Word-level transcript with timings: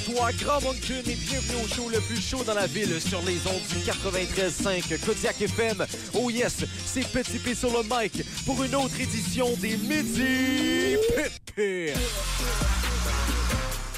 à 0.00 0.12
toi, 0.12 0.30
Grand 0.32 0.60
Moncton, 0.62 1.02
et 1.06 1.14
bienvenue 1.14 1.64
au 1.64 1.68
show 1.68 1.88
le 1.88 2.00
plus 2.00 2.20
chaud 2.20 2.42
dans 2.44 2.54
la 2.54 2.66
ville 2.66 3.00
sur 3.00 3.20
les 3.22 3.38
ondes 3.46 3.62
du 3.68 3.78
93.5 3.78 5.04
Kodiak 5.04 5.40
FM. 5.42 5.84
Oh 6.14 6.30
yes, 6.30 6.64
c'est 6.86 7.06
Petit 7.10 7.38
P 7.38 7.54
sur 7.54 7.70
le 7.70 7.82
mic 7.82 8.22
pour 8.44 8.62
une 8.62 8.74
autre 8.74 8.98
édition 9.00 9.48
des 9.56 9.76
Midi 9.76 10.96
Pépé. 11.14 11.94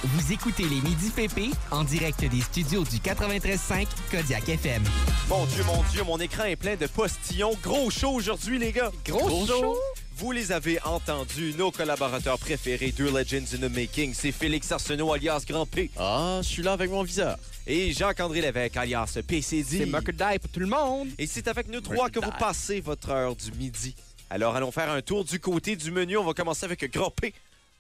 Vous 0.04 0.32
écoutez 0.32 0.64
les 0.64 0.80
Midi 0.80 1.10
PP 1.10 1.54
en 1.70 1.84
direct 1.84 2.24
des 2.24 2.40
studios 2.40 2.84
du 2.84 2.96
93.5 2.96 3.86
Kodiak 4.10 4.48
FM. 4.48 4.82
Mon 5.28 5.44
Dieu, 5.46 5.64
mon 5.64 5.82
Dieu, 5.92 6.04
mon 6.04 6.18
écran 6.18 6.44
est 6.44 6.56
plein 6.56 6.76
de 6.76 6.86
postillons. 6.86 7.54
Gros 7.62 7.90
show 7.90 8.10
aujourd'hui, 8.10 8.58
les 8.58 8.72
gars. 8.72 8.90
Gros 9.04 9.46
show. 9.46 9.76
Vous 10.16 10.30
les 10.30 10.52
avez 10.52 10.80
entendus, 10.82 11.54
nos 11.58 11.70
collaborateurs 11.70 12.38
préférés, 12.38 12.92
deux 12.92 13.10
Legends 13.10 13.44
in 13.54 13.66
the 13.68 13.72
Making, 13.74 14.14
c'est 14.14 14.30
Félix 14.30 14.70
Arsenault 14.70 15.12
alias 15.12 15.42
Grand 15.48 15.66
P 15.66 15.90
Ah, 15.98 16.40
je 16.42 16.48
suis 16.48 16.62
là 16.62 16.72
avec 16.72 16.90
mon 16.90 17.02
viseur. 17.02 17.38
et 17.66 17.92
Jacques-André 17.92 18.40
Lévesque 18.40 18.76
alias 18.76 19.18
PCD. 19.26 19.78
C'est 19.78 19.86
Muckerdie 19.86 20.38
pour 20.38 20.50
tout 20.50 20.60
le 20.60 20.66
monde. 20.66 21.08
Et 21.18 21.26
c'est 21.26 21.48
avec 21.48 21.68
nous 21.68 21.80
trois 21.80 22.08
que 22.10 22.20
vous 22.20 22.30
passez 22.38 22.80
votre 22.80 23.10
heure 23.10 23.34
du 23.34 23.50
midi. 23.52 23.94
Alors 24.30 24.54
allons 24.54 24.70
faire 24.70 24.90
un 24.90 25.02
tour 25.02 25.24
du 25.24 25.40
côté 25.40 25.76
du 25.76 25.90
menu. 25.90 26.16
On 26.18 26.24
va 26.24 26.34
commencer 26.34 26.64
avec 26.66 26.84
Grand 26.92 27.10
P. 27.10 27.34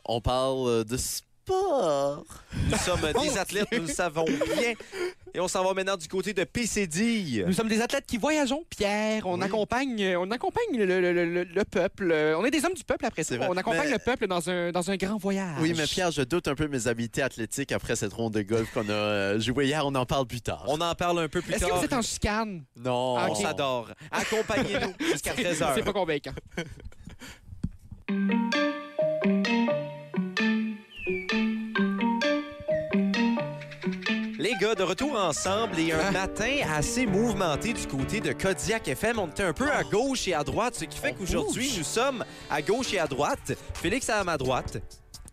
On 0.04 0.20
parle 0.20 0.68
euh, 0.68 0.84
de 0.84 0.96
sport. 1.52 2.24
Nous 2.70 2.76
sommes 2.78 3.12
des 3.22 3.38
athlètes, 3.38 3.68
nous 3.72 3.82
le 3.82 3.86
savons 3.86 4.24
bien. 4.24 4.72
Et 5.34 5.40
on 5.40 5.48
s'en 5.48 5.64
va 5.64 5.72
maintenant 5.72 5.96
du 5.96 6.08
côté 6.08 6.34
de 6.34 6.44
PCD. 6.44 7.44
Nous 7.46 7.52
sommes 7.54 7.68
des 7.68 7.80
athlètes 7.80 8.04
qui 8.06 8.18
voyageons, 8.18 8.64
Pierre. 8.68 9.26
On 9.26 9.38
Oui. 9.38 9.44
accompagne, 9.44 10.14
on 10.18 10.30
accompagne 10.30 10.76
le, 10.76 11.00
le- 11.00 11.12
le- 11.24 11.44
le 11.44 11.64
peuple. 11.64 12.12
On 12.38 12.44
est 12.44 12.50
des 12.50 12.64
hommes 12.66 12.74
du 12.74 12.84
peuple 12.84 13.06
après 13.06 13.22
ça. 13.22 13.30
C'est 13.30 13.36
vrai. 13.38 13.46
On 13.50 13.56
accompagne 13.56 13.86
Mais- 13.86 13.92
le 13.92 13.98
peuple 13.98 14.26
dans 14.26 14.50
un, 14.50 14.72
dans 14.72 14.90
un 14.90 14.96
grand 14.96 15.16
voyage. 15.16 15.56
Oui, 15.60 15.72
mais 15.76 15.84
Pierre, 15.86 16.10
je 16.10 16.22
doute 16.22 16.48
un 16.48 16.54
peu 16.54 16.64
de 16.66 16.70
mes 16.70 16.86
habiletés 16.86 17.22
athlétiques 17.22 17.72
après 17.72 17.96
cette 17.96 18.12
ronde 18.12 18.34
de 18.34 18.42
golf 18.42 18.70
qu'on 18.74 18.88
a 18.88 18.92
euh, 18.92 19.40
joué 19.40 19.66
hier. 19.66 19.86
On 19.86 19.94
en 19.94 20.04
parle 20.04 20.26
plus 20.26 20.42
tard. 20.42 20.64
On 20.68 20.80
en 20.80 20.94
parle 20.94 21.20
un 21.20 21.28
peu 21.28 21.40
plus 21.40 21.54
Est-ce 21.54 21.64
que 21.64 21.68
tard. 21.70 21.78
vous 21.78 21.84
êtes 21.84 21.92
en 21.94 22.02
chicane? 22.02 22.64
Non. 22.76 23.16
Ah, 23.18 23.28
On 23.30 23.34
s'adore. 23.34 23.88
Accompagnez-nous 24.10 25.06
jusqu'à 25.12 25.32
13h. 25.32 25.72
C'est 25.76 25.82
pas 25.84 25.92
convaincant. 25.94 26.32
Les 34.42 34.56
gars, 34.56 34.74
de 34.74 34.82
retour 34.82 35.14
ensemble 35.14 35.78
et 35.78 35.92
un 35.92 36.10
matin 36.10 36.56
assez 36.74 37.06
mouvementé 37.06 37.74
du 37.74 37.86
côté 37.86 38.20
de 38.20 38.32
Kodiak 38.32 38.88
FM. 38.88 39.20
On 39.20 39.28
était 39.28 39.44
un 39.44 39.52
peu 39.52 39.70
à 39.70 39.84
gauche 39.84 40.26
et 40.26 40.34
à 40.34 40.42
droite, 40.42 40.74
ce 40.74 40.84
qui 40.84 40.98
fait 40.98 41.12
qu'aujourd'hui, 41.12 41.72
nous 41.78 41.84
sommes 41.84 42.24
à 42.50 42.60
gauche 42.60 42.92
et 42.92 42.98
à 42.98 43.06
droite. 43.06 43.52
Félix 43.74 44.10
à 44.10 44.24
ma 44.24 44.36
droite, 44.36 44.78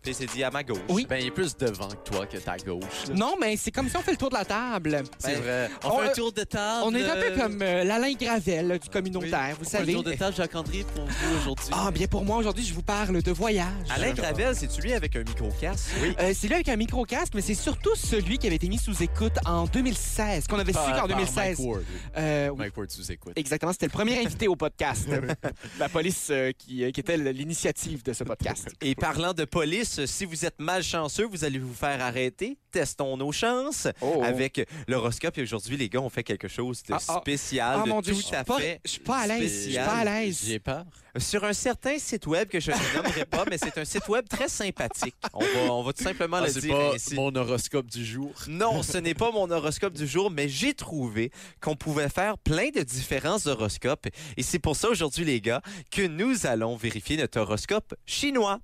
PCD 0.02 0.42
à 0.44 0.50
ma 0.50 0.62
gauche. 0.62 0.78
Oui. 0.88 1.06
Ben, 1.08 1.16
il 1.20 1.26
est 1.26 1.30
plus 1.30 1.56
devant 1.56 1.88
que 1.88 2.10
toi 2.10 2.26
que 2.26 2.36
ta 2.38 2.56
gauche. 2.56 3.08
là. 3.08 3.14
Non, 3.14 3.34
mais 3.40 3.56
c'est 3.56 3.70
comme 3.70 3.88
si 3.88 3.96
on 3.96 4.00
fait 4.02 4.12
le 4.12 4.16
tour 4.16 4.30
de 4.30 4.34
la 4.34 4.44
table. 4.44 5.02
C'est 5.18 5.34
Ben, 5.34 5.42
vrai. 5.42 5.70
On, 5.84 5.88
on- 5.88 5.98
fait 6.00 6.08
un 6.08 6.12
tour 6.12 6.32
de 6.32 6.42
table. 6.44 6.82
On 6.86 6.94
est 6.94 7.04
un 7.04 7.14
peu 7.16 7.32
euh, 7.32 7.36
comme 7.36 7.62
euh, 7.62 7.84
l'Alain 7.84 8.12
Gravel 8.14 8.78
du 8.82 8.88
communautaire, 8.88 9.56
vous 9.58 9.66
on 9.66 9.68
fait 9.68 9.76
un 9.76 9.80
savez. 9.80 9.92
tour 9.92 10.02
de 10.02 10.12
table, 10.14 10.36
Jacques-André, 10.36 10.84
pour 10.94 11.04
vous 11.04 11.36
aujourd'hui. 11.40 11.66
Ah, 11.72 11.90
bien 11.90 12.06
pour 12.06 12.24
moi, 12.24 12.36
aujourd'hui, 12.38 12.64
je 12.64 12.72
vous 12.74 12.82
parle 12.82 13.22
de 13.22 13.32
voyage. 13.32 13.66
Alain 13.94 14.12
Gravel, 14.12 14.54
c'est-tu 14.56 14.80
lui 14.80 14.92
avec 14.92 15.14
un 15.16 15.20
micro-casque? 15.22 15.90
Oui. 16.02 16.14
Euh, 16.20 16.32
c'est 16.34 16.46
lui 16.48 16.54
avec 16.54 16.68
un 16.68 16.76
micro-casque, 16.76 17.32
mais 17.34 17.42
c'est 17.42 17.54
surtout 17.54 17.94
celui 17.94 18.38
qui 18.38 18.46
avait 18.46 18.56
été 18.56 18.68
mis 18.68 18.78
sous 18.78 19.02
écoute 19.02 19.34
en 19.46 19.64
2016, 19.66 20.46
qu'on 20.46 20.58
avait 20.58 20.72
su 20.72 20.78
qu'en 20.78 20.92
par 20.92 21.08
2016. 21.08 21.36
Mike 21.36 21.58
Ward. 21.60 21.82
Euh, 22.16 22.48
oui. 22.50 22.56
Mike 22.58 22.76
Ward 22.76 22.90
sous 22.90 23.10
écoute. 23.12 23.32
Exactement, 23.36 23.72
c'était 23.72 23.86
le 23.86 23.92
premier 23.92 24.18
invité 24.24 24.48
au 24.48 24.56
podcast. 24.56 25.08
la 25.78 25.88
police 25.88 26.28
euh, 26.30 26.52
qui, 26.56 26.84
euh, 26.84 26.90
qui 26.90 27.00
était 27.00 27.16
l'initiative 27.16 28.02
de 28.02 28.12
ce 28.12 28.24
podcast. 28.24 28.68
Et 28.80 28.94
parlant 28.94 29.32
de 29.32 29.44
police, 29.44 29.89
si 30.06 30.24
vous 30.24 30.44
êtes 30.44 30.58
malchanceux, 30.60 31.26
vous 31.26 31.44
allez 31.44 31.58
vous 31.58 31.74
faire 31.74 32.00
arrêter. 32.02 32.58
Testons 32.70 33.16
nos 33.16 33.32
chances 33.32 33.88
Oh. 34.00 34.22
avec 34.22 34.66
l'horoscope. 34.86 35.36
Et 35.38 35.42
aujourd'hui, 35.42 35.76
les 35.76 35.88
gars, 35.88 36.00
on 36.00 36.08
fait 36.08 36.22
quelque 36.22 36.46
chose 36.48 36.82
de 36.84 36.94
Ah, 36.94 36.98
ah. 37.08 37.18
spécial, 37.20 37.78
Ah 37.80 37.84
de 37.84 37.88
mon 37.88 38.00
Dieu, 38.00 38.12
tout 38.14 38.20
je 38.20 38.24
suis 38.26 38.36
à 38.36 38.44
pas, 38.44 38.58
fait 38.58 38.80
je 38.84 38.90
suis 38.92 39.00
pas 39.00 39.18
à 39.18 39.26
l'aise. 39.26 39.52
Je 39.64 39.70
suis 39.70 39.74
pas 39.74 39.96
à 39.96 40.04
l'aise. 40.04 40.40
J'ai 40.46 40.58
peur. 40.60 40.84
Sur 41.18 41.42
un 41.42 41.52
certain 41.52 41.98
site 41.98 42.28
web 42.28 42.48
que 42.48 42.60
je 42.60 42.70
ne 42.70 42.96
nommerai 43.02 43.24
pas, 43.24 43.44
mais 43.50 43.58
c'est 43.58 43.76
un 43.78 43.84
site 43.84 44.06
web 44.08 44.28
très 44.28 44.48
sympathique. 44.48 45.16
On 45.34 45.40
va, 45.40 45.72
on 45.72 45.82
va 45.82 45.92
tout 45.92 46.04
simplement 46.04 46.36
Ah, 46.36 46.46
le 46.46 46.52
c'est 46.52 46.60
dire 46.60 46.76
pas 46.76 46.94
ainsi. 46.94 47.14
mon 47.16 47.34
horoscope 47.34 47.86
du 47.86 48.04
jour. 48.04 48.32
Non, 48.46 48.84
ce 48.84 48.98
n'est 48.98 49.14
pas 49.14 49.32
mon 49.32 49.50
horoscope 49.50 49.94
du 49.94 50.06
jour, 50.06 50.30
mais 50.30 50.48
j'ai 50.48 50.72
trouvé 50.72 51.32
qu'on 51.60 51.74
pouvait 51.74 52.08
faire 52.08 52.38
plein 52.38 52.70
de 52.70 52.82
différents 52.82 53.44
horoscopes. 53.44 54.06
Et 54.36 54.44
c'est 54.44 54.60
pour 54.60 54.76
ça 54.76 54.88
aujourd'hui, 54.88 55.24
les 55.24 55.40
gars, 55.40 55.62
que 55.90 56.06
nous 56.06 56.46
allons 56.46 56.76
vérifier 56.76 57.16
notre 57.16 57.40
horoscope 57.40 57.92
chinois. 58.06 58.60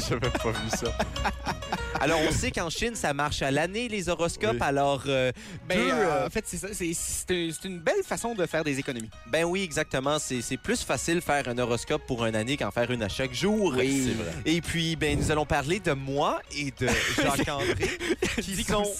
J'avais 0.08 0.30
pas 0.30 0.50
vu 0.50 0.70
ça. 0.70 0.92
Alors, 2.02 2.18
on 2.26 2.32
sait 2.32 2.50
qu'en 2.50 2.70
Chine, 2.70 2.94
ça 2.94 3.12
marche 3.12 3.42
à 3.42 3.50
l'année, 3.50 3.86
les 3.88 4.08
horoscopes. 4.08 4.52
Oui. 4.54 4.58
Alors, 4.62 5.02
euh, 5.06 5.32
Ben, 5.68 5.76
deux, 5.78 5.90
euh, 5.90 5.92
euh, 6.22 6.26
en 6.26 6.30
fait, 6.30 6.44
c'est 6.46 7.30
un- 7.30 7.68
une 7.68 7.78
belle 7.78 8.02
façon 8.04 8.34
de 8.34 8.46
faire 8.46 8.64
des 8.64 8.78
économies. 8.78 9.10
ben 9.26 9.44
oui, 9.44 9.62
exactement. 9.62 10.18
C'est 10.18 10.40
c'est 10.40 10.56
plus 10.56 10.82
facile 10.82 11.20
faire 11.20 11.46
un 11.48 11.58
horoscope 11.58 12.02
pour 12.06 12.24
une 12.24 12.36
année 12.36 12.56
qu'en 12.56 12.70
faire 12.70 12.90
une 12.90 13.02
à 13.02 13.08
chaque 13.10 13.34
jour. 13.34 13.74
Oui. 13.76 14.04
C'est 14.06 14.22
vrai. 14.22 14.32
Et 14.46 14.60
puis, 14.62 14.96
ben, 14.96 15.18
nous 15.18 15.30
allons 15.30 15.44
parler 15.44 15.78
de 15.80 15.92
moi 15.92 16.40
et 16.56 16.72
de 16.80 16.88
Jacques-André, 17.22 17.98
qui 18.40 18.64
sont 18.64 18.90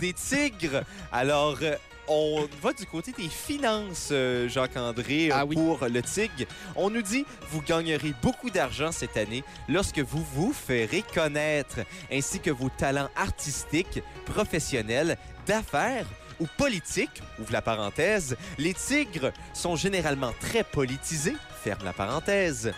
des 0.00 0.12
tigres. 0.12 0.82
Alors, 1.12 1.58
euh, 1.62 1.74
on 2.08 2.46
va 2.62 2.72
du 2.72 2.86
côté 2.86 3.12
des 3.12 3.28
finances, 3.28 4.08
euh, 4.12 4.48
Jacques-André, 4.48 5.28
euh, 5.30 5.34
Ah 5.34 5.44
oui. 5.46 5.54
pour 5.56 5.84
le 5.86 6.02
tigre. 6.02 6.44
On 6.76 6.90
nous 6.90 7.02
dit, 7.02 7.24
vous 7.50 7.62
gagnerez 7.62 8.12
beaucoup 8.22 8.50
d'argent 8.50 8.92
cette 8.92 9.16
année 9.16 9.44
lorsque 9.68 9.98
vous 10.00 10.24
vous 10.34 10.52
ferez 10.52 11.02
connaître, 11.14 11.80
ainsi 12.12 12.40
que 12.40 12.50
vos 12.50 12.68
talents 12.68 13.08
artistiques, 13.16 14.02
professionnels, 14.26 15.16
d'affaires 15.46 16.06
ou 16.40 16.46
politiques, 16.58 17.22
ouvre 17.38 17.52
la 17.52 17.62
parenthèse. 17.62 18.36
Les 18.58 18.74
tigres 18.74 19.32
sont 19.52 19.76
généralement 19.76 20.32
très 20.40 20.64
politisés, 20.64 21.36
ferme 21.62 21.84
la 21.84 21.92
parenthèse. 21.92 22.72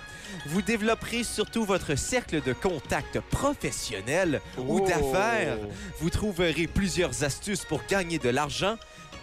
Vous 0.46 0.60
développerez 0.60 1.22
surtout 1.24 1.64
votre 1.64 1.94
cercle 1.94 2.42
de 2.42 2.52
contacts 2.52 3.20
professionnels 3.20 4.40
ou 4.58 4.80
Oh. 4.80 4.86
d'affaires. 4.86 5.56
Vous 6.00 6.10
trouverez 6.10 6.66
plusieurs 6.66 7.24
astuces 7.24 7.64
pour 7.64 7.80
gagner 7.88 8.18
de 8.18 8.28
l'argent. 8.28 8.76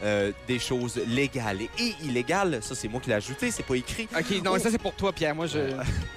Euh, 0.04 0.32
des 0.48 0.60
choses 0.60 1.00
légales 1.08 1.62
et 1.80 1.96
illégales, 2.04 2.60
ça 2.62 2.76
c'est 2.76 2.88
moi 2.88 3.00
qui 3.00 3.10
l'ai 3.10 3.16
ajouté, 3.16 3.52
c'est 3.52 3.64
pas 3.64 3.76
écrit. 3.76 4.08
OK, 4.14 4.44
non, 4.44 4.60
ça, 4.60 4.70
c'est 4.70 4.78
pour 4.78 4.94
toi, 4.94 5.14
Pierre. 5.14 5.34
Moi, 5.34 5.48
je... 5.48 5.60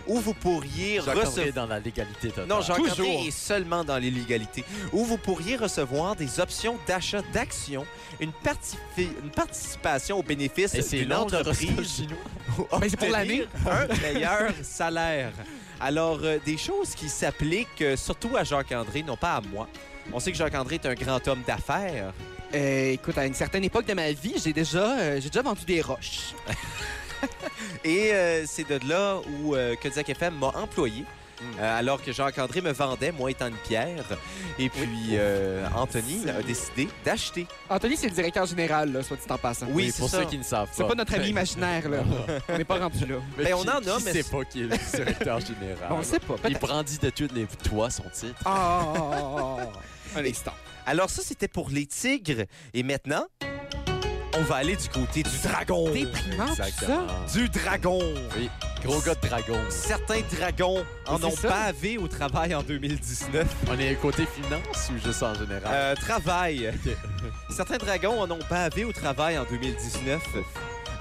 Où 0.07 0.19
vous 0.19 0.35
pourriez 0.35 0.97
Jacques-André 0.97 1.21
recevoir... 1.25 1.47
est 1.47 1.53
dans 1.53 1.67
la 1.67 1.79
légalité 1.79 2.29
totale. 2.29 2.47
Non, 2.47 2.61
Jacques-André 2.61 2.91
Toujours. 2.91 3.25
est 3.27 3.31
seulement 3.31 3.85
dans 3.85 3.97
l'illégalité. 3.99 4.65
Où 4.93 5.05
vous 5.05 5.19
pourriez 5.19 5.57
recevoir 5.57 6.17
des 6.17 6.41
options 6.41 6.77
d'achat 6.87 7.23
d'actions, 7.33 7.87
une, 8.21 8.31
partifi- 8.31 9.09
une 9.23 9.31
participation 9.31 10.19
aux 10.19 10.23
bénéfices 10.23 10.75
d'une 10.91 11.13
entreprise. 11.13 12.07
Ben, 12.71 12.81
c'est 12.89 12.97
pour 12.97 13.09
l'année. 13.11 13.47
un 13.69 13.87
meilleur 14.03 14.51
salaire. 14.63 15.33
Alors, 15.81 16.19
euh, 16.23 16.39
des 16.45 16.57
choses 16.57 16.95
qui 16.95 17.09
s'appliquent 17.09 17.83
euh, 17.83 17.97
surtout 17.97 18.37
à 18.37 18.45
Jacques-André, 18.45 19.03
non 19.03 19.17
pas 19.17 19.35
à 19.35 19.41
moi. 19.43 19.69
On 20.13 20.21
sait 20.21 20.33
que 20.33 20.39
Jacques-André 20.39 20.77
est 20.77 20.87
un 20.87 20.95
grand 20.95 21.27
homme 21.29 21.43
d'affaires. 21.47 22.13
Euh, 22.55 22.93
écoute, 22.93 23.19
à 23.19 23.27
une 23.27 23.35
certaine 23.35 23.65
époque 23.65 23.87
de 23.87 23.95
ma 23.95 24.11
vie, 24.13 24.35
j'ai 24.43 24.53
déjà, 24.53 24.99
euh, 24.99 25.21
j'ai 25.21 25.29
déjà 25.29 25.43
vendu 25.43 25.65
des 25.67 25.81
roches. 25.83 26.35
Et 27.85 28.13
euh, 28.13 28.45
c'est 28.47 28.69
de 28.69 28.79
là 28.89 29.19
où 29.41 29.55
euh, 29.55 29.75
Kodiak 29.83 30.09
FM 30.11 30.35
m'a 30.39 30.49
employé. 30.49 31.05
euh, 31.61 31.79
alors 31.79 32.03
que 32.03 32.13
Jacques-André 32.13 32.61
me 32.61 32.73
vendait, 32.73 33.11
moi 33.13 33.31
étant 33.31 33.49
une 33.49 33.57
pierre. 33.57 34.05
Et 34.59 34.69
puis, 34.69 35.11
euh, 35.13 35.67
Anthony 35.75 36.29
a 36.31 36.43
décidé 36.43 36.89
d'acheter. 37.05 37.47
Anthony, 37.69 37.97
c'est 37.97 38.09
le 38.09 38.15
directeur 38.15 38.47
général, 38.47 38.93
là, 38.93 39.03
soit 39.03 39.17
dit 39.17 39.23
en 39.31 39.39
passant. 39.39 39.67
Oui, 39.67 39.85
Oui, 39.87 39.91
c'est 39.93 40.01
pour 40.01 40.09
ça. 40.11 40.19
ceux 40.21 40.25
qui 40.27 40.39
ne 40.39 40.43
savent 40.45 40.67
pas. 40.69 40.73
C'est 40.75 40.87
pas 40.87 40.95
notre 40.95 41.15
ami 41.15 41.29
imaginaire, 41.29 41.89
là. 41.89 41.99
On 42.49 42.57
n'est 42.59 42.65
pas 42.65 42.79
rendu 42.79 43.05
là. 43.07 43.17
Mais 43.39 43.45
Ben, 43.45 43.55
on 43.55 43.63
qui- 43.63 43.69
en 43.71 43.73
a, 43.77 43.81
qui 43.99 44.05
mais 44.05 44.13
sait 44.13 44.23
pas 44.31 44.45
qui 44.45 44.61
est 44.61 44.65
le 44.65 44.77
directeur 44.97 45.41
général? 45.41 45.89
On 45.91 46.03
sait 46.03 46.21
pas. 46.21 46.37
Il 46.49 46.59
brandit 46.59 46.99
de 46.99 47.11
toutes 47.11 47.33
les 47.33 47.47
toits 47.47 47.91
son 47.91 48.05
titre. 48.13 48.41
Ah. 48.45 49.57
Un 50.17 50.25
instant. 50.25 50.53
Alors 50.87 51.11
ça, 51.11 51.23
c'était 51.25 51.49
pour 51.49 51.71
les 51.71 51.85
tigres. 51.87 52.45
Et 52.73 52.83
maintenant, 52.85 53.27
on 54.39 54.43
va 54.43 54.57
aller 54.57 54.77
du 54.77 54.89
côté 54.89 55.25
du 55.25 55.39
dragon. 55.43 55.91
Déprimant, 55.91 56.47
tout 56.47 56.55
ça? 56.55 56.69
Exactement. 56.69 57.07
Du 57.35 57.49
dragon. 57.49 57.99
Oui, 58.37 58.49
gros 58.85 59.01
gars 59.01 59.17
de 59.17 59.27
dragon. 59.27 59.59
Certains 59.69 60.21
dragons 60.31 60.85
en 61.09 61.23
ont 61.25 61.31
ça. 61.31 61.49
pavé 61.49 61.99
au 61.99 62.07
travail 62.07 62.55
en 62.55 62.63
2019. 62.63 63.47
On 63.69 63.79
est 63.79 63.97
côté 63.97 64.27
finance 64.27 64.91
ou 64.95 65.05
juste 65.05 65.23
en 65.25 65.35
général? 65.35 65.63
Euh, 65.67 65.95
travail. 65.97 66.73
Certains 67.51 67.79
dragons 67.79 68.21
en 68.21 68.31
ont 68.31 68.39
bavé 68.49 68.85
au 68.85 68.93
travail 68.93 69.39
en 69.39 69.45
2019. 69.45 70.23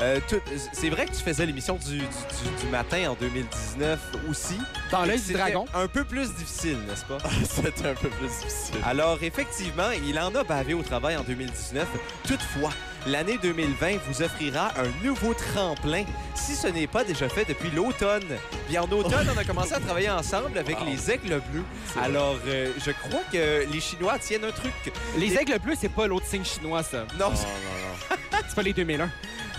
Euh, 0.02 0.20
tout- 0.28 0.42
c'est 0.74 0.90
vrai 0.90 1.06
que 1.06 1.12
tu 1.12 1.24
faisais 1.24 1.46
l'émission 1.46 1.76
du, 1.76 1.98
du- 2.00 2.04
du- 2.04 2.64
du 2.64 2.68
matin 2.72 3.10
en 3.12 3.14
2019 3.14 4.00
aussi. 4.30 4.58
Dans 4.92 5.06
l'œil 5.06 5.18
du 5.18 5.24
C'était 5.24 5.40
dragon. 5.40 5.66
Un 5.74 5.88
peu 5.88 6.04
plus 6.04 6.34
difficile, 6.36 6.78
n'est-ce 6.88 7.06
pas? 7.06 7.18
C'était 7.50 7.88
un 7.88 7.94
peu 7.96 8.10
plus 8.10 8.28
difficile. 8.28 8.76
Alors, 8.86 9.18
effectivement, 9.22 9.92
il 10.06 10.20
en 10.20 10.34
a 10.36 10.44
bavé 10.44 10.74
au 10.74 10.84
travail 10.84 11.16
en 11.16 11.24
2019. 11.24 11.88
Toutefois, 12.28 12.72
l'année 13.08 13.38
2020 13.42 13.98
vous 14.08 14.22
offrira 14.22 14.72
un 14.78 15.06
nouveau 15.06 15.34
tremplin, 15.34 16.04
si 16.34 16.56
ce 16.56 16.68
n'est 16.68 16.88
pas 16.88 17.04
déjà 17.04 17.30
fait 17.30 17.46
depuis 17.46 17.72
l'automne. 17.72 18.24
Bien, 18.68 18.82
en 18.84 18.92
automne, 18.92 19.28
on 19.34 19.38
a 19.38 19.44
commencé 19.46 19.74
à 19.74 19.80
travailler 19.80 20.10
ensemble 20.10 20.58
avec 20.58 20.78
Wow. 20.80 20.88
les 20.88 21.12
Aigles 21.12 21.42
Bleus. 21.52 21.64
C'est 21.88 22.00
vrai. 22.00 22.06
Alors, 22.06 22.36
euh, 22.48 22.72
je 22.86 22.92
crois 22.92 23.22
que 23.32 23.66
les 23.72 23.80
Chinois 23.80 24.20
tiennent 24.20 24.44
un 24.46 24.52
truc. 24.52 24.74
Les 25.18 25.36
aigles 25.38 25.58
bleus, 25.60 25.76
c'est 25.80 25.88
pas 25.90 26.08
l'autre 26.08 26.26
signe 26.26 26.44
chinois, 26.44 26.84
ça. 26.84 27.06
Non, 27.18 27.30
Non, 27.30 27.32
non, 27.32 27.32
non. 27.32 28.28
C'est 28.48 28.56
pas 28.56 28.62
les 28.62 28.74
2001. 28.74 29.10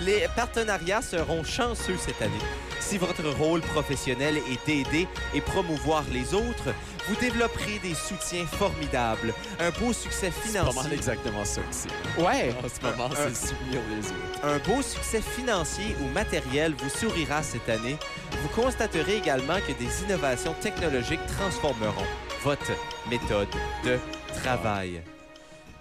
Les 0.00 0.26
partenariats 0.36 1.00
seront 1.00 1.42
chanceux 1.42 1.96
cette 1.98 2.20
année. 2.20 2.32
Si 2.80 2.98
votre 2.98 3.26
rôle 3.30 3.62
professionnel 3.62 4.36
est 4.36 4.66
d'aider 4.66 5.08
et 5.34 5.40
promouvoir 5.40 6.04
les 6.12 6.34
autres, 6.34 6.74
vous 7.08 7.16
développerez 7.16 7.78
des 7.78 7.94
soutiens 7.94 8.46
formidables, 8.46 9.32
un 9.58 9.70
beau 9.70 9.92
succès 9.92 10.30
C'est 10.44 10.52
pas 10.52 10.64
mal 10.64 10.72
financier, 10.74 10.94
exactement 10.94 11.44
ça 11.44 11.60
aussi. 11.68 11.88
Ouais. 12.18 12.54
En 12.62 12.68
ce 12.68 12.80
moment, 12.82 13.10
c'est 13.14 13.48
soutenir 13.48 13.80
les 13.90 14.06
autres. 14.06 14.44
un 14.44 14.58
beau 14.58 14.82
succès 14.82 15.22
financier 15.22 15.96
ou 16.02 16.12
matériel 16.12 16.74
vous 16.74 16.90
sourira 16.90 17.42
cette 17.42 17.68
année. 17.68 17.96
Vous 18.42 18.48
constaterez 18.60 19.16
également 19.16 19.58
que 19.66 19.72
des 19.72 20.02
innovations 20.04 20.54
technologiques 20.60 21.24
transformeront 21.26 22.06
votre 22.42 22.72
méthode 23.10 23.48
de 23.84 23.98
travail. 24.42 25.02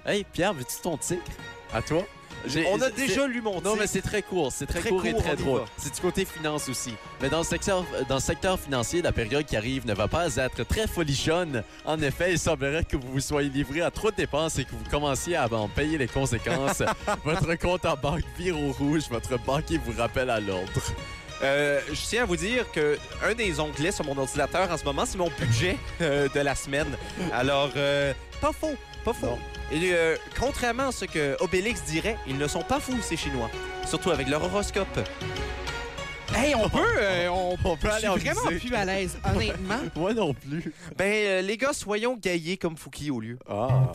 Hey, 0.05 0.23
Pierre, 0.23 0.53
veux-tu 0.53 0.77
ton 0.81 0.97
tigre? 0.97 1.21
À 1.73 1.81
toi? 1.81 2.03
On 2.71 2.81
a 2.81 2.89
déjà 2.89 3.27
lu 3.27 3.41
mon 3.41 3.61
Non, 3.61 3.75
mais 3.77 3.87
c'est 3.87 4.01
très 4.01 4.21
court. 4.21 4.51
C'est 4.51 4.65
très, 4.65 4.79
Très 4.79 4.89
court 4.89 5.05
et 5.05 5.11
court, 5.11 5.23
très 5.23 5.35
drôle. 5.35 5.61
C'est 5.77 5.93
du 5.93 6.01
côté 6.01 6.25
finance 6.25 6.69
aussi. 6.69 6.93
Mais 7.21 7.29
dans 7.29 7.39
le, 7.39 7.43
secteur, 7.43 7.85
dans 8.07 8.15
le 8.15 8.21
secteur 8.21 8.59
financier, 8.59 9.01
la 9.01 9.11
période 9.11 9.45
qui 9.45 9.55
arrive 9.55 9.85
ne 9.85 9.93
va 9.93 10.07
pas 10.07 10.35
être 10.35 10.63
très 10.63 10.87
folichonne. 10.87 11.63
En 11.85 12.01
effet, 12.01 12.33
il 12.33 12.39
semblerait 12.39 12.83
que 12.83 12.97
vous 12.97 13.11
vous 13.13 13.19
soyez 13.19 13.49
livré 13.49 13.81
à 13.81 13.91
trop 13.91 14.11
de 14.11 14.15
dépenses 14.15 14.59
et 14.59 14.65
que 14.65 14.71
vous 14.71 14.89
commenciez 14.89 15.35
à 15.35 15.51
en 15.51 15.67
payer 15.67 15.97
les 15.97 16.07
conséquences. 16.07 16.83
votre 17.23 17.55
compte 17.55 17.85
en 17.85 17.95
banque 17.95 18.23
vire 18.37 18.59
au 18.59 18.71
rouge. 18.71 19.03
Votre 19.09 19.37
banquier 19.39 19.77
vous 19.77 19.93
rappelle 19.97 20.29
à 20.29 20.39
l'ordre. 20.39 20.71
Euh, 21.43 21.81
je 21.89 22.01
tiens 22.07 22.23
à 22.23 22.25
vous 22.25 22.37
dire 22.37 22.71
que 22.71 22.97
un 23.23 23.33
des 23.33 23.59
onglets 23.59 23.91
sur 23.91 24.05
mon 24.05 24.17
ordinateur 24.17 24.71
en 24.71 24.77
ce 24.77 24.85
moment, 24.85 25.05
c'est 25.05 25.17
mon 25.17 25.29
budget 25.39 25.77
euh, 26.01 26.27
de 26.33 26.39
la 26.39 26.55
semaine. 26.55 26.97
Alors, 27.33 27.71
euh, 27.75 28.13
pas 28.41 28.51
faux, 28.53 28.75
pas. 29.13 29.27
Non. 29.27 29.37
Et 29.71 29.91
euh, 29.93 30.15
contrairement 30.39 30.87
à 30.89 30.91
ce 30.91 31.05
que 31.05 31.37
Obélix 31.41 31.83
dirait, 31.83 32.17
ils 32.27 32.37
ne 32.37 32.47
sont 32.47 32.61
pas 32.63 32.79
fous, 32.79 32.97
ces 33.01 33.17
Chinois. 33.17 33.49
Surtout 33.87 34.11
avec 34.11 34.27
leur 34.27 34.43
horoscope. 34.43 34.99
Hey, 36.35 36.53
on 36.55 36.67
peut. 36.69 36.79
euh, 36.99 37.27
on, 37.29 37.55
On 37.63 37.77
peut 37.77 37.87
je 37.87 37.91
aller 37.91 37.99
suis 37.99 38.07
en 38.07 38.15
vraiment 38.17 38.45
musique. 38.49 38.67
plus 38.67 38.75
à 38.75 38.85
l'aise, 38.85 39.17
honnêtement. 39.23 39.79
Moi 39.95 40.13
non 40.13 40.33
plus. 40.33 40.73
Ben, 40.97 41.05
euh, 41.13 41.41
les 41.41 41.57
gars, 41.57 41.73
soyons 41.73 42.17
gaillés 42.21 42.57
comme 42.57 42.75
Fouki 42.77 43.11
au 43.11 43.19
lieu. 43.19 43.37
Ah. 43.49 43.91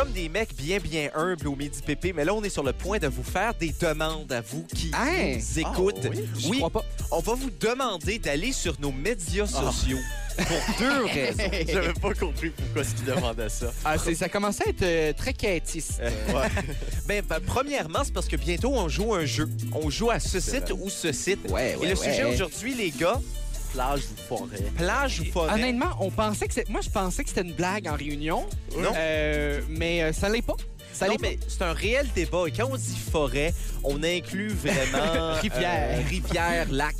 Sommes 0.00 0.12
des 0.12 0.28
mecs 0.28 0.54
bien, 0.56 0.78
bien 0.78 1.10
humbles 1.14 1.48
au 1.48 1.56
Midi 1.56 1.80
Pépé, 1.84 2.12
mais 2.14 2.24
là, 2.24 2.32
on 2.34 2.42
est 2.42 2.48
sur 2.50 2.62
le 2.62 2.72
point 2.72 2.98
de 2.98 3.06
vous 3.08 3.22
faire 3.22 3.52
des 3.54 3.74
demandes 3.80 4.32
à 4.32 4.40
vous 4.40 4.64
qui 4.74 4.90
Hein? 4.94 5.34
nous 5.36 5.58
écoutent. 5.58 5.96
Ah, 6.04 6.08
oui? 6.10 6.24
Je 6.38 6.48
Oui, 6.48 6.56
crois 6.58 6.70
pas. 6.70 6.84
on 7.10 7.20
va 7.20 7.34
vous 7.34 7.50
demander 7.50 8.18
d'aller 8.18 8.52
sur 8.52 8.74
nos 8.80 8.92
médias 8.92 9.46
sociaux 9.46 9.98
pour 10.36 10.46
deux 10.78 11.04
raisons. 11.04 11.42
J'avais 11.68 11.92
pas 11.92 12.14
compris 12.14 12.50
pourquoi 12.50 12.84
ce 12.84 12.94
qu'il 12.94 13.04
demandait 13.04 13.48
ça. 13.50 13.72
Ah, 13.84 13.98
c'est- 13.98 14.14
ça 14.14 14.28
commençait 14.28 14.64
à 14.66 14.70
être 14.70 14.82
euh, 14.82 15.12
très 15.12 15.34
quêtiste. 15.34 16.00
Ben, 17.06 17.22
ben, 17.28 17.40
premièrement, 17.44 18.00
c'est 18.04 18.12
parce 18.14 18.28
que 18.28 18.36
bientôt, 18.36 18.72
on 18.72 18.88
joue 18.88 19.14
un 19.14 19.26
jeu. 19.26 19.48
On 19.74 19.90
joue 19.90 20.10
à 20.10 20.18
ce 20.20 20.40
C'est 20.40 20.56
site 20.56 20.70
vrai. 20.70 20.80
ou 20.80 20.88
ce 20.88 21.12
site. 21.12 21.40
Ouais, 21.50 21.76
Et 21.82 21.86
le 21.88 21.94
sujet 21.96 22.24
aujourd'hui, 22.24 22.74
les 22.74 22.90
gars, 22.90 23.20
Plage 23.72 24.02
ou 24.12 24.16
forêt? 24.28 24.58
plage 24.76 25.20
ou 25.20 25.24
forêt? 25.26 25.52
Honnêtement, 25.54 25.90
on 26.00 26.10
pensait 26.10 26.48
que 26.48 26.54
c'est. 26.54 26.68
Moi, 26.68 26.80
je 26.80 26.90
pensais 26.90 27.22
que 27.22 27.28
c'était 27.28 27.42
une 27.42 27.52
blague 27.54 27.86
en 27.88 27.94
réunion. 27.96 28.46
Non. 28.76 28.92
Euh, 28.96 29.60
mais 29.68 30.02
euh, 30.02 30.12
ça 30.12 30.28
l'est 30.28 30.42
pas. 30.42 30.56
Ça 30.92 31.06
Non, 31.06 31.12
l'est 31.12 31.18
pas. 31.18 31.28
mais 31.28 31.38
c'est 31.46 31.62
un 31.62 31.72
réel 31.72 32.06
débat. 32.14 32.44
Et 32.48 32.50
quand 32.50 32.68
on 32.70 32.76
dit 32.76 32.98
forêt, 33.12 33.54
on 33.84 34.02
inclut 34.02 34.48
vraiment 34.48 35.34
Rivière. 35.40 35.98
euh, 35.98 36.08
rivière, 36.08 36.66
lac. 36.70 36.96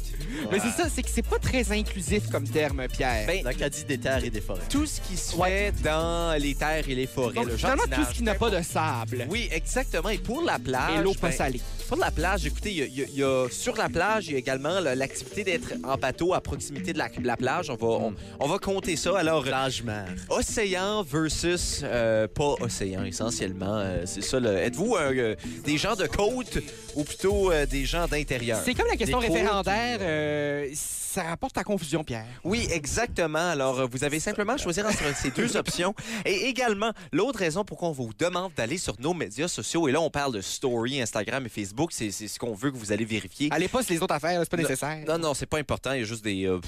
Mais 0.51 0.59
c'est 0.59 0.71
ça, 0.83 0.89
c'est 0.93 1.03
que 1.03 1.11
c'est 1.11 1.27
pas 1.27 1.39
très 1.39 1.71
inclusif 1.73 2.29
comme 2.31 2.45
terme, 2.49 2.87
Pierre. 2.89 3.27
Ben, 3.27 3.43
L'Acadie 3.45 3.85
des 3.85 3.99
terres 3.99 4.25
et 4.25 4.31
des 4.31 4.41
forêts. 4.41 4.61
tout 4.69 4.87
ce 4.87 5.01
qui 5.01 5.17
se 5.17 5.37
Ouais. 5.37 5.73
fait 5.77 5.83
dans 5.83 6.39
les 6.41 6.55
terres 6.55 6.89
et 6.89 6.95
les 6.95 7.07
forêts, 7.07 7.35
Donc, 7.35 7.47
le 7.47 7.57
finalement, 7.57 7.83
tout 7.85 7.91
jardinage. 7.91 8.13
ce 8.13 8.19
qui 8.19 8.23
n'a 8.25 8.35
pas 8.35 8.51
de 8.51 8.63
sable 8.63 9.27
Oui, 9.31 9.49
exactement. 9.53 10.09
Et 10.09 10.19
pour 10.19 10.43
la 10.43 10.59
plage, 10.59 10.99
et 11.01 11.03
l'eau 11.03 11.15
pas 11.15 11.29
ben, 11.29 11.37
salée. 11.37 11.61
pour 11.89 11.99
la 11.99 12.11
plage, 12.11 12.47
écoutez, 12.47 12.71
il 12.71 12.77
y 12.79 12.83
a- 12.83 12.87
il 12.87 12.95
y, 12.99 13.03
a- 13.03 13.07
il 13.13 13.19
y 13.19 13.23
a 13.23 13.47
sur 13.51 13.77
la 13.77 13.89
plage, 13.89 14.27
il 14.29 14.33
y 14.33 14.35
a 14.37 14.39
également 14.39 14.81
là, 14.81 14.95
l'activité 14.95 15.45
d'être 15.45 15.73
en 15.85 15.97
bateau 15.97 16.35
à 16.35 16.41
proximité 16.41 16.93
de 16.93 16.99
la, 16.99 17.09
la 17.23 17.37
plage. 17.37 17.71
On 17.71 17.75
va, 17.77 17.87
on, 17.87 18.15
on 18.39 18.49
va 18.49 18.59
compter 18.59 18.97
ça. 18.97 19.19
Alors, 19.19 19.43
Plage-mer. 19.43 20.07
océan 20.29 21.03
versus 21.03 21.81
euh, 21.85 22.27
pas 22.29 22.55
océan, 22.61 23.05
essentiellement. 23.05 23.79
euh, 23.79 24.03
c'est 24.07 24.23
ça. 24.23 24.39
là. 24.41 24.53
Êtes-vous 24.65 24.97
euh, 24.97 25.35
des 25.65 25.77
gens 25.79 25.97
de 25.97 26.07
côte 26.07 26.59
ou 26.95 27.05
plutôt 27.05 27.51
euh, 27.53 27.67
des 27.67 27.85
gens 27.85 28.07
d'intérieur? 28.07 28.61
C'est 28.65 28.75
comme 28.75 28.87
la 28.89 28.97
question 28.97 29.21
Des 29.21 29.27
côtes, 29.29 29.37
référendaire. 29.37 29.99
euh, 30.01 30.20
ça 30.75 31.25
rapporte 31.25 31.59
à 31.59 31.65
confusion, 31.65 32.05
Pierre. 32.05 32.27
Oui, 32.45 32.69
exactement. 32.71 33.51
Alors, 33.51 33.81
euh, 33.81 33.87
vous 33.91 34.05
avez 34.05 34.21
simplement 34.21 34.53
à 34.53 34.57
choisir 34.57 34.87
entre 34.87 35.17
ces 35.17 35.31
deux 35.31 35.57
options. 35.57 35.95
Et 36.25 36.47
également, 36.49 36.93
l'autre 37.13 37.39
raison 37.39 37.65
pourquoi 37.65 37.89
on 37.89 37.93
vous 37.93 38.11
demande 38.19 38.53
d'aller 38.55 38.79
sur 38.79 38.95
nos 39.01 39.15
médias 39.15 39.49
sociaux, 39.49 39.89
et 39.89 39.93
là, 39.93 40.01
on 40.01 40.11
parle 40.11 40.35
de 40.35 40.41
story, 40.41 41.01
Instagram 41.01 41.45
et 41.47 41.49
Facebook, 41.49 41.91
c'est 41.93 42.11
ce 42.11 42.39
qu'on 42.39 42.55
veut 42.55 42.71
que 42.71 42.77
vous 42.77 42.93
allez 42.93 43.05
vérifier. 43.05 43.49
Allez 43.51 43.69
pas 43.69 43.83
sur 43.83 43.93
les 43.95 44.03
autres 44.03 44.15
affaires, 44.15 44.41
c'est 44.41 44.51
pas 44.51 44.57
nécessaire. 44.57 45.05
Non, 45.07 45.19
non, 45.19 45.35
c'est 45.35 45.47
pas 45.47 45.59
important. 45.59 45.93
Il 45.93 46.01
y 46.01 46.03
a 46.03 46.07
juste 46.07 46.25
des 46.25 46.47
euh, 46.47 46.61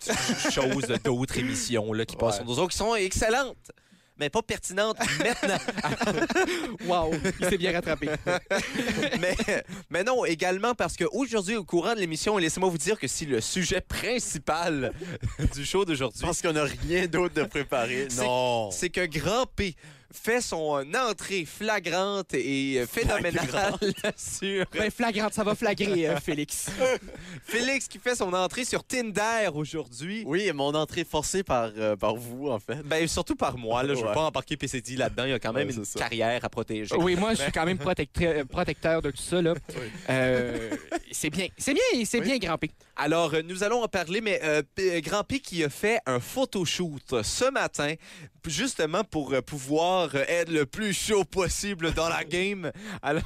choses 0.50 0.86
d'autres 1.04 1.38
émissions 1.38 1.92
là, 1.92 2.04
qui 2.04 2.16
passent 2.16 2.36
sur 2.36 2.44
nos 2.44 2.58
autres 2.58 2.70
qui 2.70 2.78
sont 2.78 2.94
excellentes, 2.94 3.70
mais 4.20 4.30
pas 4.30 4.42
pertinentes 4.42 4.98
maintenant. 5.18 5.58
Wow, 6.86 7.12
il 7.40 7.46
s'est 7.48 7.58
bien 7.58 7.72
rattrapé. 7.72 8.08
mais, 9.20 9.36
mais 9.88 10.04
non, 10.04 10.24
également 10.24 10.74
parce 10.74 10.96
qu'aujourd'hui, 10.96 11.56
au 11.56 11.64
courant 11.64 11.94
de 11.94 12.00
l'émission, 12.00 12.36
laissez-moi 12.38 12.68
vous 12.68 12.78
dire 12.78 12.98
que 12.98 13.06
si 13.08 13.26
le 13.26 13.40
sujet 13.40 13.80
principal 13.80 14.92
du 15.54 15.64
show 15.64 15.84
d'aujourd'hui, 15.84 16.20
Parce 16.20 16.42
qu'on 16.42 16.52
n'a 16.52 16.64
rien 16.64 17.06
d'autre 17.06 17.34
de 17.34 17.44
préparé. 17.44 18.06
C'est- 18.10 18.22
Non. 18.24 18.70
c'est 18.70 18.90
que 18.90 19.06
Grand 19.06 19.46
P 19.46 19.74
fait 20.12 20.40
son 20.40 20.84
entrée 20.94 21.44
flagrante 21.44 22.34
et 22.34 22.80
euh, 22.80 22.86
phénoménale 22.86 23.48
sur 24.16 24.64
Ben, 24.72 24.90
flagrante, 24.90 25.34
ça 25.34 25.44
va 25.44 25.54
flagrer, 25.54 26.08
euh, 26.08 26.16
Félix. 26.18 26.68
Félix 27.44 27.86
qui 27.88 27.98
fait 27.98 28.14
son 28.16 28.32
entrée 28.32 28.64
sur 28.64 28.82
Tinder 28.84 29.48
aujourd'hui. 29.54 30.24
Oui, 30.26 30.42
et 30.48 30.52
mon 30.52 30.74
entrée 30.74 31.04
forcée 31.04 31.42
par, 31.42 31.70
euh, 31.76 31.96
par 31.96 32.16
vous, 32.16 32.48
en 32.48 32.58
fait. 32.58 32.82
Ben, 32.84 33.06
surtout 33.06 33.36
par 33.36 33.56
moi, 33.56 33.82
là, 33.82 33.94
je 33.94 34.00
veux 34.00 34.06
Ouais. 34.08 34.14
pas 34.14 34.22
embarquer 34.22 34.56
PCD 34.56 34.96
là-dedans. 34.96 35.24
Il 35.24 35.30
y 35.30 35.32
a 35.34 35.38
quand 35.38 35.52
même 35.52 35.68
Ouais, 35.68 35.74
une 35.74 35.84
c'est 35.84 35.98
ça. 35.98 36.00
carrière 36.00 36.44
à 36.44 36.48
protéger. 36.48 36.94
Oui, 36.96 37.14
moi, 37.16 37.34
je 37.34 37.42
suis 37.42 37.52
quand 37.52 37.64
même 37.66 37.78
protecteur, 37.78 38.44
protecteur 38.46 39.02
de 39.02 39.10
tout 39.10 39.22
ça, 39.22 39.40
là. 39.40 39.54
Euh, 40.08 40.70
c'est 41.12 41.30
bien, 41.30 41.46
c'est 41.56 41.74
bien, 41.74 42.04
c'est 42.04 42.18
Oui. 42.18 42.24
bien 42.24 42.38
grimpé. 42.38 42.70
Alors, 42.96 43.34
euh, 43.34 43.42
nous 43.42 43.62
allons 43.62 43.82
en 43.82 43.88
parler, 43.88 44.20
mais 44.20 44.40
euh, 44.42 44.62
P- 44.74 45.00
Grand 45.00 45.22
P 45.24 45.40
qui 45.40 45.62
a 45.64 45.68
fait 45.70 45.98
un 46.06 46.18
photoshoot 46.20 47.22
ce 47.22 47.50
matin, 47.50 47.94
justement 48.46 49.04
pour 49.04 49.32
euh, 49.32 49.40
pouvoir 49.42 49.99
euh, 50.14 50.24
être 50.28 50.50
le 50.50 50.66
plus 50.66 50.92
chaud 50.92 51.24
possible 51.24 51.92
dans 51.92 52.08
la 52.08 52.24
game. 52.36 52.70
Alors, 53.02 53.22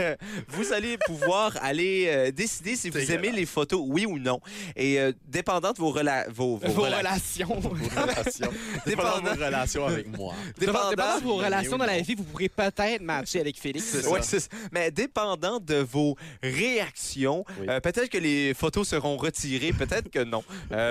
euh, 0.00 0.16
vous 0.48 0.72
allez 0.72 0.98
pouvoir 0.98 1.56
aller 1.62 2.06
euh, 2.08 2.30
décider 2.30 2.76
si 2.76 2.90
vous 2.90 3.10
aimez 3.10 3.30
les 3.32 3.46
photos, 3.46 3.80
oui 3.84 4.06
ou 4.06 4.18
non. 4.18 4.40
Et 4.76 5.00
euh, 5.00 5.12
dépendant 5.26 5.72
de 5.72 5.78
vos, 5.78 5.92
rela- 5.92 6.28
vos, 6.30 6.56
vos 6.56 6.68
Vos 6.72 6.82
rela- 6.82 6.98
relations. 6.98 7.58
Vos 7.60 7.68
relations. 8.00 8.50
Dépendant- 8.86 9.20
Dépendant 9.20 9.34
vos 9.34 9.44
relations 9.44 9.86
avec 9.86 10.06
moi. 10.16 10.34
Dépendant, 10.58 10.90
dépendant, 10.90 11.18
de 11.18 11.24
vos 11.24 11.38
oui, 11.38 11.44
relations 11.44 11.72
oui, 11.72 11.78
dans 11.78 11.86
la 11.86 12.00
vie, 12.00 12.14
vous 12.14 12.24
pourrez 12.24 12.48
peut-être 12.48 13.02
matcher 13.02 13.40
avec 13.40 13.58
Félix. 13.58 13.84
Ça. 13.84 14.22
c'est 14.22 14.40
ça. 14.40 14.48
Mais 14.72 14.90
dépendant 14.90 15.58
de 15.60 15.76
vos 15.76 16.16
réactions, 16.42 17.44
Oui. 17.60 17.66
peut-être 17.82 18.08
que 18.08 18.18
les 18.18 18.54
photos 18.54 18.88
seront 18.88 19.16
retirées, 19.16 19.72
peut-être 19.72 20.10
que 20.10 20.22
non. 20.24 20.42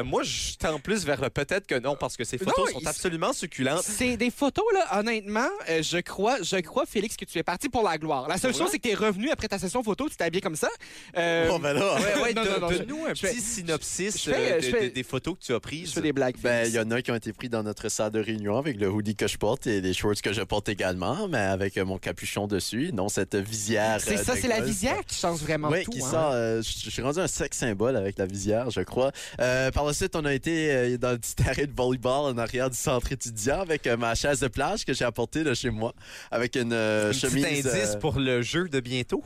Moi, 0.06 0.24
je 0.24 0.56
tends 0.58 0.80
plus 0.80 1.06
vers 1.06 1.22
le 1.22 1.30
peut-être 1.30 1.68
que 1.68 1.80
non 1.80 1.96
parce 2.00 2.16
que 2.18 2.24
ces 2.24 2.38
photos 2.38 2.72
sont 2.72 2.86
absolument 2.86 3.34
succulentes. 3.34 3.84
C'est 3.84 4.18
des 4.18 4.30
photos, 4.32 4.66
là, 4.74 5.00
honnêtement, 5.00 5.13
honnêtement, 5.14 5.50
euh, 5.70 5.82
je 5.84 5.98
crois, 6.00 6.38
je 6.42 6.58
crois, 6.62 6.86
Félix, 6.86 7.16
que 7.16 7.26
tu 7.26 7.38
es 7.38 7.44
parti 7.44 7.70
pour 7.70 7.84
la 7.84 7.98
gloire. 7.98 8.28
La 8.28 8.38
seule 8.38 8.54
chose, 8.56 8.70
c'est 8.72 8.80
que 8.80 8.88
tu 8.88 8.94
es 8.94 8.96
revenu 8.96 9.30
après 9.30 9.48
ta 9.48 9.60
session 9.60 9.84
photo, 9.84 10.10
tu 10.10 10.16
t'es 10.16 10.24
habillé 10.24 10.42
comme 10.42 10.56
ça. 10.56 10.70
Euh, 11.18 11.50
Oh, 11.52 11.60
ben 11.60 11.74
là. 11.74 11.96
Ouais, 11.96 12.22
ouais, 12.22 12.30
je- 12.36 12.78
donne-nous 12.78 13.06
un 13.06 13.14
je 13.14 13.20
fais- 13.22 13.30
petit 13.34 13.42
synopsis 13.42 14.18
je 14.24 14.32
fais- 14.32 14.36
euh, 14.54 14.62
je 14.62 14.68
de- 14.72 14.72
fais- 14.78 14.90
de- 14.90 14.94
des 14.94 15.04
photos 15.04 15.36
que 15.40 15.44
tu 15.46 15.52
as 15.52 15.56
je 15.56 15.60
prises. 15.60 15.94
fais 15.94 16.02
des 16.02 16.14
blagues. 16.14 16.36
Ben, 16.42 16.68
il 16.68 16.74
y 16.74 16.80
en 16.80 16.90
a 16.92 17.02
qui 17.02 17.12
ont 17.12 17.16
été 17.16 17.32
pris 17.34 17.50
dans 17.50 17.64
notre 17.64 17.90
salle 17.90 18.12
de 18.12 18.20
réunion 18.20 18.58
avec 18.58 18.80
le 18.80 18.90
hoodie 18.90 19.16
que 19.16 19.28
je 19.28 19.38
porte 19.38 19.68
et 19.68 19.82
les 19.82 19.94
shorts 19.94 20.22
que 20.24 20.34
je 20.34 20.42
porte 20.42 20.70
également, 20.70 21.28
mais 21.28 21.38
avec 21.38 21.78
euh, 21.78 21.86
mon 21.86 21.98
capuchon 21.98 22.48
dessus, 22.48 22.92
non 22.94 23.10
cette 23.10 23.36
visière. 23.36 24.00
C'est 24.02 24.20
euh, 24.20 24.24
ça, 24.24 24.36
c'est 24.36 24.48
la 24.48 24.62
visière 24.62 25.04
qui 25.06 25.16
change 25.16 25.40
vraiment 25.42 25.70
Oui, 25.70 25.84
tout. 25.84 25.92
qui 25.92 26.02
hein. 26.02 26.10
sort. 26.10 26.32
euh, 26.34 26.62
je 26.62 26.74
je 26.84 26.90
suis 26.90 27.02
rendu 27.02 27.20
un 27.20 27.28
sexe 27.28 27.58
symbole 27.58 27.96
avec 27.96 28.18
la 28.18 28.26
visière, 28.26 28.70
je 28.72 28.82
crois. 28.82 29.12
Euh, 29.40 29.72
par 29.72 29.86
la 29.86 29.94
suite, 29.94 30.16
on 30.16 30.26
a 30.26 30.34
été 30.34 30.72
euh, 30.72 30.98
dans 30.98 31.12
le 31.12 31.18
petit 31.20 31.36
arrêt 31.48 31.68
de 31.68 31.74
volleyball 31.76 32.34
en 32.34 32.38
arrière 32.38 32.70
du 32.70 32.78
centre 32.78 33.12
étudiant 33.12 33.62
avec 33.62 33.86
euh, 33.88 33.96
ma 33.98 34.16
chaise 34.16 34.40
de 34.40 34.48
plage 34.48 34.86
que 34.86 34.94
j'ai 34.94 35.03
apportée 35.04 35.44
de 35.44 35.54
chez 35.54 35.70
moi, 35.70 35.94
avec 36.32 36.56
une 36.56 36.74
euh, 36.74 37.10
Un 37.10 37.12
petit 37.12 37.20
chemise. 37.20 37.68
indice 37.68 37.94
euh, 37.96 38.00
pour 38.00 38.20
le 38.20 38.42
jeu 38.42 38.68
de 38.70 38.80
bientôt. 38.80 39.24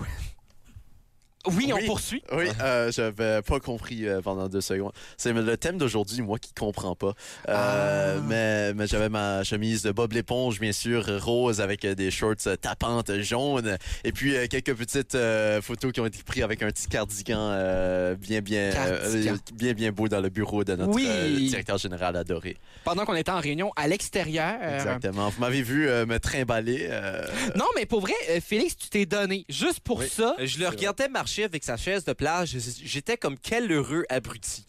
Oui, 1.47 1.71
on 1.73 1.77
Oui. 1.77 1.85
poursuit. 1.85 2.23
Oui, 2.33 2.45
euh, 2.61 2.91
j'avais 2.91 3.41
pas 3.41 3.59
compris 3.59 4.07
euh, 4.07 4.21
pendant 4.21 4.47
deux 4.47 4.61
secondes. 4.61 4.91
C'est 5.17 5.33
le 5.33 5.57
thème 5.57 5.77
d'aujourd'hui, 5.77 6.21
moi 6.21 6.39
qui 6.39 6.53
comprends 6.53 6.95
pas. 6.95 7.13
Euh, 7.49 8.17
Ah. 8.17 8.21
Mais, 8.27 8.73
mais 8.73 8.87
j'avais 8.87 9.09
ma 9.09 9.43
chemise 9.43 9.81
de 9.83 9.91
Bob 9.91 10.13
l'éponge, 10.13 10.59
bien 10.59 10.71
sûr, 10.71 11.05
rose 11.23 11.61
avec 11.61 11.85
euh, 11.85 11.95
des 11.95 12.11
shorts 12.11 12.35
tapantes 12.61 13.11
jaunes. 13.21 13.77
Et 14.03 14.11
puis 14.11 14.35
euh, 14.35 14.47
quelques 14.47 14.75
petites 14.75 15.15
euh, 15.15 15.61
photos 15.61 15.91
qui 15.91 15.99
ont 16.01 16.05
été 16.05 16.21
prises 16.23 16.43
avec 16.43 16.61
un 16.63 16.67
petit 16.67 16.87
cardigan 16.87 17.37
euh, 17.51 18.15
bien, 18.15 18.41
bien, 18.41 18.71
euh, 18.75 19.01
Cardigan. 19.01 19.35
bien, 19.53 19.73
bien 19.73 19.91
beau 19.91 20.07
dans 20.07 20.19
le 20.21 20.29
bureau 20.29 20.63
de 20.63 20.75
notre 20.75 20.93
Oui. 20.93 21.05
euh, 21.07 21.35
directeur 21.37 21.77
général 21.77 22.15
adoré. 22.15 22.57
Pendant 22.83 23.05
qu'on 23.05 23.15
était 23.15 23.31
en 23.31 23.39
réunion 23.39 23.71
à 23.75 23.87
l'extérieur. 23.87 24.55
Exactement. 24.61 25.29
Vous 25.29 25.41
m'avez 25.41 25.61
vu 25.61 25.87
euh, 25.87 26.05
me 26.05 26.19
trimballer. 26.19 26.87
euh, 26.89 27.23
Non, 27.55 27.65
mais 27.75 27.85
pour 27.85 28.01
vrai, 28.01 28.13
euh, 28.29 28.39
Félix, 28.45 28.75
tu 28.77 28.89
t'es 28.89 29.05
donné 29.05 29.45
juste 29.49 29.79
pour 29.81 29.99
Oui. 29.99 30.07
ça. 30.09 30.35
Je 30.43 30.59
le 30.59 30.67
regardais 30.67 31.07
marcher 31.09 31.36
avec 31.43 31.63
sa 31.63 31.77
chaise 31.77 32.03
de 32.05 32.13
plage. 32.13 32.55
J'étais 32.83 33.17
comme 33.17 33.37
quel 33.37 33.71
heureux 33.71 34.05
abruti. 34.09 34.65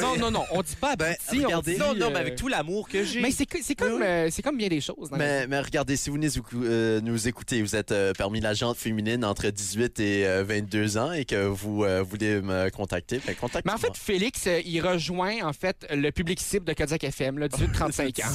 Non, 0.00 0.16
non, 0.16 0.30
non, 0.30 0.44
on 0.52 0.62
dit 0.62 0.76
pas 0.76 0.96
Ben, 0.96 1.14
abruti, 1.14 1.40
on 1.44 1.46
regardez. 1.48 1.74
dit, 1.74 1.78
Non, 1.78 1.94
non, 1.94 2.06
euh, 2.06 2.10
mais 2.12 2.18
avec 2.20 2.36
tout 2.36 2.48
l'amour 2.48 2.88
que 2.88 3.04
j'ai. 3.04 3.20
Mais 3.20 3.30
c'est 3.30 3.46
comme, 3.46 3.92
Oui, 3.92 3.98
oui. 4.00 4.06
euh, 4.06 4.28
c'est 4.30 4.42
comme 4.42 4.56
bien 4.56 4.68
des 4.68 4.80
choses. 4.80 5.10
dans. 5.10 5.16
Mais, 5.16 5.46
mais 5.46 5.60
regardez, 5.60 5.96
si 5.96 6.10
vous 6.10 6.18
nous, 6.18 6.30
euh, 6.64 7.00
nous 7.02 7.28
écoutez, 7.28 7.62
vous 7.62 7.76
êtes 7.76 7.92
euh, 7.92 8.12
parmi 8.16 8.40
la 8.40 8.54
gente 8.54 8.76
féminine 8.76 9.24
entre 9.24 9.48
18 9.48 10.00
et 10.00 10.26
euh, 10.26 10.44
22 10.44 10.98
ans 10.98 11.12
et 11.12 11.24
que 11.24 11.46
vous 11.46 11.84
euh, 11.84 12.02
voulez 12.02 12.40
me 12.40 12.68
contacter, 12.70 13.20
ben 13.26 13.34
contactez 13.34 13.68
Mais 13.68 13.74
en 13.74 13.78
fait, 13.78 13.96
Félix, 13.96 14.46
euh, 14.46 14.60
il 14.64 14.80
rejoint 14.80 15.42
en 15.44 15.52
fait 15.52 15.86
le 15.90 16.10
public 16.10 16.40
cible 16.40 16.64
de 16.66 16.72
Kodiak 16.72 17.04
FM, 17.04 17.38
là, 17.38 17.48
18-35 17.48 18.24
ans. 18.24 18.28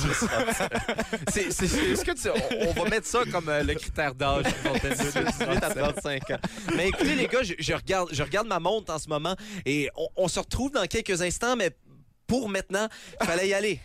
C'est, 1.31 1.43
que 2.05 2.11
tu- 2.13 2.29
on, 2.29 2.69
on 2.69 2.73
va 2.83 2.89
mettre 2.89 3.07
ça 3.07 3.19
comme 3.31 3.49
euh, 3.49 3.63
le 3.63 3.73
critère 3.75 4.13
d'âge 4.15 4.45
pour 4.63 4.73
ton 4.73 4.79
test 4.79 5.01
de 5.17 5.23
18 5.23 5.63
à 5.63 5.69
35 5.73 6.31
ans. 6.31 6.37
Mais 6.75 6.89
écoutez, 6.89 7.15
les 7.15 7.27
gars, 7.27 7.43
je, 7.43 7.53
je 7.57 7.73
je 7.87 8.23
regarde 8.23 8.47
ma 8.47 8.59
montre 8.59 8.93
en 8.93 8.99
ce 8.99 9.09
moment 9.09 9.35
et 9.65 9.89
on, 9.95 10.07
on 10.15 10.27
se 10.27 10.39
retrouve 10.39 10.71
dans 10.71 10.85
quelques 10.85 11.21
instants, 11.21 11.55
mais 11.55 11.71
pour 12.27 12.49
maintenant, 12.49 12.87
il 13.21 13.25
fallait 13.25 13.47
y 13.47 13.53
aller. 13.53 13.79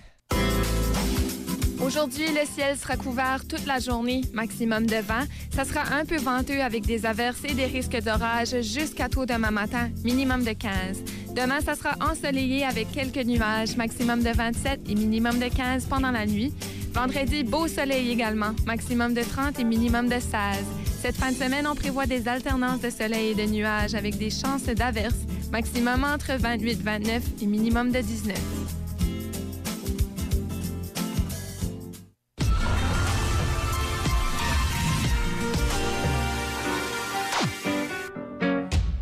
Aujourd'hui, 1.82 2.26
le 2.28 2.46
ciel 2.46 2.76
sera 2.76 2.96
couvert 2.96 3.46
toute 3.48 3.64
la 3.66 3.78
journée, 3.78 4.20
maximum 4.34 4.86
de 4.86 4.96
vent. 4.96 5.24
Ça 5.50 5.64
sera 5.64 5.94
un 5.94 6.04
peu 6.04 6.18
venteux 6.18 6.60
avec 6.60 6.84
des 6.84 7.06
averses 7.06 7.42
et 7.44 7.54
des 7.54 7.64
risques 7.64 7.98
d'orage 8.02 8.60
jusqu'à 8.60 9.08
tôt 9.08 9.24
demain 9.24 9.50
matin, 9.50 9.88
minimum 10.04 10.44
de 10.44 10.52
15. 10.52 11.02
Demain, 11.34 11.60
ça 11.60 11.74
sera 11.74 11.94
ensoleillé 12.00 12.64
avec 12.64 12.92
quelques 12.92 13.24
nuages, 13.24 13.76
maximum 13.76 14.22
de 14.22 14.30
27 14.30 14.80
et 14.90 14.94
minimum 14.94 15.38
de 15.38 15.48
15 15.48 15.86
pendant 15.86 16.10
la 16.10 16.26
nuit. 16.26 16.52
Vendredi, 16.92 17.44
beau 17.44 17.66
soleil 17.66 18.10
également, 18.10 18.54
maximum 18.66 19.14
de 19.14 19.22
30 19.22 19.58
et 19.58 19.64
minimum 19.64 20.08
de 20.08 20.20
16. 20.20 20.30
Cette 21.00 21.16
fin 21.16 21.32
de 21.32 21.36
semaine, 21.36 21.66
on 21.66 21.74
prévoit 21.74 22.04
des 22.04 22.28
alternances 22.28 22.82
de 22.82 22.90
soleil 22.90 23.30
et 23.30 23.34
de 23.34 23.50
nuages 23.50 23.94
avec 23.94 24.18
des 24.18 24.28
chances 24.28 24.64
d'averses, 24.64 25.14
maximum 25.50 26.04
entre 26.04 26.32
28 26.38 26.82
29 26.82 27.22
et 27.40 27.46
minimum 27.46 27.90
de 27.90 28.00
19. 28.00 28.38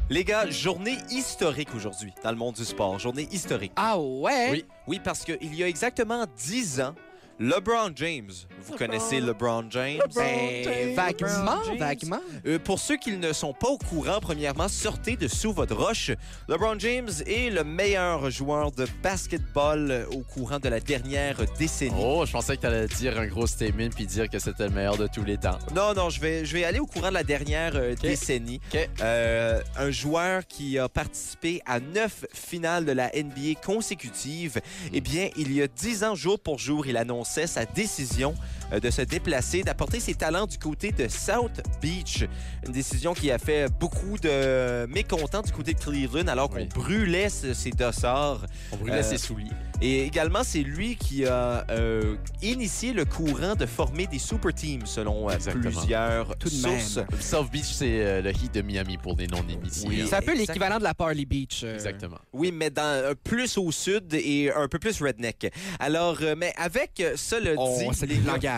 Les 0.08 0.24
gars, 0.24 0.48
journée 0.48 0.98
historique 1.10 1.74
aujourd'hui 1.74 2.12
dans 2.22 2.30
le 2.30 2.36
monde 2.36 2.54
du 2.54 2.64
sport. 2.64 2.98
Journée 3.00 3.28
historique. 3.32 3.72
Ah 3.74 3.98
ouais? 3.98 4.50
Oui, 4.52 4.64
oui, 4.86 5.00
parce 5.02 5.24
qu'il 5.24 5.54
y 5.54 5.64
a 5.64 5.68
exactement 5.68 6.24
10 6.36 6.80
ans, 6.80 6.94
LeBron 7.40 7.92
James. 7.94 8.32
Vous 8.62 8.76
connaissez 8.76 9.20
LeBron 9.20 9.66
James? 9.70 10.00
Ben, 10.14 10.94
vaguement, 10.96 11.62
James. 11.66 11.78
vaguement. 11.78 12.20
Euh, 12.46 12.58
pour 12.58 12.80
ceux 12.80 12.96
qui 12.96 13.16
ne 13.16 13.32
sont 13.32 13.52
pas 13.52 13.68
au 13.68 13.78
courant, 13.78 14.18
premièrement, 14.20 14.66
sortez 14.66 15.16
de 15.16 15.28
sous 15.28 15.52
votre 15.52 15.76
roche. 15.76 16.10
LeBron 16.48 16.76
James 16.80 17.08
est 17.26 17.50
le 17.50 17.62
meilleur 17.62 18.28
joueur 18.30 18.72
de 18.72 18.86
basketball 19.04 19.90
euh, 19.90 20.06
au 20.10 20.20
courant 20.20 20.58
de 20.58 20.68
la 20.68 20.80
dernière 20.80 21.36
décennie. 21.56 21.94
Oh, 21.96 22.24
je 22.26 22.32
pensais 22.32 22.56
que 22.56 22.62
tu 22.62 22.66
allais 22.66 22.88
dire 22.88 23.18
un 23.18 23.26
gros 23.28 23.46
statement 23.46 23.90
puis 23.94 24.06
dire 24.06 24.28
que 24.28 24.40
c'était 24.40 24.64
le 24.64 24.74
meilleur 24.74 24.96
de 24.96 25.06
tous 25.06 25.22
les 25.24 25.36
temps. 25.36 25.58
Non, 25.74 25.94
non, 25.94 26.10
je 26.10 26.20
vais, 26.20 26.44
je 26.44 26.52
vais 26.54 26.64
aller 26.64 26.80
au 26.80 26.86
courant 26.86 27.10
de 27.10 27.14
la 27.14 27.24
dernière 27.24 27.76
euh, 27.76 27.94
décennie. 27.94 28.60
OK. 28.74 28.88
Euh, 29.00 29.60
un 29.76 29.90
joueur 29.92 30.44
qui 30.46 30.76
a 30.76 30.88
participé 30.88 31.62
à 31.66 31.78
neuf 31.78 32.24
finales 32.34 32.84
de 32.84 32.92
la 32.92 33.12
NBA 33.14 33.60
consécutives. 33.64 34.60
Eh 34.92 35.00
bien, 35.00 35.28
il 35.36 35.52
y 35.52 35.62
a 35.62 35.68
dix 35.68 36.02
ans, 36.02 36.16
jour 36.16 36.40
pour 36.40 36.58
jour, 36.58 36.84
il 36.88 36.96
annonçait 37.28 37.46
sa 37.46 37.66
décision 37.66 38.34
de 38.70 38.90
se 38.90 39.02
déplacer, 39.02 39.62
d'apporter 39.62 40.00
ses 40.00 40.14
talents 40.14 40.46
du 40.46 40.58
côté 40.58 40.92
de 40.92 41.08
South 41.08 41.60
Beach. 41.80 42.24
Une 42.66 42.72
décision 42.72 43.14
qui 43.14 43.30
a 43.30 43.38
fait 43.38 43.68
beaucoup 43.80 44.18
de 44.20 44.86
mécontents 44.86 45.42
du 45.42 45.52
côté 45.52 45.72
de 45.74 45.78
Cleveland 45.80 46.28
alors 46.28 46.50
qu'on 46.50 46.56
Oui. 46.58 46.68
brûlait 46.74 47.28
ses 47.28 47.70
dossards. 47.70 48.44
On 48.72 48.76
brûlait 48.76 48.98
Euh, 48.98 49.02
ses 49.02 49.18
souliers. 49.18 49.50
Et 49.80 50.02
également, 50.04 50.42
c'est 50.42 50.62
lui 50.62 50.96
qui 50.96 51.24
a 51.24 51.64
euh, 51.70 52.16
initié 52.42 52.92
le 52.92 53.04
courant 53.04 53.54
de 53.54 53.64
former 53.64 54.06
des 54.08 54.18
super 54.18 54.52
teams 54.52 54.84
selon 54.86 55.28
euh, 55.30 55.34
Exactement. 55.34 55.70
plusieurs 55.70 56.36
Tout 56.36 56.48
de 56.48 56.54
sources. 56.54 56.96
même. 56.96 57.06
South 57.20 57.50
Beach, 57.50 57.64
c'est 57.72 58.04
euh, 58.04 58.20
le 58.22 58.30
Heat 58.30 58.52
de 58.54 58.62
Miami 58.62 58.98
pour 58.98 59.16
les 59.16 59.28
non-initiés. 59.28 59.88
Oui. 59.88 60.04
C'est 60.08 60.16
un 60.16 60.20
peu 60.22 60.36
l'équivalent 60.36 60.78
de 60.78 60.82
la 60.82 60.94
Parley 60.94 61.24
Beach. 61.24 61.60
euh. 61.62 61.74
Exactement. 61.74 62.18
Oui, 62.32 62.50
mais 62.52 62.70
dans, 62.70 62.82
euh, 62.82 63.14
plus 63.22 63.56
au 63.56 63.70
sud 63.70 64.12
et 64.14 64.50
un 64.52 64.66
peu 64.66 64.78
plus 64.80 65.00
redneck. 65.00 65.52
Alors, 65.78 66.18
euh, 66.22 66.34
mais 66.36 66.52
avec 66.56 66.98
euh, 67.00 67.12
ça 67.16 67.38
le 67.38 67.54
On 67.56 67.78
dit... 67.78 67.84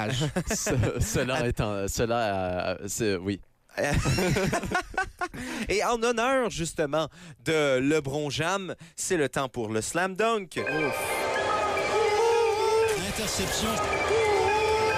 Ce- 0.48 1.00
cela 1.00 1.46
étant, 1.46 1.86
cela, 1.88 2.70
euh, 2.70 2.76
c'est- 2.86 3.16
oui. 3.16 3.40
Et 5.68 5.84
en 5.84 6.02
honneur, 6.02 6.50
justement, 6.50 7.08
de 7.44 7.78
LeBron 7.78 8.28
Jam, 8.30 8.74
c'est 8.96 9.16
le 9.16 9.28
temps 9.28 9.48
pour 9.48 9.68
le 9.68 9.80
slam 9.80 10.16
dunk. 10.16 10.58
Interception. 13.08 13.68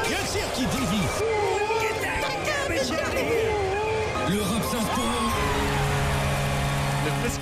Bien 0.09 0.27
sûr 0.27 0.53
qui 0.55 0.63
dévie. 0.67 1.02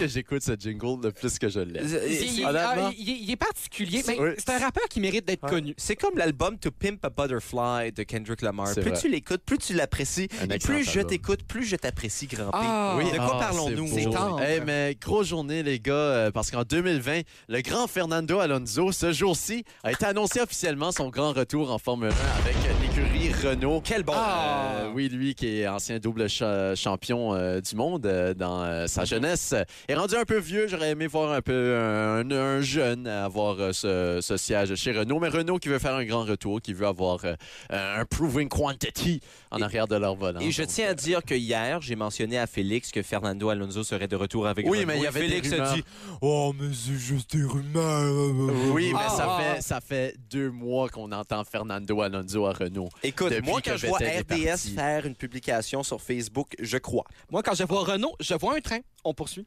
Que 0.01 0.09
j'écoute 0.09 0.43
ce 0.43 0.53
jingle, 0.59 1.03
le 1.05 1.13
plus 1.13 1.39
que 1.39 1.49
je 1.49 1.61
l'aime. 1.61 1.87
Il, 1.87 2.45
ah, 2.47 2.91
il- 2.99 3.23
il 3.25 3.31
est 3.31 3.37
particulier, 3.37 4.03
mais 4.07 4.19
Oui. 4.19 4.31
c'est 4.39 4.51
un 4.51 4.59
rappeur 4.59 4.85
qui 4.89 5.01
mérite 5.01 5.27
d'être 5.27 5.47
connu. 5.47 5.75
C'est 5.77 5.97
comme 5.97 6.17
l'album 6.17 6.59
To 6.59 6.71
Pimp 6.71 7.05
a 7.05 7.11
Butterfly 7.11 7.93
de 7.93 8.03
Kendrick 8.03 8.43
Lamar. 8.43 8.73
Plus 8.73 8.83
vrai. 8.83 8.99
tu 9.01 9.09
l'écoutes, 9.09 9.43
plus 9.45 9.59
tu 9.59 9.75
l'apprécies. 9.75 10.29
Et 10.51 10.59
plus 10.59 10.85
je 10.91 11.01
t'écoute, 11.01 11.43
plus 11.45 11.65
je 11.65 11.77
t'apprécie, 11.77 12.27
grand 12.27 12.51
P. 12.51 12.59
Ah. 12.61 12.97
de 13.01 13.17
quoi 13.17 13.31
Ah, 13.35 13.39
parlons-nous? 13.51 13.89
c'est 13.89 14.05
tendre. 14.05 14.41
Hey, 14.43 14.61
mais 14.65 14.97
grosse 15.01 15.29
journée, 15.29 15.63
les 15.63 15.79
gars, 15.81 15.93
euh, 15.93 16.31
parce 16.31 16.51
qu'en 16.51 16.63
2020, 16.63 17.23
le 17.49 17.61
grand 17.63 17.87
Fernando 17.87 18.39
Alonso, 18.39 18.93
ce 18.93 19.13
jour-ci, 19.13 19.65
a 19.85 19.93
été 19.93 20.05
annoncé 20.07 20.41
officiellement 20.41 20.93
son 20.93 21.09
grand 21.11 21.33
retour 21.33 21.71
en 21.73 21.79
Formule 21.79 22.11
1 22.11 22.39
avec 22.41 22.57
l'écurie 22.81 23.33
Renault. 23.33 23.81
Quel 23.85 24.03
bon... 24.03 24.13
Ah. 24.17 24.73
Euh, 24.85 24.93
oui, 24.95 25.09
lui 25.09 25.35
qui 25.35 25.61
est 25.61 25.69
ancien 25.69 25.99
double 25.99 26.29
cha- 26.29 26.75
champion 26.75 27.35
euh, 27.35 27.61
du 27.61 27.75
monde 27.77 28.07
euh, 28.07 28.35
dans 28.35 28.63
euh, 28.63 28.87
sa 28.87 29.05
jeunesse, 29.05 29.55
est 29.91 29.95
rendu 29.95 30.15
un 30.17 30.25
peu 30.25 30.39
vieux. 30.39 30.67
J'aurais 30.69 30.91
aimé 30.91 31.07
voir 31.07 31.33
un 31.33 31.43
peu 31.43 31.77
un, 31.77 32.31
un 32.31 32.61
jeune 32.61 33.07
avoir 33.07 33.59
euh, 33.61 33.73
ce, 33.73 34.21
ce 34.21 34.37
siège 34.37 34.75
chez 34.75 34.93
Renault, 34.93 35.19
mais 35.21 35.29
Renault 35.29 35.59
qui 35.59 35.69
veut 35.69 35.79
faire 35.79 35.95
un 35.95 36.05
grand 36.05 36.25
retour, 36.25 36.61
qui 36.61 36.73
veut 36.73 36.87
avoir 36.87 37.25
euh, 37.25 37.35
un 37.71 38.05
proving 38.05 38.49
quantity 38.49 39.21
en 39.51 39.59
Et- 39.59 39.63
arrière 39.63 39.87
de 39.89 39.97
leur 39.97 40.15
volant. 40.17 40.41
Et 40.41 40.51
je 40.51 40.63
Donc, 40.63 40.71
tiens 40.71 40.89
à 40.91 40.95
dire 40.95 41.23
que 41.25 41.35
hier, 41.35 41.81
j'ai 41.81 41.97
mentionné 41.97 42.39
à 42.39 42.47
Félix 42.47 42.91
que 42.91 43.03
Fernando 43.03 43.49
Alonso 43.49 43.83
serait 43.83 44.09
de 44.09 44.17
retour 44.17 44.47
avec 44.47 44.67
Oui, 44.67 44.79
Renault. 44.81 44.87
mais 44.89 44.97
il 44.99 45.03
y 45.03 45.07
avait 45.07 45.21
des 45.21 45.29
Félix 45.29 45.53
a 45.53 45.57
rumeurs. 45.57 45.75
dit 45.75 45.85
Oh, 46.21 46.55
mais 46.59 46.69
c'est 46.73 46.95
juste 46.99 47.37
des 47.37 47.45
rumeurs. 47.45 48.73
Oui, 48.73 48.93
mais 48.93 49.01
Ah, 49.05 49.09
ça, 49.11 49.27
ah, 49.29 49.55
fait, 49.57 49.63
ça 49.63 49.81
fait 49.81 50.15
deux 50.31 50.51
mois 50.51 50.89
qu'on 50.89 51.11
entend 51.13 51.43
Fernando 51.45 52.01
Alonso 52.01 52.47
à 52.47 52.53
Renault. 52.53 52.89
Écoute, 53.03 53.33
moi, 53.45 53.61
quand 53.65 53.77
je 53.77 53.87
vois 53.87 53.99
RDS 53.99 54.75
faire 54.75 55.07
une 55.07 55.15
publication 55.15 55.83
sur 55.83 56.01
Facebook, 56.01 56.55
je 56.61 56.79
crois. 56.79 57.05
Moi, 57.31 57.43
quand 57.43 57.55
je 57.55 57.65
vois 57.65 57.85
Renault, 57.85 58.15
je 58.21 58.35
vois 58.35 58.57
un 58.57 58.61
train. 58.61 58.79
On 59.05 59.15
poursuit. 59.15 59.47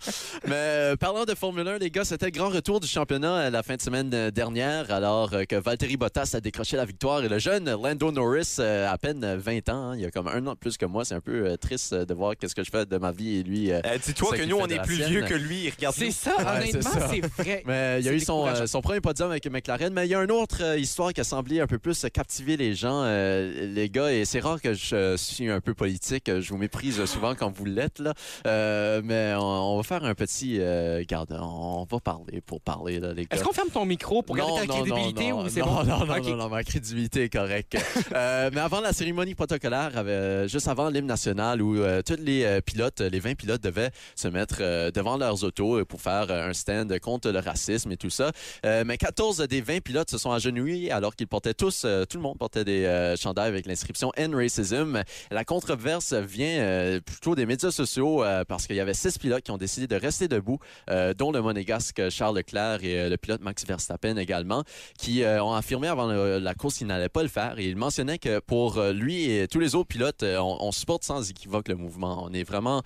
Mais 0.46 0.54
euh, 0.54 0.96
parlant 0.96 1.24
de 1.24 1.34
Formule 1.34 1.66
1, 1.66 1.78
les 1.78 1.90
gars, 1.90 2.04
c'était 2.04 2.26
le 2.26 2.32
grand 2.32 2.48
retour 2.48 2.80
du 2.80 2.86
championnat 2.86 3.36
euh, 3.46 3.50
la 3.50 3.62
fin 3.62 3.76
de 3.76 3.80
semaine 3.82 4.10
euh, 4.14 4.30
dernière, 4.30 4.90
alors 4.92 5.30
que 5.48 5.56
Valtteri 5.56 5.96
Bottas 5.96 6.30
a 6.34 6.40
décroché 6.40 6.76
la 6.76 6.84
victoire 6.84 7.22
et 7.24 7.28
le 7.28 7.38
jeune 7.38 7.64
Lando 7.70 8.12
Norris, 8.12 8.56
à 8.60 8.96
peine 8.98 9.34
20 9.36 9.68
ans, 9.68 9.90
hein, 9.90 9.94
il 9.96 10.02
y 10.02 10.04
a 10.04 10.10
comme 10.10 10.28
un 10.28 10.46
an 10.46 10.52
de 10.52 10.58
plus 10.58 10.76
que 10.76 10.86
moi, 10.86 11.04
c'est 11.04 11.14
un 11.14 11.20
peu 11.20 11.56
triste 11.58 11.94
de 11.94 12.14
voir 12.14 12.36
qu'est-ce 12.36 12.54
que 12.54 12.62
je 12.64 12.70
fais 12.70 12.86
de 12.86 12.96
ma 12.98 13.12
vie 13.12 13.38
et 13.38 13.42
lui. 13.42 13.72
euh, 13.72 13.80
Dis-toi 14.04 14.36
que 14.36 14.42
nous, 14.44 14.56
on 14.56 14.66
est 14.66 14.82
plus 14.82 15.02
vieux 15.02 15.22
que 15.22 15.34
lui. 15.34 15.70
Regarde 15.70 15.94
C'est 15.96 16.10
ça, 16.10 16.34
honnêtement, 16.38 16.90
c'est 17.10 17.20
vrai. 17.42 17.62
Mais 17.66 17.96
il 18.00 18.06
y 18.06 18.08
a 18.08 18.12
eu 18.12 18.20
son, 18.20 18.46
euh, 18.46 18.80
premier 18.82 19.00
podium 19.00 19.30
avec 19.30 19.50
McLaren, 19.50 19.92
mais 19.92 20.06
il 20.06 20.10
y 20.10 20.14
a 20.14 20.22
une 20.22 20.30
autre 20.30 20.58
euh, 20.62 20.78
histoire 20.78 21.12
qui 21.12 21.20
a 21.20 21.24
semblé 21.24 21.60
un 21.60 21.66
peu 21.66 21.78
plus 21.78 22.06
captiver 22.12 22.56
les 22.56 22.74
gens, 22.74 23.02
euh, 23.04 23.66
les 23.74 23.88
gars, 23.88 24.12
et 24.12 24.24
c'est 24.24 24.38
rare 24.40 24.60
que 24.60 24.74
je 24.74 25.16
suis 25.16 25.50
un 25.50 25.60
peu 25.60 25.74
politique, 25.74 26.30
je 26.40 26.48
vous 26.50 26.58
méprise 26.58 27.04
souvent 27.06 27.34
quand 27.34 27.50
vous 27.50 27.64
l'êtes, 27.64 27.98
là. 27.98 28.12
Euh, 28.46 29.00
mais 29.04 29.32
on, 29.36 29.42
on 29.42 29.76
va 29.78 29.82
faire 29.86 30.04
un 30.04 30.14
petit... 30.14 30.58
euh, 30.60 31.02
garde, 31.08 31.36
on 31.40 31.86
va 31.88 32.00
parler 32.00 32.40
pour 32.40 32.60
parler, 32.60 33.00
là, 33.00 33.12
les 33.14 33.22
gars. 33.24 33.28
Est-ce 33.36 33.44
qu'on 33.44 33.52
ferme 33.52 33.70
ton 33.70 33.84
micro 33.86 34.22
pour 34.22 34.36
garder 34.36 34.66
ta 34.66 34.66
crédibilité 34.66 35.30
non, 35.30 35.44
ou 35.44 35.48
c'est 35.48 35.60
non, 35.60 35.66
bon? 35.66 35.84
Non, 35.84 36.04
non, 36.06 36.14
Ok. 36.16 36.26
non, 36.26 36.36
non, 36.36 36.48
ma 36.48 36.62
crédibilité 36.64 37.24
est 37.24 37.28
correcte. 37.30 37.76
Euh, 38.14 38.50
mais 38.52 38.60
avant 38.60 38.80
la 38.80 38.92
cérémonie 38.92 39.34
protocolaire, 39.34 39.90
euh, 39.96 40.48
juste 40.48 40.68
avant 40.68 40.88
l'hymne 40.88 41.06
national, 41.06 41.60
où 41.60 41.76
euh, 41.76 42.02
tous 42.02 42.16
les 42.18 42.44
euh, 42.44 42.60
pilotes, 42.60 43.00
les 43.00 43.18
20 43.20 43.34
pilotes 43.34 43.62
devaient 43.62 43.90
se 44.14 44.28
mettre 44.28 44.58
devant 44.90 45.16
leurs 45.16 45.44
autos 45.44 45.84
pour 45.84 46.00
faire 46.00 46.30
un 46.30 46.52
stand 46.54 46.98
contre 47.00 47.30
le 47.30 47.38
racisme 47.40 47.92
et 47.92 47.96
tout 47.96 48.10
ça. 48.10 48.32
Mais 48.64 48.96
14 48.96 49.38
des 49.48 49.60
20 49.60 49.80
pilotes 49.82 50.10
se 50.10 50.18
sont 50.18 50.30
agenouillés 50.32 50.90
alors 50.92 51.14
qu'ils 51.14 51.26
portaient 51.28 51.54
tous, 51.54 51.80
tout 52.08 52.16
le 52.16 52.22
monde 52.22 52.38
portait 52.38 52.64
des 52.64 53.14
chandails 53.18 53.48
avec 53.48 53.66
l'inscription 53.66 54.12
End 54.18 54.30
Racism. 54.34 55.02
La 55.30 55.44
controverse 55.44 56.12
vient 56.14 56.98
plutôt 57.04 57.34
des 57.34 57.44
médias 57.46 57.70
sociaux 57.70 58.22
parce 58.48 58.66
qu'il 58.66 58.76
y 58.76 58.80
avait 58.80 58.94
six 58.94 59.18
pilotes 59.18 59.42
qui 59.42 59.50
ont 59.50 59.58
décidé 59.58 59.75
de 59.86 59.96
rester 59.96 60.28
debout, 60.28 60.58
euh, 60.90 61.12
dont 61.14 61.32
le 61.32 61.42
monégasque 61.42 62.08
Charles 62.08 62.36
Leclerc 62.38 62.82
et 62.82 62.98
euh, 63.00 63.08
le 63.08 63.16
pilote 63.16 63.40
Max 63.42 63.64
Verstappen 63.66 64.16
également, 64.16 64.64
qui 64.98 65.22
euh, 65.22 65.42
ont 65.42 65.52
affirmé 65.52 65.88
avant 65.88 66.06
le- 66.06 66.38
la 66.38 66.54
course 66.54 66.78
qu'ils 66.78 66.86
n'allaient 66.86 67.08
pas 67.08 67.22
le 67.22 67.28
faire. 67.28 67.58
Et 67.58 67.66
il 67.66 67.76
mentionnait 67.76 68.18
que 68.18 68.38
pour 68.38 68.80
lui 68.82 69.30
et 69.30 69.46
tous 69.48 69.60
les 69.60 69.74
autres 69.74 69.88
pilotes, 69.88 70.22
on, 70.22 70.56
on 70.60 70.72
supporte 70.72 71.04
sans 71.04 71.28
équivoque 71.30 71.68
le 71.68 71.76
mouvement. 71.76 72.24
On 72.24 72.32
est 72.32 72.44
vraiment 72.44 72.82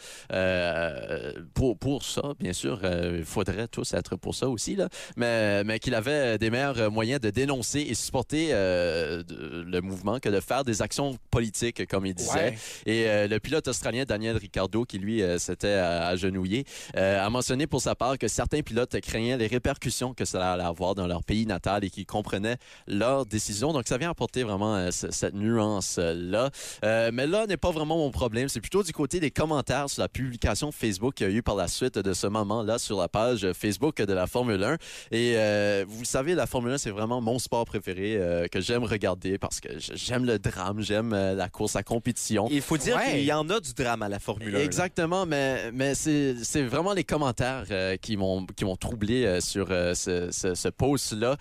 pour, 1.54 1.78
pour 1.78 2.02
ça, 2.04 2.22
bien 2.38 2.52
sûr. 2.52 2.80
Il 3.18 3.24
faudrait 3.24 3.68
tous 3.68 3.92
être 3.94 4.16
pour 4.16 4.34
ça 4.34 4.48
aussi, 4.48 4.76
là. 4.76 4.88
mais, 5.16 5.64
mais 5.64 5.78
qu'il 5.78 5.94
avait 5.94 6.38
des 6.38 6.50
meilleurs 6.50 6.90
moyens 6.90 7.20
de 7.20 7.30
dénoncer 7.30 7.80
et 7.80 7.94
supporter 7.94 8.48
euh, 8.52 9.22
de- 9.22 9.64
le 9.66 9.80
mouvement 9.80 10.18
que 10.18 10.28
de 10.28 10.40
faire 10.40 10.64
des 10.64 10.82
actions 10.82 11.16
politiques, 11.30 11.86
comme 11.86 12.06
il 12.06 12.14
disait. 12.14 12.30
Ouais. 12.32 12.58
Et 12.86 13.08
euh, 13.08 13.28
le 13.28 13.38
pilote 13.40 13.68
australien 13.68 14.04
Daniel 14.06 14.36
Ricciardo, 14.36 14.84
qui 14.84 14.98
lui 14.98 15.22
euh, 15.22 15.38
s'était 15.38 15.68
agenouillé, 15.68 16.64
euh, 16.96 17.24
a 17.24 17.30
mentionné 17.30 17.66
pour 17.66 17.80
sa 17.80 17.94
part 17.94 18.18
que 18.18 18.28
certains 18.28 18.62
pilotes 18.62 19.00
craignaient 19.00 19.36
les 19.36 19.46
répercussions 19.46 20.14
que 20.14 20.24
cela 20.24 20.52
allait 20.52 20.64
avoir 20.64 20.94
dans 20.94 21.06
leur 21.06 21.22
pays 21.24 21.46
natal 21.46 21.84
et 21.84 21.90
qu'ils 21.90 22.06
comprenaient 22.06 22.56
leurs 22.86 23.26
décisions. 23.26 23.72
Donc 23.72 23.86
ça 23.88 23.98
vient 23.98 24.10
apporter 24.10 24.42
vraiment 24.42 24.76
euh, 24.76 24.90
ce- 24.90 25.10
cette 25.10 25.34
nuance-là. 25.34 26.50
Euh, 26.84 27.10
mais 27.12 27.26
là 27.26 27.46
n'est 27.46 27.56
pas 27.56 27.70
vraiment 27.70 27.96
mon 27.98 28.10
problème. 28.10 28.48
C'est 28.48 28.60
plutôt 28.60 28.82
du 28.82 28.92
côté 28.92 29.20
des 29.20 29.30
commentaires 29.30 29.88
sur 29.90 30.02
la 30.02 30.08
publication 30.08 30.72
Facebook 30.72 31.14
qu'il 31.14 31.28
y 31.28 31.30
a 31.30 31.32
eu 31.32 31.42
par 31.42 31.54
la 31.56 31.68
suite 31.68 31.98
de 31.98 32.12
ce 32.12 32.26
moment-là 32.26 32.78
sur 32.78 32.98
la 32.98 33.08
page 33.08 33.46
Facebook 33.52 33.96
de 34.02 34.12
la 34.12 34.26
Formule 34.26 34.62
1. 34.62 34.74
Et 35.10 35.34
euh, 35.36 35.84
vous 35.88 36.00
le 36.00 36.04
savez, 36.06 36.34
la 36.34 36.46
Formule 36.46 36.72
1, 36.72 36.78
c'est 36.78 36.90
vraiment 36.90 37.20
mon 37.20 37.38
sport 37.38 37.64
préféré 37.64 38.16
euh, 38.16 38.46
que 38.48 38.60
j'aime 38.60 38.84
regarder 38.84 39.38
parce 39.38 39.60
que 39.60 39.68
j'aime 39.78 40.24
le 40.24 40.38
drame, 40.38 40.80
j'aime 40.80 41.10
la 41.14 41.48
course 41.48 41.76
à 41.76 41.82
compétition. 41.82 42.48
Il 42.50 42.62
faut 42.62 42.76
dire 42.76 42.96
Ouais. 42.96 43.10
qu'il 43.12 43.24
y 43.24 43.32
en 43.32 43.48
a 43.50 43.60
du 43.60 43.72
drame 43.72 44.02
à 44.02 44.08
la 44.08 44.18
Formule 44.18 44.48
1. 44.54 44.58
là. 44.58 44.64
Exactement, 44.64 45.26
mais, 45.26 45.70
mais 45.72 45.94
c'est 45.94 46.34
c'est 46.42 46.62
vraiment 46.70 46.92
les 46.94 47.04
commentaires 47.04 47.64
euh, 47.70 47.96
qui 47.96 48.16
m'ont 48.16 48.46
qui 48.56 48.64
m'ont 48.64 48.76
troublé 48.76 49.24
euh, 49.24 49.40
sur 49.40 49.66
euh, 49.70 49.94
ce, 49.94 50.30
ce, 50.30 50.54
ce 50.54 50.68
post-là, 50.68 51.36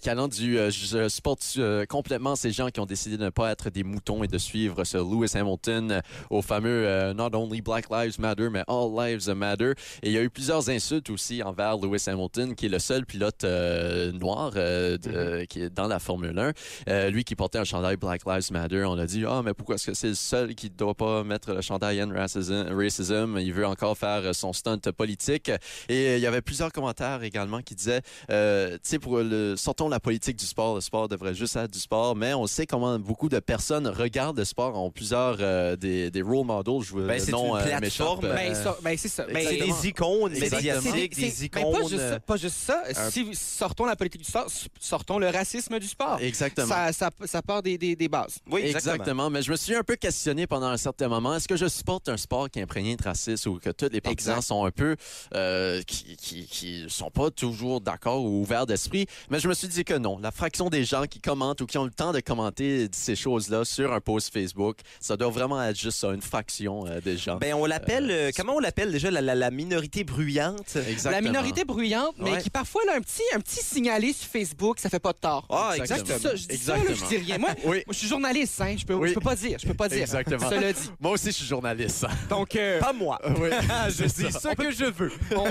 qui 0.00 0.10
allant 0.10 0.28
du 0.28 0.56
je 0.70 1.08
supporte 1.08 1.58
complètement 1.88 2.34
ces 2.36 2.50
gens 2.50 2.68
qui 2.70 2.80
ont 2.80 2.86
décidé 2.86 3.16
de 3.16 3.24
ne 3.24 3.30
pas 3.30 3.50
être 3.50 3.70
des 3.70 3.84
moutons 3.84 4.24
et 4.24 4.28
de 4.28 4.38
suivre 4.38 4.84
ce 4.84 4.96
Lewis 4.96 5.32
Hamilton 5.34 6.00
au 6.30 6.42
fameux 6.42 7.12
Not 7.12 7.34
only 7.34 7.60
Black 7.60 7.90
Lives 7.90 8.18
Matter, 8.18 8.48
mais 8.50 8.64
All 8.66 8.90
Lives 8.96 9.28
Matter. 9.34 9.72
Et 10.02 10.08
il 10.08 10.12
y 10.12 10.18
a 10.18 10.22
eu 10.22 10.30
plusieurs 10.30 10.68
insultes 10.70 11.10
aussi 11.10 11.42
envers 11.42 11.76
Lewis 11.76 12.04
Hamilton, 12.06 12.54
qui 12.54 12.66
est 12.66 12.70
le 12.70 12.78
seul 12.78 13.04
pilote 13.06 13.44
noir 13.44 14.52
de- 14.52 14.98
euh, 15.08 15.44
qui 15.44 15.62
est 15.62 15.70
dans 15.70 15.86
la 15.86 15.98
Formule 15.98 16.38
1. 16.38 16.52
Euh, 16.88 17.10
lui 17.10 17.24
qui 17.24 17.34
portait 17.36 17.58
un 17.58 17.64
chandail 17.64 17.96
Black 17.96 18.22
Lives 18.26 18.50
Matter, 18.52 18.84
on 18.84 18.98
a 18.98 19.06
dit 19.06 19.24
ah 19.26 19.42
mais 19.44 19.54
pourquoi 19.54 19.74
est-ce 19.76 19.86
que 19.86 19.94
c'est 19.94 20.08
le 20.08 20.14
seul 20.14 20.54
qui 20.54 20.70
ne 20.70 20.76
doit 20.76 20.94
pas 20.94 21.24
mettre 21.24 21.52
le 21.52 21.60
chandail 21.60 22.02
End 22.02 22.10
Racism, 22.14 22.66
Racism? 22.70 23.38
Il 23.38 23.52
veut 23.52 23.66
encore 23.66 23.96
faire 23.96 24.34
son 24.34 24.52
stunt 24.52 24.69
politique. 24.78 25.48
Et 25.88 26.06
euh, 26.08 26.16
il 26.16 26.22
y 26.22 26.26
avait 26.26 26.40
plusieurs 26.42 26.70
commentaires 26.72 27.22
également 27.22 27.60
qui 27.62 27.74
disaient 27.74 28.00
euh, 28.30 28.74
tu 28.74 28.80
sais 28.84 28.98
pour 28.98 29.18
le 29.18 29.56
sortons 29.56 29.88
la 29.88 30.00
politique 30.00 30.36
du 30.36 30.46
sport, 30.46 30.74
le 30.76 30.80
sport 30.80 31.08
devrait 31.08 31.34
juste 31.34 31.56
être 31.56 31.70
du 31.72 31.80
sport, 31.80 32.14
mais 32.16 32.34
on 32.34 32.46
sait 32.46 32.66
comment 32.66 32.98
beaucoup 32.98 33.28
de 33.28 33.38
personnes 33.40 33.86
regardent 33.88 34.38
le 34.38 34.44
sport 34.44 34.76
ont 34.76 34.90
plusieurs 34.90 35.36
euh, 35.40 35.76
des, 35.76 36.10
des 36.10 36.22
role 36.22 36.46
models, 36.46 36.80
je 36.82 36.94
veux 36.94 37.06
Ben, 37.06 37.14
le 37.14 37.20
c'est 37.20 37.32
nom 37.32 37.56
une 37.56 37.62
euh, 37.62 37.78
plateforme. 37.78 38.20
Ben, 38.20 38.54
ça- 38.54 38.76
ben, 38.82 38.96
c'est 38.96 39.08
ça. 39.08 39.24
Ben, 39.26 39.34
des 39.48 39.88
icônes 39.88 40.32
médiatiques, 40.32 41.16
des 41.16 41.44
icônes. 41.44 41.62
ben, 41.72 41.72
pas, 41.80 41.88
juste 41.88 42.00
euh, 42.00 42.12
ça, 42.12 42.20
pas 42.20 42.36
juste 42.36 42.56
ça. 42.56 42.82
un- 42.96 43.10
Si 43.10 43.28
sortons 43.34 43.84
la 43.86 43.96
politique 43.96 44.20
du 44.22 44.26
sport, 44.28 44.46
sortons 44.78 45.18
le 45.18 45.28
racisme 45.28 45.78
du 45.78 45.86
sport. 45.88 46.18
Exactement. 46.20 46.66
Ça, 46.68 46.92
ça, 46.92 47.10
ça 47.24 47.42
part 47.42 47.62
des, 47.62 47.76
des, 47.78 47.96
des 47.96 48.08
bases. 48.08 48.38
Oui, 48.50 48.60
Exactement. 48.62 48.94
exactement. 48.94 49.30
Mais 49.30 49.42
je 49.42 49.50
me 49.50 49.56
suis 49.56 49.74
un 49.74 49.82
peu 49.82 49.96
questionné 49.96 50.46
pendant 50.46 50.68
un 50.68 50.76
certain 50.76 51.08
moment. 51.08 51.34
Est-ce 51.34 51.48
que 51.48 51.56
je 51.56 51.66
supporte 51.68 52.08
un 52.08 52.16
sport 52.16 52.48
qui 52.50 52.58
est 52.58 52.62
imprégné 52.62 52.96
de 52.96 53.02
racisme 53.02 53.48
ou 53.50 53.58
que 53.58 53.70
tous 53.70 53.88
les 53.92 54.00
partisans 54.00 54.36
Exact. 54.36 54.46
Sont 54.60 54.66
un 54.66 54.70
peu 54.70 54.96
euh, 55.34 55.82
qui, 55.82 56.16
qui, 56.16 56.46
qui 56.46 56.84
sont 56.88 57.10
pas 57.10 57.30
toujours 57.30 57.80
d'accord 57.80 58.22
ou 58.24 58.40
ouverts 58.42 58.66
d'esprit? 58.66 59.06
Mais 59.30 59.40
je 59.40 59.48
me 59.48 59.54
suis 59.54 59.68
dit 59.68 59.84
que 59.84 59.94
non. 59.94 60.18
La 60.18 60.30
fraction 60.30 60.68
des 60.68 60.84
gens 60.84 61.04
qui 61.06 61.20
commentent 61.20 61.60
ou 61.60 61.66
qui 61.66 61.78
ont 61.78 61.84
le 61.84 61.90
temps 61.90 62.12
de 62.12 62.20
commenter 62.20 62.88
ces 62.92 63.16
choses-là 63.16 63.64
sur 63.64 63.92
un 63.92 64.00
post 64.00 64.32
Facebook, 64.32 64.78
ça 65.00 65.16
doit 65.16 65.30
vraiment 65.30 65.62
être 65.62 65.78
juste 65.78 65.98
ça, 65.98 66.08
une 66.12 66.22
fraction 66.22 66.86
euh, 66.86 67.00
des 67.00 67.16
gens. 67.16 67.36
Ben, 67.36 67.54
on 67.54 67.66
l'appelle, 67.66 68.08
euh, 68.10 68.30
comment 68.36 68.54
on 68.54 68.58
l'appelle 68.60 68.92
déjà, 68.92 69.10
la, 69.10 69.20
la- 69.20 69.34
la 69.34 69.50
minorité 69.50 70.04
bruyante? 70.04 70.76
Exactement. 70.76 71.12
La 71.12 71.20
minorité 71.22 71.64
bruyante, 71.64 72.14
mais 72.18 72.30
Ouais. 72.32 72.42
qui 72.42 72.50
parfois 72.50 72.82
a 72.92 72.96
un 72.96 73.00
petit, 73.00 73.22
un 73.34 73.40
petit 73.40 73.62
signalé 73.64 74.12
sur 74.12 74.28
Facebook, 74.28 74.78
ça 74.78 74.88
fait 74.90 74.98
pas 75.00 75.12
de 75.12 75.18
tort. 75.18 75.46
Ah, 75.50 75.72
exactement. 75.76 76.18
ça, 76.18 76.36
je 76.36 76.46
dis 76.46 76.56
ça, 76.56 76.76
là, 76.76 76.82
je 76.88 77.04
dis 77.08 77.16
rien. 77.16 77.38
Moi, 77.38 77.50
Oui. 77.64 77.82
moi, 77.86 77.92
je 77.92 77.98
suis 77.98 78.08
journaliste, 78.08 78.60
hein, 78.60 78.74
je 78.78 78.84
peux, 78.84 78.94
Oui. 78.94 79.08
je 79.08 79.14
peux 79.14 79.20
pas 79.20 79.34
dire, 79.36 79.58
je 79.60 79.66
peux 79.66 79.74
pas 79.74 79.88
dire. 79.88 80.02
Exactement. 80.02 80.48
Cela 80.48 80.72
dit. 80.72 80.90
Moi 81.00 81.12
aussi, 81.12 81.26
je 81.26 81.30
suis 81.32 81.46
journaliste. 81.46 82.06
Donc, 82.28 82.54
euh, 82.56 82.78
Pas 82.80 82.92
moi. 82.92 83.18
oui. 83.24 83.48
je 83.88 84.04
dis 84.04 84.32
que 84.54 84.70
je 84.70 84.84
veux. 84.84 85.12
on, 85.36 85.44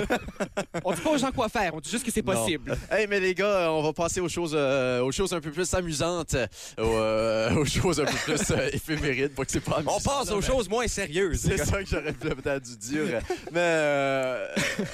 on 0.84 0.92
dit 0.92 1.00
pas 1.00 1.10
aux 1.10 1.18
gens 1.18 1.32
quoi 1.32 1.48
faire, 1.48 1.74
on 1.74 1.80
dit 1.80 1.90
juste 1.90 2.04
que 2.04 2.10
c'est 2.12 2.22
possible. 2.22 2.76
Hey, 2.90 3.06
mais 3.06 3.20
les 3.20 3.34
gars, 3.34 3.70
on 3.70 3.82
va 3.82 3.92
passer 3.92 4.20
aux 4.20 4.28
choses, 4.28 4.52
euh, 4.54 5.00
aux 5.02 5.12
choses 5.12 5.32
un 5.32 5.40
peu 5.40 5.50
plus 5.52 5.72
amusantes, 5.74 6.34
aux, 6.78 6.82
euh, 6.82 7.54
aux 7.56 7.64
choses 7.64 8.00
un 8.00 8.04
peu 8.04 8.16
plus 8.24 8.50
euh, 8.50 8.68
éphémérides, 8.72 9.32
pour 9.34 9.44
que 9.46 9.52
c'est 9.52 9.60
pas 9.60 9.76
amusant. 9.76 9.92
On 9.96 10.00
passe 10.00 10.28
là, 10.28 10.34
aux 10.36 10.40
mais- 10.40 10.46
choses 10.46 10.68
moins 10.68 10.86
sérieuses. 10.88 11.40
C'est 11.40 11.56
ça 11.58 11.82
que 11.82 11.88
j'aurais 11.88 12.12
peut-être 12.12 12.62
dû 12.62 12.76
dire. 12.76 13.20
Mais 13.52 13.60
euh, 13.60 14.46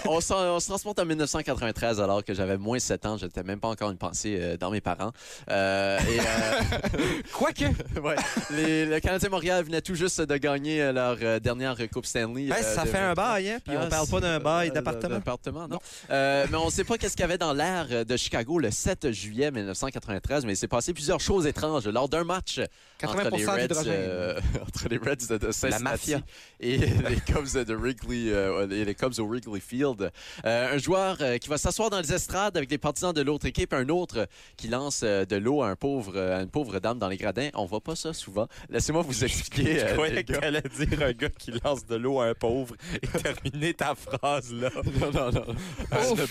on, 0.05 0.21
se 0.21 0.67
transporte 0.69 0.99
en 0.99 1.05
1993 1.07 2.01
alors 2.01 2.23
que 2.25 2.35
j'avais 2.35 2.59
moins 2.59 2.79
7 2.79 3.07
ans. 3.07 3.17
J'étais 3.17 3.43
même 3.43 3.61
pas 3.61 3.69
encore 3.69 3.91
une 3.91 3.99
pensée 3.99 4.37
euh, 4.41 4.57
dans 4.57 4.71
mes 4.71 4.81
parents. 4.81 5.13
Euh, 5.51 5.99
et 6.01 6.19
euh, 6.21 6.99
Quoique, 7.33 7.65
ouais, 8.01 8.17
les- 8.51 8.87
le 8.87 9.01
Canadien 9.01 9.29
Montréal 9.31 9.65
venait 9.65 9.81
tout 9.81 9.95
juste 9.95 10.21
de 10.21 10.37
gagner 10.37 10.83
euh, 10.83 10.93
leur 10.93 11.17
euh, 11.23 11.39
dernière 11.41 11.77
Coupe 11.93 12.07
Stanley. 12.07 12.47
Ben, 12.49 12.57
euh, 12.59 12.75
ça 12.75 12.85
de- 12.85 12.89
fait 12.89 12.99
un 12.99 13.15
bail, 13.15 13.51
hein? 13.51 13.59
Puis 13.65 13.77
Ah, 13.79 13.85
on 13.85 13.89
parle 13.97 14.09
pas 14.09 14.21
d'un 14.21 14.39
bail 14.41 14.71
d'appartement. 14.71 15.15
d'appartement, 15.17 15.69
non. 15.69 15.79
Euh, 16.11 16.47
mais 16.51 16.57
on 16.57 16.67
ne 16.67 16.71
sait 16.71 16.85
pas 16.85 16.99
qu'est-ce 16.99 17.13
qu'il 17.17 17.23
y 17.23 17.25
avait 17.25 17.39
dans 17.39 17.53
l'air 17.53 18.05
de 18.05 18.17
Chicago 18.17 18.59
le 18.59 18.71
7 18.71 19.11
juillet 19.13 19.51
1993, 19.51 20.45
mais 20.47 20.53
il 20.53 20.57
s'est 20.57 20.69
passé 20.69 20.93
plusieurs 20.93 21.21
choses 21.21 21.47
étranges 21.47 21.87
lors 21.89 22.09
d'un 22.09 22.25
match 22.25 22.61
80 22.99 23.27
entre 23.27 23.37
les 23.37 23.45
Reds, 23.47 23.57
d'hydrogène. 23.61 23.93
euh, 23.97 24.41
entre 24.67 24.89
les 24.89 24.97
Reds 24.97 25.27
de, 25.29 25.37
de 25.39 25.53
Cincinnati 25.53 25.83
mafia. 25.83 26.21
et 26.61 26.79
les 27.09 27.21
Cubs 27.27 27.65
de 27.65 27.75
Wrigley, 27.75 28.33
euh, 28.33 28.69
et 28.71 28.85
les 28.85 28.95
Cubs 28.95 29.19
au 29.19 29.27
Wrigley 29.27 29.61
Field. 29.61 30.11
Euh, 30.45 30.75
un 30.75 30.79
joueur 30.79 31.19
euh, 31.21 31.37
qui 31.39 31.49
va 31.49 31.59
s'asseoir 31.59 31.91
dans 31.91 32.01
les 32.01 32.13
estrades 32.13 32.57
avec 32.57 32.71
les 32.71 32.79
partisans 32.79 33.13
de 33.13 33.21
l'autre 33.23 33.47
équipe, 33.47 33.73
un 33.75 33.89
autre 33.91 34.27
qui 34.57 34.69
lance 34.69 35.01
euh, 35.05 35.25
de 35.27 35.37
l'eau 35.37 35.63
à 35.63 35.69
un 35.69 35.77
pauvre, 35.77 36.19
à 36.19 36.41
une 36.41 36.49
pauvre 36.51 36.79
dame 36.81 36.99
dans 36.99 37.09
les 37.09 37.17
gradins. 37.19 37.51
On 37.55 37.67
voit 37.67 37.81
pas 37.83 37.97
ça 37.97 38.13
souvent. 38.15 38.49
Laissez-moi 38.71 39.03
vous 39.03 39.25
expliquer. 39.25 39.81
Je 39.81 39.93
croyais 39.93 40.15
les 40.15 40.25
que 40.25 40.33
gars. 40.33 40.41
t'allais 40.41 40.63
dire 40.63 41.03
un 41.03 41.13
gars 41.13 41.29
qui 41.39 41.53
lance 41.65 41.85
de 41.85 41.97
l'eau 41.97 42.21
à 42.21 42.27
un 42.27 42.35
pauvre 42.35 42.75
et 43.03 43.07
terminer 43.07 43.75
ta 43.77 43.95
phrase 43.95 44.53
là. 44.53 44.71
Non, 45.01 45.11
non, 45.11 45.31
non. 45.31 45.55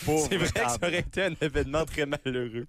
Pauvre 0.06 0.28
C'est 0.30 0.38
vrai 0.38 0.50
que 0.50 0.72
ça 0.72 0.78
aurait 0.82 1.00
été 1.00 1.24
un 1.24 1.34
événement 1.40 1.86
très 1.86 2.06
malheureux. 2.06 2.66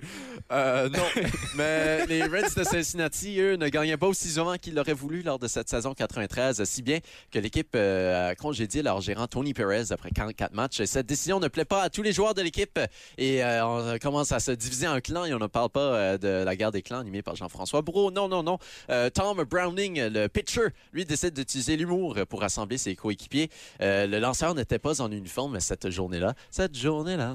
Euh, 0.53 0.89
non, 0.89 1.05
mais 1.57 2.07
les 2.07 2.23
Reds 2.25 2.55
de 2.57 2.65
Cincinnati, 2.65 3.41
eux, 3.41 3.57
ne 3.57 3.69
gagnaient 3.69 3.97
pas 3.97 4.07
aussi 4.07 4.29
souvent 4.29 4.57
qu'ils 4.57 4.75
l'auraient 4.75 4.93
voulu 4.93 5.23
lors 5.23 5.39
de 5.39 5.49
cette 5.49 5.69
saison 5.69 5.95
93, 5.95 6.62
si 6.65 6.83
bien 6.83 6.99
que 7.31 7.39
l'équipe 7.39 7.75
euh, 7.75 8.31
a 8.31 8.35
congédié 8.35 8.83
leur 8.83 9.01
gérant 9.01 9.27
Tony 9.27 9.55
Perez 9.55 9.91
après 9.91 10.11
44 10.11 10.53
matchs. 10.53 10.81
Et 10.81 10.87
cette 10.87 11.07
décision 11.07 11.41
ne 11.41 11.49
plaît 11.49 11.65
pas 11.65 11.83
à 11.83 11.91
tous 11.91 12.03
les 12.03 12.12
joueurs 12.12 12.35
de 12.35 12.43
l'équipe 12.43 12.79
et 13.19 13.43
euh, 13.45 13.67
on 13.67 13.99
commence 13.99 14.33
à 14.33 14.41
se 14.41 14.51
diviser 14.53 14.89
en 14.89 15.01
clans 15.01 15.25
et 15.25 15.35
on 15.35 15.39
ne 15.39 15.47
parle 15.47 15.71
pas 15.71 15.95
euh, 15.95 16.19
de 16.19 16.45
la 16.45 16.57
guerre 16.57 16.73
des 16.73 16.83
clans 16.83 17.01
animée 17.01 17.23
par 17.23 17.37
Jean-François 17.37 17.83
Brault. 17.83 18.11
Non, 18.11 18.29
non, 18.29 18.43
non. 18.43 18.59
Euh, 18.91 19.11
Tom 19.11 19.43
Browning, 19.45 20.01
le 20.09 20.29
pitcher, 20.29 20.69
lui 20.93 21.05
décide 21.05 21.35
d'utiliser 21.35 21.77
l'humour 21.77 22.17
pour 22.29 22.41
rassembler 22.41 22.79
ses 22.79 22.95
coéquipiers. 22.97 23.51
Euh, 23.81 24.07
le 24.07 24.19
lanceur 24.19 24.55
ne 24.55 24.62
n'était 24.66 24.79
pas 24.81 25.00
en 25.00 25.11
uniforme 25.12 25.61
cette 25.61 25.90
journée-là. 25.90 26.35
Cette 26.50 26.76
journée-là. 26.76 27.35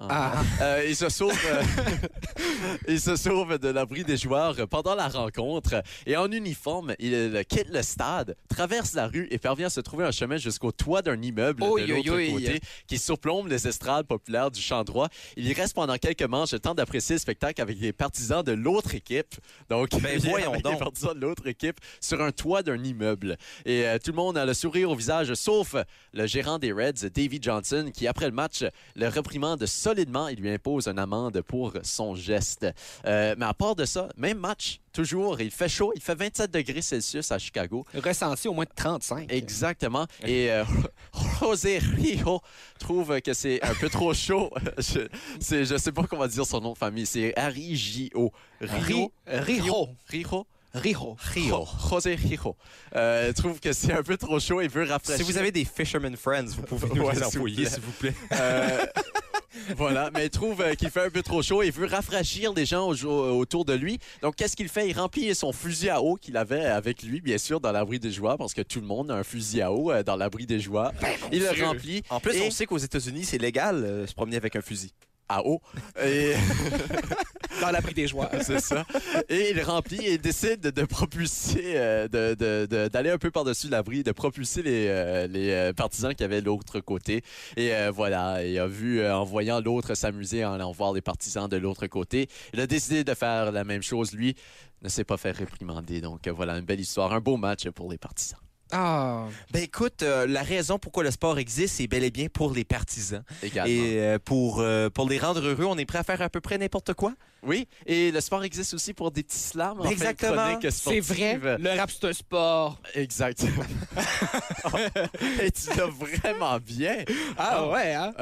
Ah, 0.00 0.42
Euh, 0.60 0.84
il 0.88 0.96
se 0.96 1.08
sauve, 1.10 1.38
euh, 1.46 1.62
il 2.88 3.00
se 3.00 3.14
sauve 3.14 3.58
de 3.58 3.68
l'abri 3.68 4.02
des 4.02 4.16
joueurs 4.16 4.56
pendant 4.68 4.94
la 4.94 5.08
rencontre 5.08 5.82
et 6.06 6.16
en 6.16 6.30
uniforme, 6.32 6.94
il 6.98 7.44
quitte 7.48 7.68
le 7.70 7.82
stade, 7.82 8.36
traverse 8.48 8.94
la 8.94 9.06
rue 9.06 9.28
et 9.30 9.38
parvient 9.38 9.66
à 9.66 9.70
se 9.70 9.80
trouver 9.80 10.04
un 10.04 10.10
chemin 10.10 10.38
jusqu'au 10.38 10.72
toit 10.72 11.02
d'un 11.02 11.20
immeuble 11.20 11.60
de 11.60 11.66
l'autre 11.66 12.32
côté 12.32 12.60
qui 12.86 12.98
surplombe 12.98 13.48
les 13.48 13.68
estrades 13.68 14.06
populaires 14.06 14.50
du 14.50 14.60
champ 14.60 14.82
droit. 14.82 15.08
Il 15.36 15.46
y 15.46 15.52
reste 15.52 15.74
pendant 15.74 15.96
quelques 15.96 16.22
manches 16.22 16.52
le 16.52 16.60
temps 16.60 16.74
d'apprécier 16.74 17.16
le 17.16 17.20
spectacle 17.20 17.60
avec 17.60 17.78
les 17.78 17.92
partisans 17.92 18.42
de 18.42 18.52
l'autre 18.52 18.94
équipe. 18.94 19.34
Donc, 19.68 19.90
Ben, 20.00 20.18
voyons 20.24 20.50
avec 20.52 20.64
donc. 20.64 20.72
les 20.72 20.78
partisans 20.78 21.14
de 21.14 21.20
l'autre 21.20 21.46
équipe 21.46 21.78
sur 22.00 22.20
un 22.22 22.32
toit 22.32 22.62
d'un 22.62 22.82
immeuble. 22.82 23.36
Et 23.66 23.86
euh, 23.86 23.98
tout 24.02 24.10
le 24.10 24.16
monde 24.16 24.38
a 24.38 24.46
le 24.46 24.54
sourire 24.54 24.90
au 24.90 24.96
visage, 24.96 25.32
sauf 25.34 25.76
le 26.12 26.26
gérant 26.26 26.58
des 26.58 26.72
Reds, 26.72 27.08
Davy 27.14 27.38
Johnson, 27.40 27.90
qui, 27.92 28.06
après 28.06 28.26
le 28.26 28.32
match, 28.32 28.64
le 28.96 29.08
reprimande 29.08 29.64
solidement 29.66 30.28
et 30.28 30.34
lui 30.34 30.50
impose 30.50 30.88
une 30.88 30.98
amende 30.98 31.40
pour 31.42 31.72
son 31.82 32.14
geste. 32.14 32.66
Euh, 33.06 33.34
mais 33.38 33.46
à 33.46 33.54
part 33.54 33.74
de 33.74 33.84
ça, 33.84 34.08
même 34.16 34.38
match, 34.38 34.80
toujours, 34.92 35.40
il 35.40 35.50
fait 35.50 35.68
chaud, 35.68 35.92
il 35.94 36.02
fait 36.02 36.14
27 36.14 36.50
degrés 36.50 36.82
Celsius 36.82 37.30
à 37.30 37.38
Chicago. 37.38 37.84
ressenti 37.94 38.48
au 38.48 38.54
moins 38.54 38.64
de 38.64 38.70
35. 38.74 39.32
Exactement. 39.32 40.06
Et 40.24 40.50
euh, 40.50 40.64
José 41.40 41.78
Rio 41.78 42.40
trouve 42.78 43.20
que 43.20 43.32
c'est 43.32 43.62
un 43.62 43.74
peu 43.74 43.88
trop 43.88 44.14
chaud. 44.14 44.50
je, 44.78 45.64
je 45.64 45.76
sais 45.76 45.92
pas 45.92 46.02
comment 46.04 46.26
dire 46.26 46.46
son 46.46 46.60
nom 46.60 46.72
de 46.72 46.78
famille. 46.78 47.06
C'est 47.06 47.32
Harry 47.36 47.76
J.O. 47.76 48.32
Rio. 48.60 49.12
Rio. 49.26 49.88
Rio. 50.08 50.46
Rio. 50.74 51.16
Rio. 51.32 51.66
José 51.90 52.14
Rio. 52.14 52.56
Euh, 52.94 53.32
trouve 53.32 53.58
que 53.58 53.72
c'est 53.72 53.92
un 53.92 54.02
peu 54.02 54.16
trop 54.16 54.38
chaud 54.38 54.60
et 54.60 54.68
veut 54.68 54.84
rafraîchir. 54.84 55.24
Si 55.24 55.30
vous 55.32 55.38
avez 55.38 55.50
des 55.50 55.64
Fisherman 55.64 56.16
Friends, 56.16 56.46
vous 56.56 56.62
pouvez 56.62 56.88
nous 56.94 57.02
Ouais, 57.04 57.14
les 57.14 57.22
envoyer, 57.24 57.64
s'il 57.66 57.80
vous 57.80 57.92
plaît. 57.92 58.14
Euh, 58.32 58.84
voilà, 59.76 60.10
mais 60.14 60.26
il 60.26 60.30
trouve 60.30 60.60
euh, 60.60 60.74
qu'il 60.74 60.90
fait 60.90 61.06
un 61.06 61.10
peu 61.10 61.22
trop 61.22 61.42
chaud 61.42 61.62
et 61.62 61.70
veut 61.70 61.86
rafraîchir 61.86 62.52
les 62.52 62.66
gens 62.66 62.88
au- 62.90 63.38
autour 63.38 63.64
de 63.64 63.72
lui. 63.72 63.98
Donc, 64.22 64.36
qu'est-ce 64.36 64.56
qu'il 64.56 64.68
fait? 64.68 64.88
Il 64.88 64.98
remplit 64.98 65.34
son 65.34 65.52
fusil 65.52 65.88
à 65.88 66.02
eau 66.02 66.16
qu'il 66.16 66.36
avait 66.36 66.66
avec 66.66 67.02
lui, 67.02 67.20
bien 67.20 67.38
sûr, 67.38 67.60
dans 67.60 67.72
l'abri 67.72 67.98
des 67.98 68.10
joueurs, 68.10 68.36
parce 68.36 68.54
que 68.54 68.62
tout 68.62 68.80
le 68.80 68.86
monde 68.86 69.10
a 69.10 69.14
un 69.14 69.24
fusil 69.24 69.62
à 69.62 69.72
eau 69.72 69.90
euh, 69.90 70.02
dans 70.02 70.16
l'abri 70.16 70.46
des 70.46 70.60
joueurs. 70.60 70.92
il 71.32 71.40
le 71.42 71.64
remplit 71.64 72.02
En 72.10 72.20
plus, 72.20 72.34
Et- 72.36 72.42
on 72.46 72.50
sait 72.50 72.66
qu'aux 72.66 72.78
États-Unis, 72.78 73.24
c'est 73.24 73.38
légal 73.38 73.76
euh, 73.84 74.06
se 74.06 74.14
promener 74.14 74.36
avec 74.36 74.54
un 74.54 74.60
fusil. 74.62 74.92
À 75.28 75.44
eau. 75.46 75.60
Et 76.02 76.34
Dans 77.60 77.70
l'abri 77.72 77.92
des 77.92 78.06
joueurs. 78.06 78.30
c'est 78.42 78.60
ça. 78.60 78.84
Et 79.28 79.50
il 79.50 79.60
remplit 79.62 79.98
et 80.06 80.12
il 80.14 80.20
décide 80.20 80.60
de 80.60 80.84
propulser, 80.84 81.72
euh, 81.76 82.06
de- 82.06 82.34
de- 82.34 82.66
de- 82.70 82.88
d'aller 82.88 83.10
un 83.10 83.18
peu 83.18 83.30
par-dessus 83.32 83.68
l'abri, 83.68 84.04
de 84.04 84.12
propulser 84.12 84.62
les, 84.62 84.86
euh, 84.88 85.26
les 85.26 85.50
euh, 85.50 85.72
partisans 85.72 86.14
qui 86.14 86.22
avaient 86.22 86.40
l'autre 86.40 86.78
côté. 86.80 87.22
Et 87.56 87.74
euh, 87.74 87.90
voilà, 87.90 88.44
il 88.44 88.56
a 88.58 88.66
vu, 88.68 89.04
en 89.04 89.24
voyant 89.24 89.60
l'autre 89.60 89.94
s'amuser, 89.94 90.44
en 90.44 90.52
allant 90.52 90.70
voir 90.72 90.92
les 90.92 91.00
partisans 91.00 91.48
de 91.48 91.56
l'autre 91.56 91.86
côté, 91.88 92.28
il 92.54 92.60
a 92.60 92.66
décidé 92.68 93.02
de 93.02 93.14
faire 93.14 93.50
la 93.50 93.64
même 93.64 93.82
chose. 93.82 94.12
Lui 94.12 94.36
ne 94.82 94.88
s'est 94.88 95.04
pas 95.04 95.16
fait 95.16 95.32
réprimander. 95.32 96.00
Donc 96.00 96.28
voilà, 96.28 96.56
une 96.58 96.64
belle 96.64 96.80
histoire, 96.80 97.12
un 97.12 97.20
beau 97.20 97.36
match 97.36 97.68
pour 97.70 97.90
les 97.90 97.98
partisans. 97.98 98.38
Ah. 98.72 99.24
Ben 99.50 99.62
écoute, 99.62 100.02
euh, 100.02 100.26
la 100.26 100.42
raison 100.42 100.78
pourquoi 100.78 101.02
le 101.02 101.10
sport 101.10 101.38
existe, 101.38 101.76
c'est 101.76 101.86
bel 101.86 102.04
et 102.04 102.10
bien 102.10 102.28
pour 102.28 102.52
les 102.52 102.64
partisans. 102.64 103.22
Également. 103.42 103.70
Et 103.70 103.98
euh, 103.98 104.18
pour, 104.22 104.60
euh, 104.60 104.90
pour 104.90 105.08
les 105.08 105.18
rendre 105.18 105.40
heureux, 105.40 105.64
on 105.64 105.78
est 105.78 105.86
prêt 105.86 105.98
à 105.98 106.04
faire 106.04 106.20
à 106.22 106.28
peu 106.28 106.40
près 106.40 106.58
n'importe 106.58 106.94
quoi. 106.94 107.14
Oui, 107.42 107.68
et 107.86 108.10
le 108.10 108.20
sport 108.20 108.42
existe 108.42 108.74
aussi 108.74 108.92
pour 108.92 109.12
des 109.12 109.22
petits 109.22 109.38
slams. 109.38 109.80
Exactement. 109.88 110.58
C'est 110.70 111.00
vrai, 111.00 111.38
le 111.38 111.78
rap, 111.78 111.90
c'est 111.90 112.08
un 112.08 112.12
sport. 112.12 112.80
Exactement. 112.94 113.62
Et 115.42 115.50
tu 115.52 115.76
l'as 115.76 115.86
vraiment 115.86 116.58
bien. 116.58 117.04
Ah 117.36 117.68
ouais, 117.68 117.94
hein? 117.94 118.12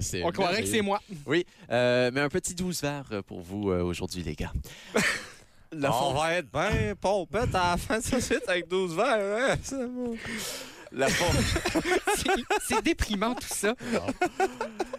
C'est 0.00 0.22
On 0.22 0.30
croirait 0.30 0.62
que 0.62 0.68
c'est 0.68 0.82
moi. 0.82 1.00
Oui, 1.26 1.46
euh, 1.70 2.10
mais 2.12 2.20
un 2.20 2.28
petit 2.28 2.54
12 2.54 2.82
verres 2.82 3.22
pour 3.26 3.40
vous 3.40 3.70
euh, 3.70 3.82
aujourd'hui, 3.82 4.22
les 4.22 4.34
gars. 4.34 4.52
On 5.74 5.92
for- 5.92 6.14
va 6.14 6.34
être 6.34 6.50
bien 6.50 6.94
pompette 7.00 7.54
à 7.54 7.70
la 7.72 7.76
fin 7.76 7.98
de 7.98 8.02
ce 8.04 8.20
suite 8.20 8.48
avec 8.48 8.68
12 8.68 8.94
verres. 8.96 9.56
hein. 9.72 9.76
La 10.92 11.08
C'est- 12.68 12.82
déprimant 12.82 13.34
tout 13.34 13.46
ça. 13.48 13.74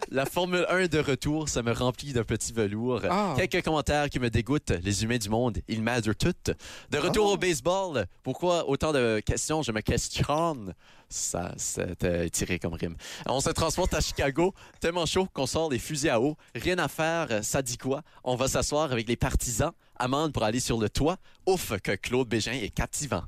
la 0.10 0.26
Formule 0.26 0.66
1 0.70 0.88
de 0.88 1.00
retour, 1.00 1.50
ça 1.50 1.62
me 1.64 1.72
remplit 1.72 2.14
d'un 2.14 2.24
petit 2.24 2.54
velours. 2.54 3.02
Ah. 3.10 3.36
Quelques 3.38 3.64
commentaires 3.64 4.10
qui 4.10 4.20
me 4.20 4.30
dégoûtent. 4.30 4.72
Les 4.84 5.04
humains 5.04 5.18
du 5.18 5.30
monde, 5.30 5.60
ils 5.68 5.82
m'aident 5.82 6.16
toutes. 6.18 6.52
De 6.92 6.98
retour 6.98 7.28
Ah. 7.30 7.34
au 7.34 7.38
baseball, 7.38 8.06
pourquoi 8.24 8.68
autant 8.70 8.92
de 8.92 9.20
questions? 9.26 9.62
Je 9.62 9.72
me 9.72 9.82
questionne. 9.82 10.74
Ça, 11.12 11.54
c'était 11.58 12.30
tiré 12.30 12.60
comme 12.60 12.74
rime. 12.76 12.96
On 13.26 13.40
se 13.40 13.50
transporte 13.50 13.94
à 13.96 14.00
Chicago, 14.02 14.54
tellement 14.80 15.08
chaud 15.08 15.28
qu'on 15.34 15.48
sort 15.48 15.70
les 15.72 15.80
fusils 15.80 16.10
à 16.10 16.22
eau. 16.22 16.36
Rien 16.54 16.78
à 16.78 16.88
faire, 16.88 17.44
ça 17.44 17.62
dit 17.64 17.78
quoi? 17.78 18.04
On 18.24 18.36
va 18.36 18.48
s'asseoir 18.48 18.92
avec 18.92 19.08
les 19.08 19.16
partisans. 19.16 19.72
Amende 19.98 20.32
pour 20.34 20.44
aller 20.44 20.60
sur 20.60 20.80
le 20.80 20.88
toit. 20.90 21.18
Ouf, 21.48 21.74
que 21.82 21.94
Claude 21.96 22.28
Bégin 22.30 22.54
est 22.54 22.70
captivant. 22.70 23.24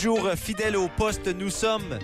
Toujours 0.00 0.30
fidèle 0.32 0.78
au 0.78 0.88
poste, 0.88 1.26
nous 1.26 1.50
sommes. 1.50 1.98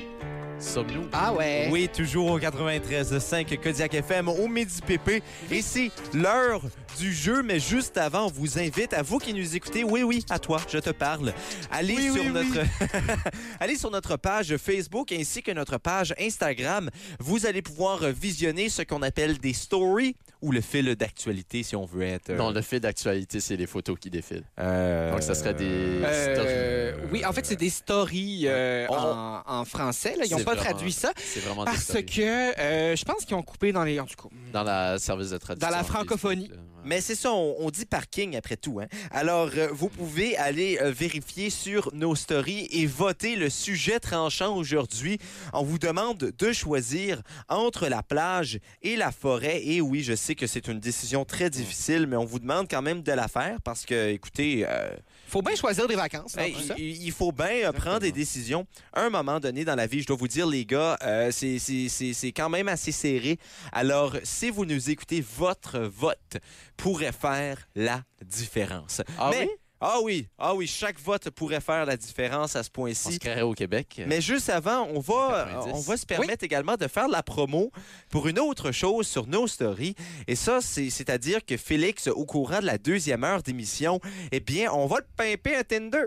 Sommes-nous? 0.59 1.09
Ah 1.15 1.33
ouais. 1.33 1.69
Oui, 1.71 1.89
toujours 1.89 2.31
au 2.31 2.39
93.5 2.39 3.59
Kodiak 3.59 3.95
FM 3.95 4.29
au 4.29 4.49
Midi 4.49 4.83
PP. 4.83 5.23
Et 5.51 5.63
c'est 5.63 5.91
l'heure 6.13 6.61
du 6.99 7.11
jeu, 7.11 7.43
mais 7.43 7.59
juste 7.59 7.97
avant, 7.97 8.27
on 8.27 8.31
vous 8.31 8.59
invite, 8.59 8.93
à 8.93 9.01
vous 9.01 9.17
qui 9.17 9.33
nous 9.33 9.57
écoutez, 9.57 9.83
oui, 9.83 10.03
oui, 10.03 10.23
à 10.29 10.39
toi, 10.39 10.61
je 10.69 10.77
te 10.77 10.91
parle. 10.91 11.33
Allez, 11.71 11.95
Oui, 11.95 12.13
sur, 12.13 12.23
oui, 12.23 12.29
notre... 12.33 12.67
Allez 13.61 13.77
sur 13.77 13.91
notre 13.91 14.19
page 14.19 14.55
Facebook 14.59 15.11
ainsi 15.13 15.43
que 15.43 15.53
notre 15.53 15.79
page 15.79 16.15
Instagram. 16.21 16.91
Vous 17.19 17.47
allez 17.47 17.63
pouvoir 17.63 18.01
visionner 18.11 18.69
ce 18.69 18.83
qu'on 18.83 19.01
appelle 19.01 19.39
des 19.39 19.55
stories 19.55 20.17
ou 20.47 20.53
le 20.53 20.61
fil 20.61 20.95
d'actualité, 20.95 21.63
si 21.65 21.75
on 21.75 21.85
veut 21.85 22.03
être... 22.03 22.31
euh, 22.31 22.37
Non, 22.37 22.51
le 22.53 22.63
fil 22.63 22.79
d'actualité, 22.79 23.41
c'est 23.41 23.57
les 23.57 23.67
photos 23.67 23.99
qui 23.99 24.11
défilent. 24.11 24.45
euh, 24.61 25.11
Donc, 25.11 25.23
ça 25.23 25.35
serait 25.35 25.55
des 25.55 25.65
Euh, 26.05 26.93
stories. 26.95 27.09
oui, 27.13 27.25
en 27.25 27.33
fait, 27.33 27.45
c'est 27.45 27.57
des 27.57 27.69
stories 27.71 28.43
euh, 28.47 28.87
en, 28.89 29.43
en 29.45 29.65
français. 29.65 30.15
là. 30.17 30.25
Ils 30.25 30.31
n'ont 30.31 30.45
pas 30.45 30.55
vraiment- 30.55 30.71
traduit 30.71 30.93
ça 30.93 31.11
C'est 31.17 31.41
vraiment 31.41 31.65
parce 31.65 31.93
que 31.93 32.23
euh, 32.61 32.95
je 32.95 33.05
pense 33.05 33.25
qu'ils 33.25 33.35
ont 33.35 33.43
coupé 33.43 33.73
dans 33.73 33.83
les. 33.83 33.99
En 33.99 34.07
tout 34.07 34.15
cas, 34.17 34.29
Dans 34.53 34.63
la 34.63 34.99
service 35.01 35.31
de 35.31 35.39
traduction. 35.39 35.69
Dans 35.69 35.77
la 35.77 35.83
francophonie. 35.83 36.49
Là. 36.49 36.57
Mais 36.87 37.01
c'est 37.01 37.17
ça, 37.17 37.33
on, 37.33 37.69
dit 37.71 37.85
parking 37.85 38.37
après 38.37 38.57
tout. 38.57 38.79
Hein? 38.81 38.87
Alors, 39.11 39.51
euh, 39.57 39.69
vous 39.73 39.89
pouvez 39.89 40.37
aller 40.37 40.79
euh, 40.81 40.93
vérifier 40.93 41.51
sur 41.51 41.93
nos 41.93 42.15
stories 42.15 42.69
et 42.71 42.87
voter 42.87 43.35
le 43.35 43.51
sujet 43.51 43.99
tranchant 43.99 44.57
aujourd'hui. 44.57 45.19
On 45.53 45.65
vous 45.65 45.81
demande 45.81 46.33
de 46.39 46.53
choisir 46.53 47.23
entre 47.49 47.89
la 47.89 48.05
plage 48.05 48.61
et 48.83 48.95
la 48.95 49.11
forêt. 49.11 49.63
Et 49.65 49.81
oui, 49.81 50.05
je 50.05 50.15
sais 50.15 50.37
que 50.37 50.47
c'est 50.47 50.69
une 50.69 50.79
décision 50.79 51.25
très 51.25 51.51
difficile, 51.51 52.07
mais 52.07 52.17
on 52.17 52.25
vous 52.25 52.39
demande 52.39 52.69
quand 52.71 52.83
même 52.83 53.03
de 53.03 53.13
la 53.13 53.27
faire 53.27 53.61
parce 53.63 53.85
que, 53.85 54.11
écoutez, 54.11 54.65
euh, 54.69 54.91
faut 55.27 55.43
bien 55.43 55.55
choisir 55.57 55.87
des 55.89 55.97
vacances. 55.97 56.37
Hey, 56.37 56.55
ça. 56.67 56.75
il, 56.79 57.03
il 57.05 57.13
faut 57.13 57.33
bien 57.33 57.69
euh, 57.69 57.73
prendre 57.73 58.01
des 58.01 58.13
décisions. 58.13 58.67
À 58.93 59.03
un 59.03 59.11
moment 59.11 59.41
donné 59.41 59.65
dans 59.65 59.75
la 59.75 59.87
vie, 59.87 60.01
je 60.03 60.07
dois 60.07 60.17
vous 60.17 60.29
dire, 60.29 60.47
les 60.47 60.65
gars, 60.65 60.97
euh, 61.03 61.31
c'est- 61.31 61.59
c'est 61.59 61.89
c'est- 61.89 62.13
c'est 62.13 62.33
quand 62.33 62.49
même 62.49 62.69
assez 62.69 62.93
serré. 62.93 63.39
Alors, 63.73 64.17
si 64.23 64.51
vous 64.51 64.65
nous 64.65 64.91
écoutez, 64.91 65.25
votre 65.37 65.79
vote 65.81 66.37
pourrait 66.77 67.13
faire 67.13 67.67
la 67.75 68.03
différence. 68.25 69.03
Ah 69.19 69.31
Mais- 69.33 69.45
oui? 69.47 69.51
Ah 69.81 69.99
oui, 70.03 70.27
ah 70.39 70.55
oui, 70.55 70.67
chaque 70.67 70.99
vote 71.01 71.29
pourrait 71.31 71.61
faire 71.61 71.85
la 71.85 71.97
différence 71.99 72.57
à 72.57 72.63
ce 72.63 72.71
On 72.71 72.73
point-ci. 72.73 73.13
se 73.15 73.19
créerait 73.19 73.43
au 73.43 73.53
Québec. 73.53 74.01
Mais 74.07 74.23
juste 74.23 74.49
avant, 74.49 74.89
on 74.93 75.01
va, 75.01 75.49
90. 75.51 75.73
on 75.75 75.81
va 75.81 75.97
se 75.99 76.07
permettre 76.07 76.45
également 76.45 76.77
de 76.77 76.89
faire 76.89 77.09
de 77.09 77.13
la 77.13 77.23
promo 77.23 77.71
pour 78.11 78.27
une 78.27 78.39
autre 78.39 78.73
chose 78.73 79.07
sur 79.07 79.27
nos 79.27 79.47
stories. 79.47 79.95
Et 80.27 80.35
ça, 80.35 80.61
c'est- 80.63 80.89
c'est-à-dire 80.89 81.45
que 81.45 81.59
Félix, 81.59 82.07
au 82.09 82.25
courant 82.25 82.61
de 82.61 82.67
la 82.67 82.79
deuxième 82.79 83.23
heure 83.23 83.43
d'émission, 83.43 84.01
eh 84.33 84.41
bien, 84.41 84.73
on 84.73 84.87
va 84.87 84.97
le 84.99 85.07
pimper 85.17 85.55
à 85.57 85.65
Tinder. 85.65 86.05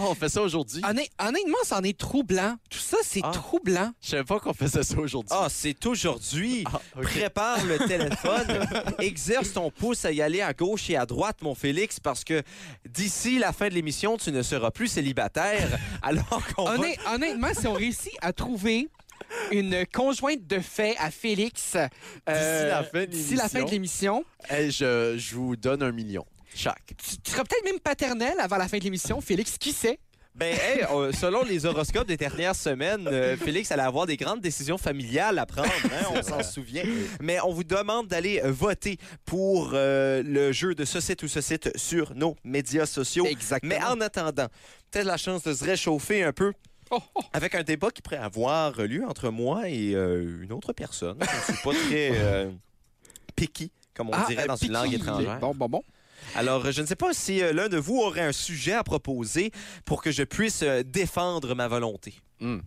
Oh, 0.00 0.08
on 0.10 0.14
fait 0.14 0.28
ça 0.28 0.42
aujourd'hui? 0.42 0.80
Honn- 0.84 1.00
Honnêtement, 1.18 1.58
c'en 1.64 1.82
est 1.82 1.98
troublant. 1.98 2.56
Tout 2.70 2.78
ça, 2.78 2.98
c'est 3.02 3.20
Ah. 3.24 3.30
troublant. 3.32 3.92
Je 4.00 4.10
savais 4.10 4.24
pas 4.24 4.38
qu'on 4.38 4.52
faisait 4.54 4.82
ça 4.84 4.96
aujourd'hui. 4.98 5.36
Ah, 5.36 5.48
c'est 5.50 5.84
aujourd'hui. 5.86 6.64
Ah, 6.72 6.80
ok. 6.96 7.02
Prépare 7.02 7.64
le 7.64 7.78
téléphone, 7.88 8.66
exerce 9.00 9.52
ton 9.54 9.70
pouce 9.70 10.04
à 10.04 10.12
y 10.12 10.22
aller 10.22 10.40
à 10.40 10.52
gauche 10.52 10.88
et 10.90 10.96
à 10.96 11.04
droite, 11.06 11.38
mon 11.42 11.54
Félix, 11.54 11.98
parce 12.00 12.22
que 12.24 12.42
d'ici 12.88 13.38
la 13.38 13.52
fin 13.52 13.68
de 13.68 13.74
l'émission, 13.74 14.16
tu 14.16 14.30
ne 14.30 14.42
seras 14.42 14.70
plus 14.70 14.86
célibataire. 14.88 15.78
Alors 16.02 16.42
qu'on 16.54 16.64
va... 16.64 16.76
Honn- 16.76 17.14
Honnêtement, 17.14 17.48
si 17.58 17.66
on 17.66 17.72
réussit 17.74 18.12
à 18.22 18.32
trouver 18.32 18.88
une 19.50 19.84
conjointe 19.92 20.46
de 20.46 20.58
fait 20.60 20.96
à 20.98 21.10
Félix 21.10 21.74
euh, 22.28 22.68
la 22.68 22.82
fin 22.84 23.00
de 23.00 23.06
d'ici 23.06 23.34
la 23.34 23.48
fin 23.48 23.62
de 23.64 23.70
l'émission, 23.70 24.24
Hey, 24.48 24.70
je, 24.70 25.16
je 25.18 25.34
vous 25.34 25.56
donne 25.56 25.82
un 25.82 25.92
million 25.92 26.24
tu, 26.54 26.68
tu 27.22 27.30
seras 27.30 27.44
peut-être 27.44 27.64
même 27.64 27.80
paternel 27.80 28.34
avant 28.40 28.56
la 28.56 28.68
fin 28.68 28.78
de 28.78 28.84
l'émission. 28.84 29.20
Félix, 29.20 29.58
qui 29.58 29.72
sait? 29.72 29.98
Ben, 30.34 30.54
hey, 30.54 30.84
selon 31.14 31.42
les 31.42 31.66
horoscopes 31.66 32.06
des 32.06 32.16
dernières 32.16 32.54
semaines, 32.54 33.08
euh, 33.08 33.36
Félix 33.36 33.72
allait 33.72 33.82
avoir 33.82 34.06
des 34.06 34.16
grandes 34.16 34.40
décisions 34.40 34.78
familiales 34.78 35.36
à 35.36 35.46
prendre, 35.46 35.68
hein, 35.86 36.12
on 36.14 36.22
s'en 36.22 36.44
souvient. 36.44 36.84
Mais 37.20 37.40
on 37.40 37.52
vous 37.52 37.64
demande 37.64 38.06
d'aller 38.06 38.40
euh, 38.44 38.52
voter 38.52 38.98
pour 39.24 39.70
euh, 39.72 40.22
le 40.24 40.52
jeu 40.52 40.76
de 40.76 40.84
ce 40.84 41.00
site 41.00 41.24
ou 41.24 41.28
ce 41.28 41.40
site 41.40 41.76
sur 41.76 42.14
nos 42.14 42.36
médias 42.44 42.86
sociaux. 42.86 43.26
Exactement. 43.26 43.74
Mais 43.76 43.84
en 43.84 44.00
attendant, 44.00 44.46
peut-être 44.92 45.06
la 45.06 45.16
chance 45.16 45.42
de 45.42 45.52
se 45.52 45.64
réchauffer 45.64 46.22
un 46.22 46.32
peu 46.32 46.52
Oh, 46.90 46.98
oh. 47.16 47.20
avec 47.34 47.54
un 47.56 47.64
débat 47.64 47.90
qui 47.90 48.00
pourrait 48.00 48.16
avoir 48.16 48.80
lieu 48.80 49.04
entre 49.06 49.28
moi 49.30 49.68
et 49.68 49.92
euh, 49.94 50.42
une 50.42 50.52
autre 50.52 50.72
personne. 50.72 51.18
Je 51.48 51.52
suis 51.52 51.62
pas 51.62 51.72
très 51.74 52.48
picky, 53.36 53.70
comme 53.92 54.08
on 54.10 54.12
Ah, 54.14 54.24
dirait 54.28 54.46
dans 54.46 54.56
une 54.56 54.72
langue 54.72 54.94
étrangère. 54.94 55.38
Bon, 55.40 55.52
bon, 55.54 55.68
bon. 55.68 55.82
Alors, 56.34 56.70
je 56.70 56.82
ne 56.82 56.86
sais 56.86 56.96
pas 56.96 57.14
si 57.14 57.42
euh, 57.42 57.52
l'un 57.52 57.68
de 57.68 57.76
vous 57.76 57.98
aurait 57.98 58.22
un 58.22 58.32
sujet 58.32 58.72
à 58.72 58.84
proposer 58.84 59.50
pour 59.84 60.02
que 60.02 60.10
je 60.10 60.22
puisse 60.22 60.62
euh, 60.62 60.82
défendre 60.82 61.54
ma 61.54 61.68
volonté. 61.68 62.14
Hmm. 62.40 62.58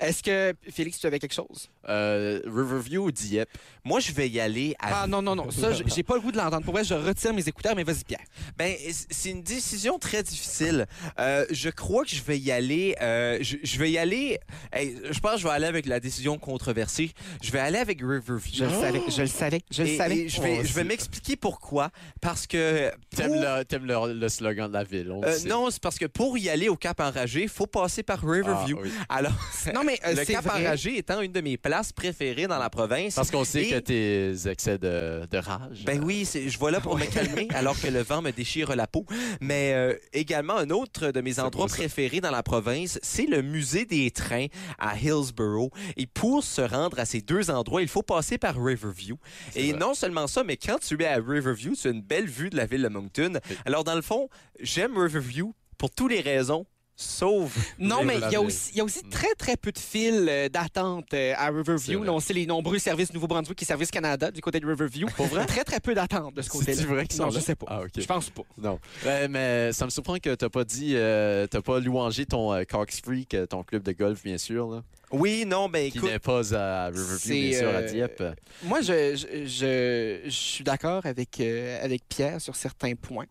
Est-ce 0.00 0.22
que, 0.22 0.54
Félix, 0.70 0.98
tu 0.98 1.06
avais 1.06 1.18
quelque 1.18 1.34
chose? 1.34 1.68
Euh, 1.88 2.40
Riverview 2.46 3.04
ou 3.06 3.10
Dieppe? 3.10 3.50
Moi, 3.84 4.00
je 4.00 4.12
vais 4.12 4.28
y 4.28 4.38
aller 4.40 4.74
à... 4.78 5.02
Ah 5.02 5.06
non, 5.06 5.22
non, 5.22 5.34
non. 5.34 5.50
Ça, 5.50 5.70
j'ai 5.72 6.02
pas 6.02 6.14
le 6.14 6.20
goût 6.20 6.30
de 6.32 6.36
l'entendre. 6.36 6.64
Pour 6.64 6.74
vrai, 6.74 6.84
je 6.84 6.94
retire 6.94 7.34
mes 7.34 7.46
écouteurs, 7.48 7.74
mais 7.74 7.82
vas-y, 7.84 8.04
Pierre. 8.04 8.20
Ben, 8.56 8.74
c'est 9.10 9.30
une 9.30 9.42
décision 9.42 9.98
très 9.98 10.22
difficile. 10.22 10.86
Euh, 11.18 11.44
je 11.50 11.68
crois 11.70 12.04
que 12.04 12.10
je 12.10 12.22
vais 12.22 12.38
y 12.38 12.52
aller... 12.52 12.94
euh, 13.00 13.38
je, 13.40 13.56
je 13.62 13.78
vais 13.78 13.90
y 13.90 13.98
aller... 13.98 14.38
hey, 14.72 14.96
je 15.10 15.18
pense 15.20 15.32
que 15.34 15.38
je 15.38 15.44
vais 15.44 15.52
aller 15.54 15.66
avec 15.66 15.86
la 15.86 15.98
décision 16.00 16.38
controversée. 16.38 17.10
Je 17.42 17.50
vais 17.50 17.58
aller 17.58 17.78
avec 17.78 18.00
Riverview. 18.00 18.40
Je 18.54 18.64
le 18.64 18.70
savais, 18.70 19.02
je 19.08 19.20
le 19.22 19.26
savais, 19.26 19.60
je 19.70 19.82
le 19.82 19.88
Et- 19.88 19.96
savais. 19.96 20.16
et 20.18 20.28
je 20.28 20.40
vais, 20.40 20.56
Oh, 20.60 20.62
je 20.64 20.72
vais 20.72 20.82
c'est- 20.82 20.84
m'expliquer 20.84 21.36
pourquoi. 21.36 21.90
Parce 22.20 22.46
que... 22.46 22.90
T'aimes 23.16 23.32
pour- 23.32 23.40
le, 23.40 23.64
t'aimes 23.64 23.86
le, 23.86 24.12
le 24.14 24.28
slogan 24.28 24.68
de 24.68 24.74
la 24.74 24.84
ville, 24.84 25.10
on 25.10 25.20
le 25.22 25.28
Euh, 25.28 25.36
sait. 25.38 25.48
non, 25.48 25.70
c'est 25.70 25.82
parce 25.82 25.98
que 25.98 26.06
pour 26.06 26.38
y 26.38 26.48
aller 26.48 26.68
au 26.68 26.76
Cap 26.76 27.00
Enragé, 27.00 27.42
il 27.42 27.48
faut 27.48 27.66
passer 27.66 28.02
par 28.02 28.20
Ah, 28.24 28.30
Riverview. 28.30 28.78
oui. 28.82 28.90
Alors, 29.08 29.32
Non, 29.74 29.82
mais 29.84 29.98
euh, 30.06 30.10
le 30.14 30.24
c'est 30.24 30.32
Cap 30.32 30.44
vrai. 30.44 30.60
Enragé 30.66 30.96
étant 30.98 31.20
une 31.20 31.32
de 31.32 31.40
mes 31.40 31.56
places 31.56 31.92
préférées 31.92 32.46
dans 32.46 32.58
la 32.58 32.70
province. 32.70 33.14
Parce 33.14 33.30
qu'on 33.30 33.44
sait 33.44 33.62
Et- 33.66 33.70
que 33.70 33.78
tes 33.78 34.48
excès 34.50 34.78
de, 34.78 35.26
de 35.30 35.38
rage. 35.38 35.84
Ben 35.84 36.02
oui, 36.02 36.24
c'est- 36.24 36.48
je 36.48 36.58
vois 36.58 36.70
là 36.70 36.80
pour 36.80 36.96
me 36.98 37.04
calmer 37.04 37.46
alors 37.54 37.78
que 37.80 37.86
le 37.88 38.02
vent 38.02 38.22
me 38.22 38.30
déchire 38.32 38.74
la 38.74 38.86
peau. 38.86 39.04
Mais 39.40 39.72
euh, 39.74 39.94
également, 40.12 40.56
un 40.56 40.70
autre 40.70 41.10
de 41.10 41.20
mes 41.20 41.38
endroits 41.38 41.66
préférés 41.66 42.20
dans 42.20 42.30
la 42.30 42.42
province, 42.42 42.98
c'est 43.02 43.26
le 43.26 43.42
musée 43.42 43.84
des 43.84 44.10
trains 44.10 44.46
à 44.78 44.96
Hillsborough. 44.96 45.70
Et 45.96 46.06
pour 46.06 46.42
se 46.42 46.62
rendre 46.62 46.98
à 46.98 47.04
ces 47.04 47.20
deux 47.20 47.50
endroits, 47.50 47.82
il 47.82 47.88
faut 47.88 48.02
passer 48.02 48.38
par 48.38 48.54
Riverview. 48.56 49.16
Et 49.54 49.70
vrai. 49.70 49.78
non 49.78 49.94
seulement 49.94 50.26
ça, 50.26 50.42
mais 50.44 50.56
quand 50.56 50.78
tu 50.80 51.00
es 51.02 51.06
à 51.06 51.16
Riverview, 51.16 51.74
tu 51.74 51.88
as 51.88 51.90
une 51.90 52.02
belle 52.02 52.26
vue 52.26 52.50
de 52.50 52.56
la 52.56 52.66
ville 52.66 52.82
de 52.82 52.88
Moncton. 52.88 53.34
Oui. 53.50 53.56
Alors, 53.66 53.84
dans 53.84 53.94
le 53.94 54.02
fond, 54.02 54.28
j'aime 54.60 54.96
Riverview 54.96 55.54
pour 55.78 55.90
toutes 55.90 56.12
les 56.12 56.20
raisons, 56.20 56.66
sauf... 56.96 57.56
Non, 57.78 58.04
mais 58.04 58.16
il 58.26 58.32
y, 58.32 58.36
a 58.36 58.40
aussi- 58.40 58.70
il 58.72 58.78
y 58.78 58.80
a 58.80 58.84
aussi 58.84 59.00
Mm. 59.04 59.08
très, 59.10 59.34
très 59.34 59.56
peu 59.56 59.72
de 59.72 59.78
files 59.78 60.26
euh, 60.28 60.48
d'attente 60.48 61.12
euh, 61.14 61.34
à 61.36 61.48
Riverview. 61.48 62.02
Là, 62.04 62.12
on 62.12 62.20
sait 62.20 62.32
les 62.34 62.46
nombreux 62.46 62.78
services 62.78 63.12
Nouveau-Brunswick 63.12 63.60
et 63.60 63.64
Service 63.64 63.90
Canada 63.90 64.30
du 64.30 64.40
côté 64.40 64.60
de 64.60 64.66
Riverview. 64.66 65.08
Pour 65.16 65.26
vrai? 65.26 65.46
Très, 65.46 65.64
très 65.64 65.80
peu 65.80 65.94
d'attente 65.94 66.34
de 66.34 66.42
ce 66.42 66.50
côté-là. 66.50 66.76
C'est 66.78 66.84
vrai 66.86 67.06
qu'ils 67.06 67.16
sont 67.16 67.24
Non, 67.24 67.30
je 67.30 67.40
sais 67.40 67.54
pas. 67.54 67.66
Ah. 67.68 67.80
Je 67.96 68.04
pense 68.06 68.30
pas. 68.30 68.42
Non. 68.58 68.78
Ouais, 69.04 69.26
mais 69.28 69.72
ça 69.72 69.84
me 69.84 69.90
surprend 69.90 70.18
que 70.18 70.34
t'as 70.34 70.48
pas 70.48 70.64
dit, 70.64 70.92
euh, 70.94 71.46
t'as 71.46 71.62
pas 71.62 71.80
louangé 71.80 72.26
ton 72.26 72.52
euh, 72.52 72.64
Cox 72.64 73.00
Freak, 73.00 73.34
euh, 73.34 73.46
ton 73.46 73.62
club 73.62 73.82
de 73.82 73.92
golf, 73.92 74.22
bien 74.22 74.38
sûr, 74.38 74.68
là, 74.70 74.82
Oui, 75.12 75.44
non, 75.46 75.68
ben 75.68 75.90
qui 75.90 75.98
écoute... 75.98 76.10
n'est 76.10 76.18
pas 76.18 76.54
à 76.54 76.86
Riverview, 76.86 77.34
bien 77.34 77.58
sûr, 77.58 77.68
à 77.68 77.72
euh, 77.72 77.88
Dieppe. 77.88 78.22
Moi, 78.64 78.80
je, 78.80 79.14
je, 79.14 79.46
je, 79.46 80.20
je 80.24 80.30
suis 80.30 80.64
d'accord 80.64 81.04
avec, 81.04 81.38
euh, 81.40 81.84
avec 81.84 82.02
Pierre 82.08 82.40
sur 82.40 82.56
certains 82.56 82.94
points. 82.94 83.26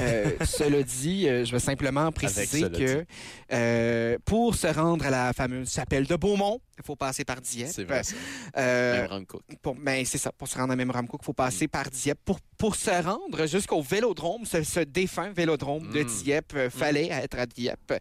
Euh, 0.00 0.30
cela 0.44 0.82
dit, 0.82 1.26
je 1.26 1.52
veux 1.52 1.60
simplement 1.60 2.10
préciser 2.10 2.62
que 2.70 4.18
pour 4.24 4.54
se 4.56 4.66
rendre 4.66 5.06
à 5.06 5.10
la 5.10 5.32
fameuse 5.32 5.72
chapelle 5.72 6.06
de 6.06 6.16
Beaumont, 6.16 6.60
il 6.82 6.86
faut 6.86 6.96
passer 6.96 7.24
par 7.24 7.40
Dieppe. 7.40 7.70
C'est 7.72 7.84
vrai, 7.84 8.02
ça. 8.02 8.14
Euh, 8.56 9.08
Même 9.08 9.26
pour, 9.62 9.74
ben, 9.74 10.04
c'est 10.04 10.18
ça, 10.18 10.32
pour 10.32 10.48
se 10.48 10.56
rendre 10.58 10.72
à 10.72 10.76
Memramcook, 10.76 11.20
il 11.22 11.24
faut 11.24 11.32
passer 11.32 11.68
par 11.68 11.90
Dieppe. 11.90 12.18
Pour, 12.24 12.38
pour 12.58 12.76
se 12.76 12.90
rendre 13.02 13.46
jusqu'au 13.46 13.80
vélodrome, 13.82 14.44
ce, 14.44 14.62
ce 14.62 14.80
défunt 14.80 15.30
vélodrome 15.30 15.90
de 15.92 16.02
Mm. 16.02 16.06
Dieppe, 16.22 16.52
euh, 16.56 16.70
fallait 16.70 17.08
être 17.08 17.38
à 17.38 17.46
Dieppe. 17.46 17.94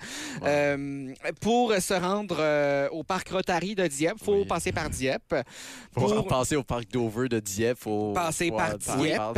Euh, 0.44 1.14
pour 1.42 1.74
se 1.76 1.94
rendre 1.94 2.38
euh, 2.40 2.90
au 2.92 3.04
parc 3.04 3.30
Rotary 3.30 3.76
de 3.76 3.88
Dieppe, 3.88 4.18
il 4.20 4.24
faut 4.26 4.36
Oui. 4.40 4.46
passer 4.46 4.72
par 4.72 4.90
Dieppe. 4.90 5.36
Pour, 5.94 6.14
pour- 6.14 6.28
passer 6.28 6.56
au 6.56 6.64
parc 6.64 6.90
Dover 6.92 7.28
de 7.30 7.40
Dieppe, 7.40 7.78
faut 7.80 8.14
Passer 8.14 8.50
faut 8.50 8.58
par 8.58 8.78
Dieppe. 8.78 9.18
par. 9.18 9.34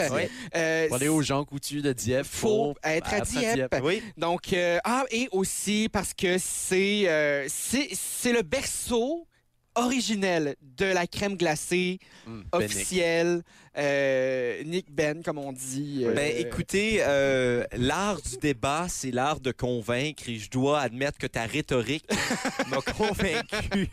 Euh, 0.56 0.88
Pour 0.88 0.96
aller 0.98 1.08
aux 1.08 1.22
Jean 1.22 1.44
Coutu 1.46 1.82
de 1.82 1.94
Dieppe, 1.94 2.26
faut 2.26 2.76
être 2.84 3.14
à 3.14 3.22
Dieppe. 3.22 3.76
Oui, 3.84 4.04
Donc, 4.18 4.54
euh, 4.54 4.78
ah, 4.84 5.06
et 5.12 5.28
aussi 5.32 5.88
parce 5.92 6.14
que 6.14 6.38
c'est 6.38 7.46
c'est 7.48 7.90
c'est 7.94 8.34
le 8.34 8.42
berceau 8.42 9.26
originel 9.76 10.56
de 10.62 10.86
la 10.86 11.08
crème 11.08 11.36
glacée 11.38 12.00
Hum, 12.28 12.44
officielle. 12.52 13.42
Euh, 13.78 14.64
Nick 14.66 14.88
Ben, 14.92 15.24
comme 15.24 15.38
on 15.38 15.54
dit. 15.54 16.02
euh, 16.06 16.14
Ben, 16.14 16.32
écoutez, 16.38 16.98
euh, 17.02 17.64
l'art 17.78 18.22
du 18.22 18.38
débat, 18.38 18.88
c'est 18.90 19.12
l'art 19.12 19.40
de 19.40 19.52
convaincre 19.52 20.24
et 20.28 20.38
je 20.38 20.50
dois 20.50 20.82
admettre 20.82 21.18
que 21.18 21.28
ta 21.28 21.44
rhétorique 21.46 22.04
m'a 22.70 22.78
convaincu. 22.82 23.88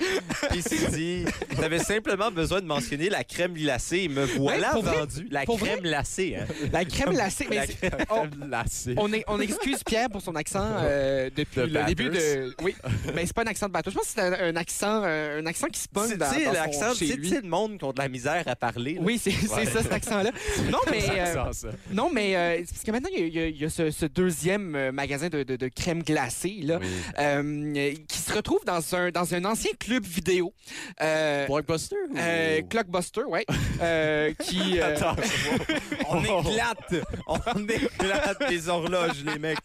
Puis 0.50 0.62
c'est 0.62 0.90
dit, 0.90 1.24
t'avais 1.56 1.78
simplement 1.78 2.30
besoin 2.30 2.60
de 2.60 2.66
mentionner 2.66 3.08
la 3.08 3.22
crème 3.24 3.54
glacée 3.54 3.98
et 3.98 4.08
me 4.08 4.24
voilà 4.24 4.72
vrai? 4.72 4.96
vendu. 4.98 5.28
La 5.30 5.44
crème 5.46 5.80
glacée, 5.80 6.36
hein? 6.40 6.46
la 6.72 6.84
crème 6.84 7.10
glacée. 7.10 7.46
mais 7.48 7.56
La 7.56 7.66
c'est- 7.66 7.90
on, 8.10 8.26
glacée. 8.26 8.94
on, 8.96 9.12
est- 9.12 9.24
on 9.28 9.40
excuse 9.40 9.84
Pierre 9.84 10.10
pour 10.10 10.22
son 10.22 10.34
accent 10.34 10.64
euh, 10.80 11.30
depuis 11.34 11.60
De 11.60 11.66
le 11.78 11.84
début 11.84 12.08
de. 12.10 12.54
Oui, 12.62 12.74
mais 13.14 13.26
c'est 13.26 13.32
pas 13.34 13.42
un 13.42 13.46
accent 13.46 13.66
de 13.68 13.72
bateau. 13.72 13.90
Je 13.90 13.96
pense 13.96 14.06
que 14.06 14.12
c'est 14.16 14.20
un, 14.20 14.32
un 14.32 14.56
accent, 14.56 15.02
un 15.04 15.46
accent 15.46 15.68
qui 15.68 15.80
se 15.80 15.88
pogne 15.88 16.08
C'est 16.10 16.16
dans, 16.16 16.26
dans 16.30 16.32
son- 16.44 16.52
l'accent, 16.52 16.94
chez 16.94 17.16
tu 17.16 17.28
sais, 17.28 17.40
le 17.42 17.48
monde 17.48 17.78
qui 17.78 17.84
ont 17.84 17.92
de 17.92 17.98
la 18.00 18.08
misère 18.08 18.42
à 18.46 18.56
parler. 18.56 18.94
là. 18.94 19.00
Oui, 19.04 19.20
c'est 19.22 19.30
c'est 19.30 19.67
ça, 19.72 19.83
cet 19.83 19.92
accent-là. 19.92 20.31
Non, 20.70 20.78
mais, 20.90 21.02
euh, 21.20 21.33
Ça, 21.33 21.48
ça. 21.52 21.68
non, 21.90 22.11
mais 22.12 22.37
euh, 22.37 22.62
parce 22.68 22.83
que 22.83 22.90
maintenant, 22.90 23.09
il 23.14 23.20
y 23.20 23.22
a, 23.22 23.26
il 23.26 23.35
y 23.35 23.38
a- 23.40 23.46
il 23.48 23.57
y 23.61 23.64
a 23.64 23.70
ce, 23.70 23.90
ce 23.90 24.07
deuxième 24.07 24.74
euh, 24.74 24.92
magasin 24.92 25.28
de, 25.28 25.42
de- 25.42 25.57
de 25.57 25.68
crème 25.68 26.02
glacée 26.02 26.61
là, 26.62 26.78
Oui. 26.81 26.87
euh, 27.18 27.94
qui 28.09 28.18
se 28.18 28.33
retrouve 28.33 28.64
dans 28.64 28.94
un, 28.94 29.11
dans 29.11 29.35
un 29.35 29.44
ancien 29.44 29.70
club 29.78 30.04
vidéo. 30.04 30.52
Euh, 31.00 31.46
Blockbuster 31.46 31.96
ou... 32.11 32.16
euh, 32.18 32.61
Clockbuster, 32.68 33.22
ouais. 33.24 33.44
euh, 33.81 34.33
qui, 34.40 34.78
euh, 34.81 34.94
Attends, 34.96 35.16
on 36.11 36.22
éclate! 36.22 37.04
On 37.26 37.68
éclate 37.68 38.48
des 38.48 38.68
horloges, 38.68 39.24
les 39.24 39.38
mecs. 39.38 39.59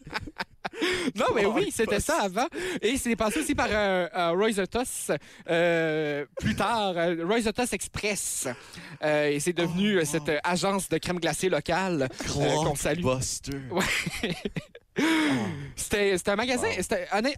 Non, 1.15 1.25
mais 1.35 1.45
oui, 1.45 1.69
c'était 1.71 1.99
ça 1.99 2.21
avant. 2.23 2.47
Et 2.81 2.97
c'est 2.97 3.15
passé 3.15 3.39
aussi 3.39 3.55
par 3.55 3.67
euh, 3.69 4.07
euh, 4.15 4.31
Roy's 4.31 4.57
Autos 4.59 5.13
euh, 5.49 6.25
plus 6.39 6.55
tard, 6.55 6.93
euh, 6.97 7.15
Roy's 7.25 7.47
Autos 7.47 7.71
Express. 7.71 8.47
Euh, 9.03 9.29
et 9.29 9.39
c'est 9.39 9.53
devenu 9.53 9.97
euh, 9.97 10.05
cette 10.05 10.29
euh, 10.29 10.39
agence 10.43 10.89
de 10.89 10.97
crème 10.97 11.19
glacée 11.19 11.49
locale 11.49 12.03
euh, 12.37 12.55
qu'on 12.63 12.75
salue. 12.75 13.01
Blockbuster. 13.01 13.57
C'était 15.75 16.17
c'était 16.17 16.31
un 16.31 16.35
magasin. 16.35 16.67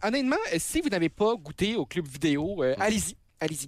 honnêtement, 0.03 0.36
euh, 0.53 0.58
si 0.58 0.81
vous 0.81 0.89
n'avez 0.89 1.10
pas 1.10 1.36
goûté 1.36 1.75
au 1.75 1.86
club 1.86 2.05
vidéo, 2.08 2.63
euh, 2.63 2.75
allez-y. 2.79 3.15
Allez-y. 3.39 3.67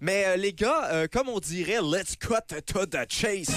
Mais 0.00 0.24
euh, 0.26 0.36
les 0.36 0.52
gars, 0.52 0.88
euh, 0.92 1.06
comme 1.10 1.28
on 1.28 1.38
dirait, 1.38 1.78
let's 1.82 2.16
cut 2.16 2.54
to 2.66 2.86
the 2.86 3.06
chase. 3.08 3.50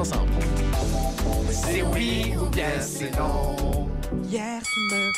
Ensemble. 0.00 0.32
C'est 1.50 1.82
oui 1.82 2.32
ou 2.40 2.46
bien 2.46 2.80
c'est 2.80 3.14
non. 3.18 3.86
Hier, 4.24 4.62
tu 4.62 4.80
me. 4.94 5.10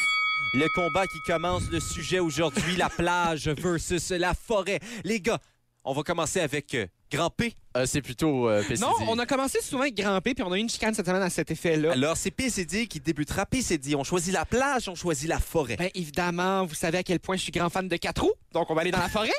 Le 0.55 0.67
combat 0.75 1.07
qui 1.07 1.19
commence, 1.25 1.63
le 1.71 1.79
sujet 1.79 2.19
aujourd'hui, 2.19 2.75
la 2.77 2.89
plage 2.91 3.49
versus 3.49 4.11
la 4.11 4.35
forêt. 4.35 4.81
Les 5.05 5.21
gars, 5.21 5.39
on 5.85 5.93
va 5.93 6.03
commencer 6.03 6.41
avec 6.41 6.75
euh, 6.75 6.87
Grand 7.13 7.31
P. 7.31 7.55
Euh, 7.77 7.87
c'est 7.87 8.03
plutôt 8.03 8.49
euh, 8.49 8.61
PCD. 8.63 8.81
Non, 8.81 8.93
on 9.09 9.19
a 9.21 9.27
commencé 9.27 9.61
souvent 9.61 9.83
avec 9.83 9.95
Grand 9.95 10.21
P, 10.21 10.35
puis 10.35 10.43
on 10.43 10.51
a 10.51 10.57
eu 10.57 10.61
une 10.61 10.69
chicane 10.69 10.95
cette 10.95 11.07
semaine 11.07 11.23
à 11.23 11.31
cet 11.31 11.53
effet-là. 11.53 11.93
Alors, 11.93 12.17
c'est 12.17 12.33
PCD 12.33 12.89
qui 12.89 12.99
débutera. 12.99 13.47
PCD, 13.47 13.95
on 13.95 14.03
choisit 14.03 14.35
la 14.35 14.45
plage, 14.45 14.89
on 14.89 14.97
choisit 14.97 15.29
la 15.29 15.39
forêt. 15.39 15.77
Ben, 15.77 15.91
évidemment, 15.95 16.67
vous 16.67 16.75
savez 16.75 16.99
à 16.99 17.03
quel 17.05 17.21
point 17.21 17.37
je 17.37 17.43
suis 17.43 17.53
grand 17.53 17.71
fan 17.71 17.87
de 17.87 17.97
quatre 17.97 18.23
roues, 18.23 18.35
donc 18.53 18.69
on 18.69 18.75
va 18.75 18.81
aller 18.81 18.91
dans 18.91 18.99
la 18.99 19.09
forêt. 19.09 19.31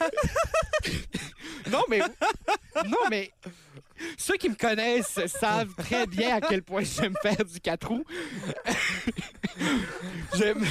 non, 1.70 1.84
mais. 1.88 2.00
Non, 2.86 2.98
mais. 3.10 3.30
Ceux 4.16 4.36
qui 4.36 4.48
me 4.48 4.54
connaissent 4.54 5.20
savent 5.26 5.74
très 5.76 6.06
bien 6.06 6.36
à 6.36 6.40
quel 6.40 6.62
point 6.62 6.82
j'aime 6.82 7.14
faire 7.22 7.44
du 7.44 7.60
quatre 7.60 7.88
roues. 7.88 8.04
J'aime. 10.34 10.64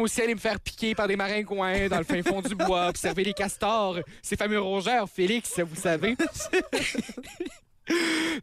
Aussi 0.00 0.22
aller 0.22 0.34
me 0.34 0.40
faire 0.40 0.60
piquer 0.60 0.94
par 0.94 1.08
des 1.08 1.16
maringouins 1.16 1.88
dans 1.88 1.98
le 1.98 2.04
fin 2.04 2.22
fond 2.22 2.40
du 2.42 2.54
bois, 2.54 2.88
observer 2.88 3.24
les 3.24 3.32
castors, 3.32 3.98
ces 4.22 4.36
fameux 4.36 4.60
rongeurs, 4.60 5.08
Félix, 5.08 5.58
vous 5.60 5.74
savez. 5.80 6.16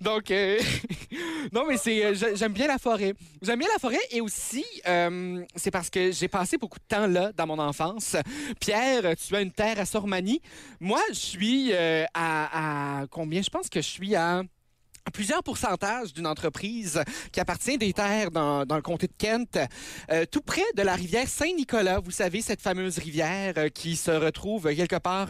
Donc, 0.01 0.31
euh, 0.31 0.57
non, 1.51 1.65
mais 1.67 1.77
c'est, 1.77 2.03
euh, 2.05 2.13
j'ai- 2.13 2.35
j'aime 2.35 2.53
bien 2.53 2.67
la 2.67 2.77
forêt. 2.77 3.13
J'aime 3.41 3.59
bien 3.59 3.67
la 3.71 3.79
forêt 3.79 3.99
et 4.11 4.21
aussi, 4.21 4.65
euh, 4.87 5.43
c'est 5.55 5.71
parce 5.71 5.89
que 5.89 6.11
j'ai 6.11 6.27
passé 6.27 6.57
beaucoup 6.57 6.79
de 6.79 6.85
temps 6.87 7.07
là 7.07 7.31
dans 7.35 7.47
mon 7.47 7.59
enfance. 7.59 8.15
Pierre, 8.59 9.15
tu 9.17 9.35
as 9.35 9.41
une 9.41 9.51
terre 9.51 9.79
à 9.79 9.85
Sormanie. 9.85 10.41
Moi, 10.79 11.01
je 11.09 11.13
suis 11.15 11.73
à, 12.13 13.05
combien? 13.11 13.41
Je 13.41 13.49
pense 13.49 13.69
que 13.69 13.81
je 13.81 13.87
suis 13.87 14.15
à 14.15 14.43
plusieurs 15.11 15.43
pourcentages 15.43 16.13
d'une 16.13 16.27
entreprise 16.27 17.03
qui 17.31 17.39
appartient 17.39 17.77
des 17.77 17.93
terres 17.93 18.31
dans, 18.31 18.65
dans 18.65 18.75
le 18.77 18.81
comté 18.81 19.07
de 19.07 19.13
Kent, 19.17 19.59
euh, 20.11 20.25
tout 20.31 20.41
près 20.41 20.61
de 20.75 20.81
la 20.81 20.95
rivière 20.95 21.27
Saint-Nicolas. 21.27 21.99
Vous 21.99 22.11
savez, 22.11 22.41
cette 22.41 22.61
fameuse 22.61 22.97
rivière 22.97 23.53
euh, 23.57 23.69
qui 23.69 23.95
se 23.95 24.11
retrouve 24.11 24.73
quelque 24.75 24.95
part 24.97 25.27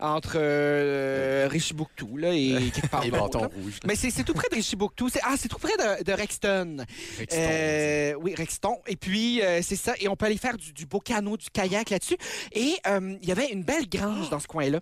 entre 0.00 0.34
euh, 0.36 1.46
Richibouctou 1.50 2.16
là, 2.16 2.32
et 2.34 2.70
quelque 2.74 2.88
part 2.90 3.04
Et 3.04 3.10
d'autre, 3.10 3.22
bâton 3.24 3.40
là. 3.42 3.50
rouge. 3.54 3.78
Mais 3.86 3.94
c'est 3.94 4.24
tout 4.24 4.34
près 4.34 4.48
de 4.50 4.56
Richibouctou. 4.56 5.08
Ah, 5.22 5.34
c'est 5.38 5.48
tout 5.48 5.58
près 5.58 5.76
de, 5.78 6.04
de 6.04 6.12
Rexton. 6.12 6.78
Rexton, 7.18 7.36
Euh, 7.40 8.14
oui, 8.20 8.34
Rexton. 8.34 8.78
Et 8.86 8.96
puis, 8.96 9.40
euh, 9.42 9.60
c'est 9.62 9.76
ça. 9.76 9.94
Et 10.00 10.08
on 10.08 10.16
peut 10.16 10.26
aller 10.26 10.36
faire 10.36 10.56
du, 10.56 10.72
du 10.72 10.86
beau 10.86 11.00
canot, 11.00 11.36
du 11.36 11.48
kayak 11.50 11.90
là-dessus. 11.90 12.16
Et 12.52 12.74
euh, 12.86 13.16
il 13.22 13.28
y 13.28 13.32
avait 13.32 13.50
une 13.52 13.62
belle 13.62 13.88
grange 13.88 14.30
dans 14.30 14.40
ce 14.40 14.46
coin-là. 14.46 14.80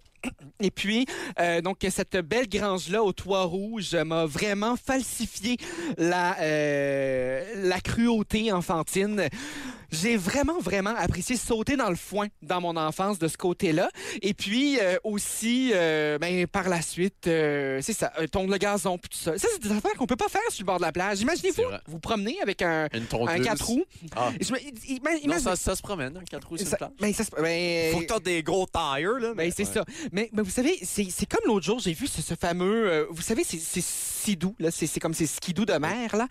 Et 0.61 0.71
puis, 0.71 1.07
euh, 1.39 1.61
donc, 1.61 1.79
cette 1.91 2.17
belle 2.17 2.49
grange-là 2.49 3.03
au 3.03 3.13
toit 3.13 3.45
rouge 3.45 3.95
m'a 3.95 4.27
vraiment 4.31 4.77
falsifié 4.77 5.57
la, 5.99 6.37
euh, 6.41 7.69
la 7.69 7.81
cruauté 7.81 8.53
enfantine. 8.53 9.29
J'ai 9.93 10.17
vraiment, 10.17 10.59
vraiment 10.61 10.95
apprécié 10.97 11.37
sauter 11.37 11.77
dans 11.77 11.91
le 11.91 11.97
foin 11.97 12.29
dans 12.43 12.61
mon 12.61 12.77
enfance 12.77 13.19
de 13.19 13.29
ce 13.29 13.37
côté-là. 13.37 13.89
Et 14.23 14.35
puis 14.35 14.79
euh, 14.81 14.97
aussi, 15.05 15.73
euh, 15.75 16.19
ben, 16.19 16.47
par 16.47 16.69
la 16.69 16.81
suite, 16.83 17.27
euh, 17.27 17.81
c'est 17.83 17.93
ça, 17.93 18.13
euh, 18.19 18.27
tondre 18.27 18.51
le 18.51 18.59
gazon, 18.59 18.99
puis 18.99 19.09
tout 19.11 19.19
ça. 19.19 19.37
Ça, 19.39 19.49
c'est 19.53 19.63
des 19.63 19.73
affaires 19.73 19.93
qu'on 19.95 20.07
peut 20.07 20.17
pas 20.17 20.29
faire 20.29 20.41
sur 20.51 20.63
le 20.63 20.67
bord 20.67 20.77
de 20.79 20.83
la 20.83 20.93
plage. 20.93 21.21
Imaginez-vous, 21.21 21.63
vous 21.87 21.99
promenez 21.99 22.41
avec 22.43 22.63
un, 22.63 22.85
un. 22.93 23.41
4 23.41 23.65
roues. 23.65 23.85
Ah. 24.17 24.31
Je 24.41 24.47
ima- 24.93 25.27
Non, 25.27 25.39
ça, 25.39 25.57
ça 25.57 25.75
se 25.75 25.83
promène, 25.83 26.17
un 26.17 26.25
4 26.25 26.47
roues 26.49 26.57
sur 26.57 26.67
le 26.67 26.71
ça- 26.71 26.77
plan. 26.77 26.93
ben, 27.01 27.13
ça 27.13 27.25
ben, 27.41 27.93
Faut 27.93 28.01
que 28.01 28.05
t'aies 28.07 28.21
des 28.21 28.43
gros 28.43 28.67
tires, 28.67 29.19
là. 29.19 29.35
ben, 29.35 29.51
c'est 29.55 29.65
ça. 29.65 29.85
Mais, 30.13 30.31
mais 30.33 30.43
vous 30.43 30.51
savez, 30.51 30.79
c'est 30.83 31.07
c'est 31.11 31.27
comme 31.27 31.47
l'autre 31.47 31.67
jour, 31.67 31.79
j'ai 31.81 31.93
vu 31.95 32.07
ce, 32.07 32.23
ce 32.23 32.35
fameux. 32.35 33.07
vous 33.11 33.23
savez, 33.23 33.43
c'est 33.45 33.59
sidou, 33.83 34.55
là. 34.59 34.71
C'est 34.71 34.87
c'est 34.87 35.01
comme 35.01 35.15
ces 35.15 35.27
skidoo 35.27 35.65
de 35.65 35.73
mer, 35.75 36.15
là. 36.17 36.29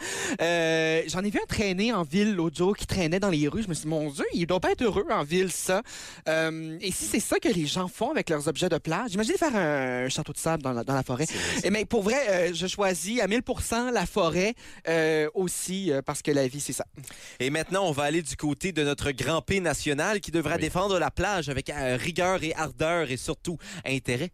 J'en 1.08 1.24
ai 1.24 1.30
vu 1.30 1.39
un 1.41 1.45
traîner 1.48 1.91
en 1.93 2.04
ville 2.04 2.34
l'autre 2.36 2.56
jour 2.58 2.76
qui 2.78 2.86
traînait 2.88 3.19
dans 3.19 3.30
les 3.30 3.48
rues. 3.49 3.63
Je 3.63 3.67
me 3.67 3.73
suis 3.73 3.83
dit, 3.83 3.89
mon 3.89 4.09
Dieu, 4.09 4.25
il 4.33 4.45
doit 4.45 4.59
pas 4.59 4.71
être 4.71 4.81
heureux 4.81 5.05
en 5.09 5.23
ville, 5.23 5.51
ça. 5.51 5.81
Euh, 6.27 6.77
et 6.81 6.91
si 6.91 7.05
c'est 7.05 7.19
ça 7.19 7.39
que 7.39 7.49
les 7.49 7.65
gens 7.65 7.88
font 7.88 8.12
avec 8.12 8.29
leurs 8.29 8.47
objets 8.47 8.69
de 8.69 8.77
plage, 8.77 9.13
imaginez 9.13 9.38
faire 9.38 9.55
un, 9.55 10.09
château 10.09 10.33
de 10.33 10.38
sable 10.38 10.63
dans 10.63 10.73
la, 10.73 10.83
dans 10.83 10.93
la 10.93 11.03
forêt. 11.03 11.25
Et 11.63 11.69
mais 11.69 11.85
pour 11.85 12.03
vrai, 12.03 12.29
euh, 12.29 12.53
je 12.53 12.67
choisis 12.67 13.19
à 13.21 13.27
1000% 13.27 13.91
la 13.91 14.05
forêt 14.05 14.53
euh, 14.88 15.29
aussi 15.33 15.91
parce 16.05 16.21
que 16.21 16.31
la 16.31 16.47
vie, 16.47 16.59
c'est 16.59 16.73
ça. 16.73 16.85
Et 17.39 17.49
maintenant, 17.49 17.88
on 17.88 17.91
va 17.91 18.03
aller 18.03 18.21
du 18.21 18.35
côté 18.35 18.71
de 18.71 18.83
notre 18.83 19.12
grand 19.12 19.41
P 19.41 19.59
national 19.59 20.19
qui 20.21 20.31
devra 20.31 20.55
Oui. 20.55 20.62
défendre 20.62 20.99
la 20.99 21.12
plage 21.12 21.49
avec 21.49 21.71
rigueur 21.97 22.43
et 22.43 22.53
ardeur 22.55 23.12
et 23.12 23.17
surtout 23.17 23.57
intérêt. 23.85 24.31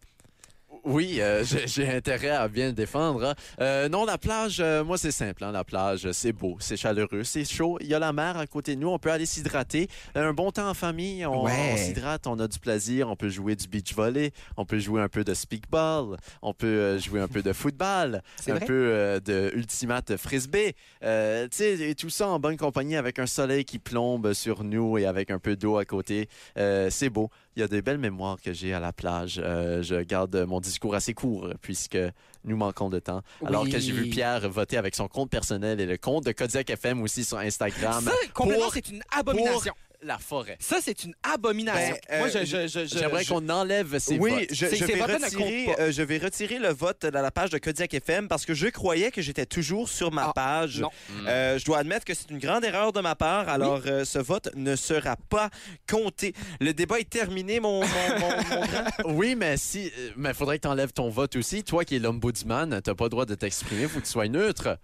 Oui, 0.86 1.16
euh, 1.20 1.42
j'ai 1.66 1.88
intérêt 1.90 2.28
à 2.30 2.46
bien 2.46 2.66
le 2.68 2.72
défendre. 2.72 3.24
hein. 3.24 3.34
Euh, 3.60 3.88
non, 3.88 4.04
la 4.04 4.18
plage, 4.18 4.58
euh, 4.60 4.84
moi, 4.84 4.96
c'est 4.96 5.10
simple. 5.10 5.42
hein, 5.42 5.50
la 5.50 5.64
plage, 5.64 6.10
c'est 6.12 6.32
beau, 6.32 6.56
c'est 6.60 6.76
chaleureux, 6.76 7.24
c'est 7.24 7.44
chaud. 7.44 7.76
Il 7.80 7.88
y 7.88 7.94
a 7.94 7.98
la 7.98 8.12
mer 8.12 8.36
à 8.36 8.46
côté 8.46 8.76
de 8.76 8.80
nous. 8.80 8.88
On 8.90 8.98
peut 9.00 9.10
aller 9.10 9.26
s'hydrater. 9.26 9.88
Un 10.14 10.32
bon 10.32 10.52
temps 10.52 10.68
en 10.70 10.74
famille. 10.74 11.26
On, 11.26 11.44
Ouais. 11.44 11.70
on 11.72 11.76
s'hydrate, 11.76 12.26
on 12.28 12.38
a 12.38 12.46
du 12.46 12.58
plaisir. 12.60 13.08
On 13.10 13.16
peut 13.16 13.28
jouer 13.28 13.56
du 13.56 13.66
beach 13.66 13.94
volley. 13.94 14.30
On 14.56 14.64
peut 14.64 14.78
jouer 14.78 15.02
un 15.02 15.08
peu 15.08 15.24
de 15.24 15.34
speakball. 15.34 16.16
On 16.40 16.54
peut 16.54 16.98
jouer 16.98 17.20
un 17.20 17.28
peu 17.28 17.42
de 17.42 17.52
football. 17.52 18.22
Un 18.48 18.54
vrai? 18.54 18.64
peu 18.64 19.20
de 19.24 19.50
ultimate 19.56 20.16
frisbee. 20.16 20.72
Tu 21.02 21.06
sais, 21.50 21.80
et 21.90 21.94
tout 21.96 22.10
ça 22.10 22.28
en 22.28 22.38
bonne 22.38 22.56
compagnie 22.56 22.94
avec 22.96 23.18
un 23.18 23.26
soleil 23.26 23.64
qui 23.64 23.80
plombe 23.80 24.32
sur 24.34 24.62
nous 24.62 24.98
et 24.98 25.06
avec 25.06 25.32
un 25.32 25.40
peu 25.40 25.56
d'eau 25.56 25.78
à 25.78 25.84
côté. 25.84 26.28
C'est 26.56 27.10
beau. 27.10 27.28
Il 27.56 27.60
y 27.60 27.62
a 27.62 27.68
des 27.68 27.80
belles 27.80 27.96
mémoires 27.96 28.36
que 28.38 28.52
j'ai 28.52 28.74
à 28.74 28.80
la 28.80 28.92
plage. 28.92 29.40
Euh, 29.42 29.82
je 29.82 29.96
garde 30.02 30.36
mon 30.46 30.60
discours 30.60 30.94
assez 30.94 31.14
court 31.14 31.48
puisque 31.62 31.96
nous 32.44 32.54
manquons 32.56 32.90
de 32.90 32.98
temps. 32.98 33.22
Alors 33.46 33.62
Oui. 33.62 33.70
que 33.70 33.78
j'ai 33.78 33.92
vu 33.92 34.10
Pierre 34.10 34.46
voter 34.50 34.76
avec 34.76 34.94
son 34.94 35.08
compte 35.08 35.30
personnel 35.30 35.80
et 35.80 35.86
le 35.86 35.96
compte 35.96 36.26
de 36.26 36.32
Kodiak 36.32 36.68
FM 36.68 37.00
aussi 37.02 37.24
sur 37.24 37.38
Instagram 37.38 38.04
Ça, 38.04 38.12
complètement, 38.34 38.68
c'est 38.70 38.90
une 38.90 39.02
abomination. 39.10 39.72
La 40.06 40.18
forêt. 40.18 40.56
Ça, 40.60 40.78
c'est 40.82 41.04
une 41.04 41.14
abomination. 41.22 41.96
Ben, 42.08 42.18
Moi, 42.20 42.28
euh, 42.28 42.30
je, 42.32 42.44
je, 42.44 42.68
je, 42.68 42.86
je- 42.86 42.98
J'aimerais 42.98 43.24
je- 43.24 43.28
qu'on 43.30 43.48
enlève 43.48 43.98
ces 43.98 44.18
oui, 44.18 44.30
votes. 44.30 44.46
je, 44.50 44.66
C'est- 44.66 44.76
je 44.76 44.86
pas. 44.98 45.82
euh, 45.82 45.92
je 45.92 46.02
vais 46.02 46.18
retirer 46.18 46.58
le 46.58 46.68
vote 46.68 47.04
dans 47.06 47.20
la 47.22 47.30
page 47.30 47.50
de 47.50 47.58
Kodiak 47.58 47.92
FM 47.94 48.28
parce 48.28 48.46
que 48.46 48.54
je 48.54 48.68
croyais 48.68 49.10
que 49.10 49.20
j'étais 49.22 49.46
toujours 49.46 49.88
sur 49.88 50.12
ma 50.12 50.26
Ah, 50.28 50.32
page. 50.34 50.80
non. 50.80 50.90
Euh, 51.26 51.58
je 51.58 51.64
dois 51.64 51.78
admettre 51.78 52.04
que 52.04 52.14
c'est 52.14 52.30
une 52.30 52.38
grande 52.38 52.64
erreur 52.64 52.92
de 52.92 53.00
ma 53.00 53.14
part. 53.14 53.48
Alors, 53.48 53.82
euh, 53.86 54.04
ce 54.04 54.18
vote 54.18 54.48
ne 54.54 54.76
sera 54.76 55.16
pas 55.28 55.50
compté. 55.88 56.32
Le 56.60 56.72
débat 56.72 57.00
est 57.00 57.08
terminé, 57.10 57.60
mon, 57.60 57.80
mon, 57.80 57.86
mon- 57.86 58.28
mon 58.28 58.66
grand. 58.66 58.84
Oui, 59.16 59.34
mais 59.34 59.56
si, 59.56 59.90
mais 60.16 60.34
faudrait 60.34 60.58
que 60.58 60.62
tu 60.62 60.68
enlèves 60.68 60.92
ton 60.92 61.08
vote 61.10 61.36
aussi. 61.36 61.62
Toi 61.64 61.84
qui 61.84 61.96
es 61.96 61.98
l'ombudsman, 61.98 62.80
t'as 62.82 62.94
pas 62.94 63.04
le 63.04 63.10
droit 63.10 63.26
de 63.26 63.34
t'exprimer, 63.34 63.88
faut 63.88 64.00
que 64.00 64.04
tu 64.04 64.10
sois 64.10 64.28
neutre. 64.28 64.78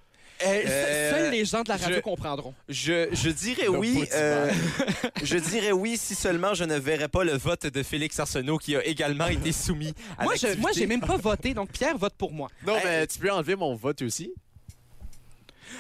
Euh, 0.45 1.11
seuls 1.11 1.31
les 1.31 1.45
gens 1.45 1.63
de 1.63 1.69
la 1.69 1.77
radio 1.77 1.97
je- 1.97 2.01
comprendront. 2.01 2.55
Je, 2.69 3.09
je 3.13 3.31
dirais 3.31 3.65
Le 3.65 3.71
oui. 3.71 4.05
euh, 4.15 4.51
je 5.23 5.37
dirais 5.39 5.73
oui 5.73 5.97
si 5.97 6.15
seulement 6.15 6.55
je 6.55 6.65
ne 6.65 6.77
verrais 6.79 7.09
pas 7.09 7.25
le 7.25 7.33
vote 7.37 7.67
de 7.67 7.83
Félix 7.83 8.19
Arsenault 8.21 8.59
qui 8.59 8.75
a 8.77 8.85
également 8.85 9.27
été 9.29 9.53
soumis 9.53 9.95
à 10.19 10.25
Moi, 10.25 10.35
je, 10.37 10.57
moi, 10.59 10.71
j'ai 10.75 10.87
même 10.87 11.01
pas 11.01 11.17
voté, 11.17 11.55
donc 11.55 11.71
Pierre 11.71 11.97
vote 11.99 12.15
pour 12.17 12.33
moi. 12.33 12.49
Non, 12.67 12.77
Hey. 12.77 12.83
mais 12.85 13.07
tu 13.07 13.19
peux 13.19 13.31
enlever 13.31 13.57
mon 13.57 13.75
vote 13.75 14.03
aussi. 14.03 14.33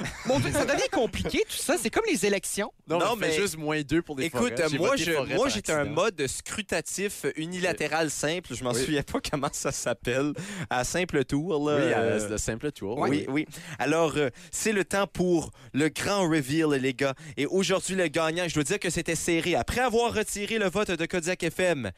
Mon 0.26 0.38
Dieu, 0.40 0.50
ça 0.52 0.64
devient 0.64 0.88
compliqué, 0.90 1.42
tout 1.48 1.57
ça. 1.57 1.76
C'est 1.78 1.90
comme 1.90 2.05
les 2.11 2.24
élections. 2.26 2.72
Non, 2.87 2.98
Non, 2.98 3.16
mais, 3.16 3.33
juste 3.33 3.57
moins 3.57 3.81
deux 3.83 4.02
pour 4.02 4.18
les 4.18 4.26
Écoute, 4.26 4.59
forêts. 4.59 4.78
Moi, 4.78 4.88
voté 4.90 5.05
je, 5.05 5.12
forêt 5.12 5.35
moi, 5.35 5.48
j'étais 5.48 5.72
un 5.72 5.85
mode 5.85 6.26
scrutatif 6.26 7.26
unilatéral 7.37 8.11
simple. 8.11 8.55
Je 8.55 8.62
m'en 8.64 8.72
Oui. 8.72 8.81
souviens 8.85 9.02
pas 9.02 9.18
comment 9.31 9.48
ça 9.52 9.72
s'appelle. 9.72 10.33
À 10.70 10.85
simple 10.85 11.24
tour, 11.24 11.52
là. 11.70 11.76
Oui, 11.76 11.83
euh, 11.92 12.26
à 12.26 12.28
le 12.28 12.38
simple 12.38 12.72
tour. 12.72 12.98
Oui, 12.98 13.26
oui. 13.28 13.46
Alors, 13.78 14.12
euh, 14.16 14.31
c'est 14.50 14.72
le 14.72 14.85
temps 14.85 15.07
pour 15.07 15.50
le 15.72 15.88
grand 15.88 16.28
reveal, 16.28 16.68
les 16.81 16.94
gars. 16.94 17.14
Et 17.37 17.46
aujourd'hui, 17.46 17.96
le 17.96 18.09
gagnant, 18.09 18.46
je 18.48 18.55
dois 18.55 18.64
dire 18.64 18.78
que 18.78 18.90
c'était 18.90 19.14
serré. 19.16 19.55
Après 19.55 19.81
avoir 19.81 20.12
retiré 20.14 20.59
le 20.59 20.68
vote 20.68 20.90
de 20.90 21.07
Kodiak 21.07 21.42
FM 21.42 21.90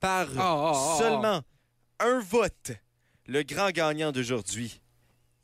par 0.00 0.26
Ah, 0.36 0.40
ah, 0.40 0.72
ah, 0.74 0.98
seulement 0.98 1.40
un 2.00 2.18
vote, 2.20 2.72
le 3.28 3.42
grand 3.44 3.70
gagnant 3.70 4.10
d'aujourd'hui, 4.12 4.80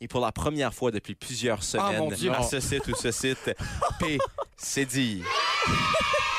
et 0.01 0.09
pour 0.09 0.21
la 0.21 0.33
première 0.33 0.73
fois 0.75 0.91
depuis 0.91 1.15
plusieurs 1.15 1.59
Ah, 1.59 1.63
semaines, 1.63 1.99
mon 1.99 2.11
Dieu. 2.11 2.33
à 2.33 2.43
ce 2.43 2.61
site 2.61 2.87
ou 2.89 2.95
ce 2.95 3.11
site, 3.11 3.51
P. 3.99 4.19
C'est 4.57 4.85
dit. 4.87 5.23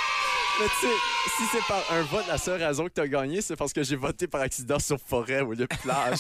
Mais 0.60 0.66
tu 0.66 0.88
sais, 0.88 0.94
si 1.38 1.44
c'est 1.52 1.64
par 1.68 1.84
un 1.92 2.02
vote, 2.04 2.26
la 2.28 2.38
seule 2.38 2.62
raison 2.62 2.86
que 2.86 2.92
tu 2.94 3.02
as 3.02 3.08
gagné, 3.08 3.42
c'est 3.42 3.56
parce 3.56 3.72
que 3.72 3.82
j'ai 3.84 3.96
voté 3.96 4.28
par 4.28 4.42
accident 4.42 4.78
sur 4.80 4.98
forêt 5.00 5.40
au 5.42 5.52
lieu 5.52 5.56
de 5.56 5.66
plage. 5.82 6.20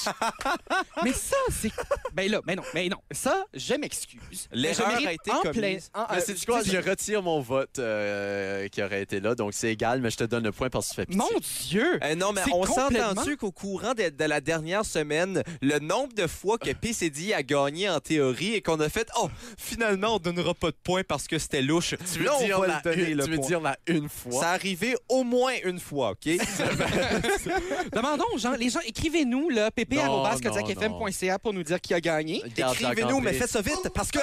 Mais 1.03 1.11
ça, 1.13 1.35
c'est. 1.51 1.71
Ben 2.13 2.29
là, 2.31 2.41
mais 2.45 2.55
non, 2.55 2.63
mais 2.73 2.89
non. 2.89 2.97
Ça, 3.11 3.45
je 3.53 3.73
m'excuse. 3.75 4.47
L'erreur 4.51 4.93
Mais 4.99 5.07
a 5.07 5.13
été 5.13 5.31
en 5.31 5.41
commise. 5.41 5.89
plein- 5.93 6.01
en- 6.01 6.07
mais 6.11 6.17
euh, 6.17 6.23
c'est 6.25 6.33
du 6.33 6.45
quoi? 6.45 6.61
Je 6.63 6.77
retire 6.77 7.21
mon 7.21 7.39
vote 7.39 7.79
euh, 7.79 8.67
qui 8.69 8.81
aurait 8.83 9.01
été 9.01 9.19
là, 9.19 9.35
donc 9.35 9.53
c'est 9.53 9.71
égal, 9.71 10.01
mais 10.01 10.09
je 10.09 10.17
te 10.17 10.23
donne 10.25 10.43
le 10.43 10.51
point 10.51 10.69
parce 10.69 10.87
que 10.87 10.91
tu 10.91 10.95
fais 10.97 11.05
pitié. 11.05 11.19
Mon 11.19 11.39
Dieu! 11.69 11.99
Euh, 12.03 12.15
non, 12.15 12.31
mais 12.33 12.41
C'est 12.45 12.51
on 12.53 12.61
complètement- 12.61 13.09
s'entend-tu 13.09 13.37
qu'au 13.37 13.51
courant 13.51 13.93
de, 13.93 14.09
de 14.09 14.23
la 14.25 14.41
dernière 14.41 14.83
semaine, 14.85 15.43
le 15.61 15.79
nombre 15.79 16.13
de 16.13 16.27
fois 16.27 16.57
que 16.57 16.71
PCD 16.71 17.33
a 17.33 17.43
gagné 17.43 17.89
en 17.89 17.99
théorie 17.99 18.55
et 18.55 18.61
qu'on 18.61 18.79
a 18.79 18.89
fait 18.89 19.07
«Oh, 19.19 19.29
finalement, 19.57 20.15
on 20.15 20.19
donnera 20.19 20.53
pas 20.53 20.71
de 20.71 20.77
points 20.83 21.03
parce 21.07 21.27
que 21.27 21.37
c'était 21.39 21.61
louche.» 21.61 21.95
Tu 22.13 22.19
veux, 22.19 22.25
Là, 22.25 22.35
on 22.35 22.43
dire, 22.43 22.59
va 22.59 22.67
la 22.67 22.81
le 22.83 22.91
donner, 22.91 23.09
une, 23.11 23.17
le 23.17 23.23
tu 23.25 23.29
veux 23.31 23.37
point. 23.37 23.47
dire 23.47 23.61
la 23.61 23.77
une 23.87 24.09
fois? 24.09 24.28
Ça 24.31 24.51
arrivé 24.51 24.95
au 25.07 25.23
moins 25.23 25.53
une 25.63 25.79
fois, 25.79 26.11
OK? 26.11 26.25
Demandons 27.93 28.25
aux 28.33 28.37
gens, 28.37 28.53
les 28.53 28.69
gens, 28.69 28.79
écrivez-nous, 28.85 29.49
là, 29.49 29.71
pp.kodiakfm.ca 29.71 31.39
pour 31.39 31.53
nous 31.53 31.63
dire 31.63 31.79
qui 31.81 31.93
a 31.93 32.01
gagné. 32.01 32.43
Écrivez-nous, 32.45 33.19
mais 33.19 33.33
faites 33.33 33.49
ça 33.49 33.61
vite 33.61 33.89
parce 33.93 34.11
que 34.11 34.19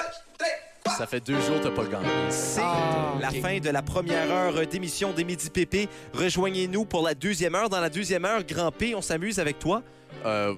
Ça 0.95 1.05
fait 1.07 1.19
deux 1.25 1.39
jours 1.41 1.59
que 1.59 1.63
t'as 1.63 1.71
pas 1.71 1.85
gagné. 1.85 2.07
c'est 2.29 2.61
Ah, 2.63 3.15
la 3.21 3.31
fin 3.31 3.59
de 3.59 3.69
la 3.69 3.81
première 3.81 4.31
heure 4.31 4.65
d'émission 4.67 5.11
des 5.11 5.23
Midi 5.23 5.49
PP. 5.49 5.89
Rejoignez-nous 6.13 6.85
pour 6.85 7.03
la 7.05 7.13
deuxième 7.13 7.55
heure. 7.55 7.69
Dans 7.69 7.79
la 7.81 7.89
deuxième 7.89 8.25
heure, 8.25 8.43
Grand 8.43 8.71
P, 8.71 8.95
on 8.95 9.01
s'amuse 9.01 9.39
avec 9.39 9.59
toi. 9.59 9.83
Euh... 10.25 10.53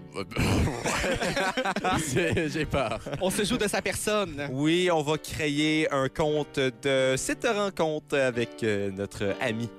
J'ai 2.47 2.65
peur. 2.65 2.99
On 3.21 3.29
se 3.29 3.43
joue 3.43 3.57
de 3.57 3.67
sa 3.67 3.81
personne. 3.81 4.47
Oui, 4.51 4.89
on 4.91 5.01
va 5.01 5.17
créer 5.17 5.91
un 5.91 6.07
compte 6.07 6.59
de 6.59 7.15
cette 7.17 7.45
rencontre 7.47 8.17
avec 8.17 8.63
euh, 8.63 8.91
notre 8.91 9.35
ami 9.41 9.69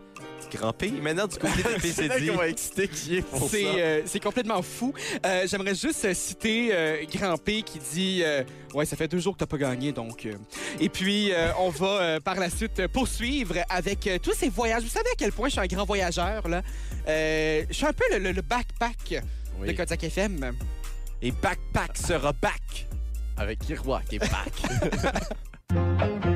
Grand 0.51 0.73
P. 0.73 0.91
Maintenant, 0.91 1.27
du 1.27 1.37
côté 1.37 1.63
de 1.63 1.69
C'est 1.81 2.09
là 2.09 2.15
PCD. 2.15 2.27
qu'on 2.31 2.37
va 2.39 2.49
exciter 2.49 2.89
qui 2.89 3.17
est 3.19 3.23
pour 3.23 3.41
ça. 3.43 3.49
C'est 3.51 3.65
euh, 3.67 4.03
c'est 4.07 4.21
complètement 4.21 4.63
fou. 4.63 4.93
Euh, 5.25 5.47
J'aimerais 5.47 5.75
juste 5.75 6.05
euh, 6.05 6.15
citer 6.15 6.71
euh, 6.73 7.05
Grand 7.13 7.37
P 7.37 7.63
qui 7.63 7.79
dit 7.79 8.23
Ouais, 8.75 8.85
ça 8.85 8.97
fait 8.97 9.09
deux 9.09 9.19
jours 9.19 9.35
que 9.35 9.39
t'as 9.41 9.47
pas 9.47 9.57
gagné, 9.59 9.93
donc. 9.93 10.29
Et 10.81 10.89
puis, 10.89 11.33
on 11.59 11.71
va 11.71 12.21
par 12.21 12.37
la 12.37 12.51
suite 12.51 12.87
poursuivre 12.89 13.55
avec 13.69 14.09
tous 14.23 14.33
ces 14.35 14.49
voyages. 14.49 14.83
Vous 14.83 14.89
savez 14.89 15.09
à 15.13 15.17
quel 15.19 15.33
point 15.33 15.49
je 15.49 15.53
suis 15.53 15.61
un 15.61 15.67
grand 15.67 15.85
voyageur, 15.85 16.47
là? 16.49 16.63
Je 17.07 17.65
suis 17.73 17.87
un 17.87 17.93
peu 17.93 18.05
le, 18.13 18.19
le- 18.19 18.33
le 18.33 18.43
backpack 18.43 19.23
Oui. 19.61 19.69
de 19.69 19.73
Kodak 19.73 20.05
FM. 20.05 20.53
Et 21.23 21.33
Backpack 21.33 21.97
sera 21.99 22.33
back. 22.33 22.87
Avec 23.37 23.59
Kiroak 23.61 24.13
et 24.13 24.19
back. 24.19 24.53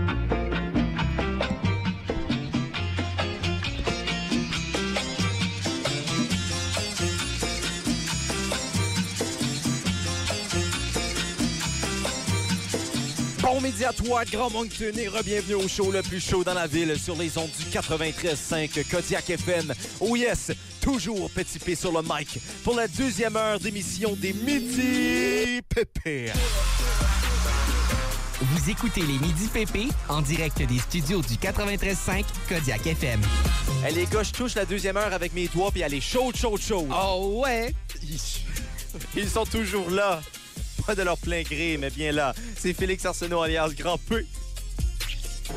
Toi, 13.96 14.25
Grand 14.27 14.50
Moncton, 14.50 14.92
et 14.98 15.08
re-bienvenue 15.08 15.54
au 15.54 15.69
show 15.69 15.90
le 15.90 16.02
plus 16.02 16.21
chaud 16.21 16.44
dans 16.44 16.52
la 16.52 16.67
ville 16.67 16.98
sur 16.98 17.17
les 17.17 17.38
ondes 17.38 17.50
du 17.58 17.65
93.5 17.65 18.90
Kodiak 18.90 19.31
FM. 19.31 19.73
Oh 20.00 20.17
yes, 20.17 20.52
toujours 20.83 21.31
Petit 21.31 21.58
P 21.58 21.75
sur 21.75 21.90
le 21.90 22.02
mic 22.02 22.40
pour 22.62 22.75
la 22.75 22.87
deuxième 22.87 23.37
heure 23.37 23.58
d'émission 23.58 24.15
des 24.21 24.35
Midi 24.35 25.62
Pépé. 25.67 26.31
Vous 28.42 28.71
écoutez 28.71 29.00
les 29.00 29.19
Midi 29.19 29.48
PP 29.48 29.90
en 30.10 30.21
direct 30.21 30.58
des 30.60 30.79
studios 30.79 31.23
du 31.23 31.35
93.5 31.37 32.25
Kodiak 32.46 32.87
FM. 32.87 33.23
Hey, 33.83 33.94
les 33.94 34.04
gars, 34.04 34.25
je 34.25 34.33
touche 34.33 34.56
la 34.56 34.67
deuxième 34.67 34.98
heure 34.98 35.15
avec 35.15 35.33
mes 35.33 35.48
doigts, 35.48 35.71
puis 35.71 35.81
elle 35.81 35.94
est 35.94 36.02
chaude, 36.02 36.37
chaude, 36.37 36.60
chaude. 36.60 36.90
Oh 36.92 37.42
ouais! 37.42 37.73
Ils 39.17 39.29
sont 39.29 39.46
toujours 39.46 39.88
là. 39.88 40.21
Pas 40.87 40.94
de 40.94 41.02
leur 41.02 41.18
plein 41.18 41.42
gré, 41.42 41.76
mais 41.78 41.90
bien 41.90 42.12
là. 42.12 42.35
C'est 42.56 42.74
Félix 42.74 43.04
Arsenault 43.06 43.42
alias 43.42 43.70
Grand 43.76 43.98
P. 45.44 45.52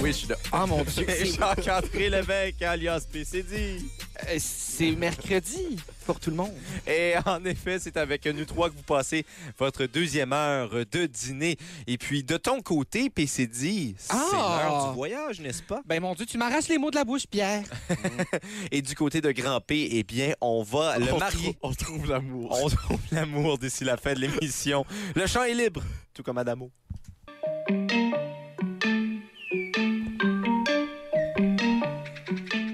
oui, 0.00 0.12
je 0.12 0.16
suis 0.18 0.28
là. 0.28 0.36
Oh 0.52 0.66
mon 0.66 0.82
Dieu! 0.84 1.06
Jean-André 1.64 2.10
Lévesque 2.10 2.62
alias 2.62 3.06
PCD. 3.10 3.78
euh, 4.28 4.36
C'est 4.38 4.92
mercredi 4.92 5.76
pour 6.06 6.18
tout 6.20 6.30
le 6.30 6.36
monde. 6.36 6.52
Et 6.86 7.14
en 7.26 7.44
effet, 7.44 7.78
c'est 7.78 7.96
avec 7.96 8.26
nous 8.26 8.44
trois 8.44 8.70
que 8.70 8.76
vous 8.76 8.82
passez 8.82 9.24
votre 9.58 9.86
deuxième 9.86 10.32
heure 10.32 10.70
de 10.70 11.06
dîner. 11.06 11.56
Et 11.86 11.98
puis, 11.98 12.22
de 12.24 12.36
ton 12.36 12.60
côté, 12.60 13.10
PCD, 13.10 13.94
c'est 13.98 14.12
Ah! 14.12 14.62
l'heure 14.62 14.88
du 14.88 14.94
voyage, 14.94 15.40
n'est-ce 15.40 15.62
pas? 15.62 15.80
Ben 15.86 16.00
mon 16.00 16.14
Dieu, 16.14 16.26
tu 16.26 16.38
m'arraches 16.38 16.68
les 16.68 16.78
mots 16.78 16.90
de 16.90 16.96
la 16.96 17.04
bouche, 17.04 17.26
Pierre. 17.26 17.64
Et 18.70 18.82
du 18.82 18.94
côté 18.94 19.20
de 19.20 19.30
Grand 19.32 19.60
P, 19.60 19.88
eh 19.92 20.02
bien, 20.02 20.34
on 20.40 20.62
va 20.62 20.98
le 20.98 21.12
On 21.12 21.18
marier. 21.18 21.56
On 21.62 21.72
trouve 21.74 22.08
l'amour. 22.08 22.58
On 22.62 22.68
trouve 22.68 23.00
l'amour 23.12 23.58
d'ici 23.58 23.84
la 23.84 23.96
fin 23.96 24.14
de 24.14 24.20
l'émission. 24.20 24.84
Le 25.14 25.26
champ 25.26 25.42
est 25.44 25.54
libre, 25.54 25.82
tout 26.14 26.22
comme 26.22 26.38
Adamo. 26.38 26.70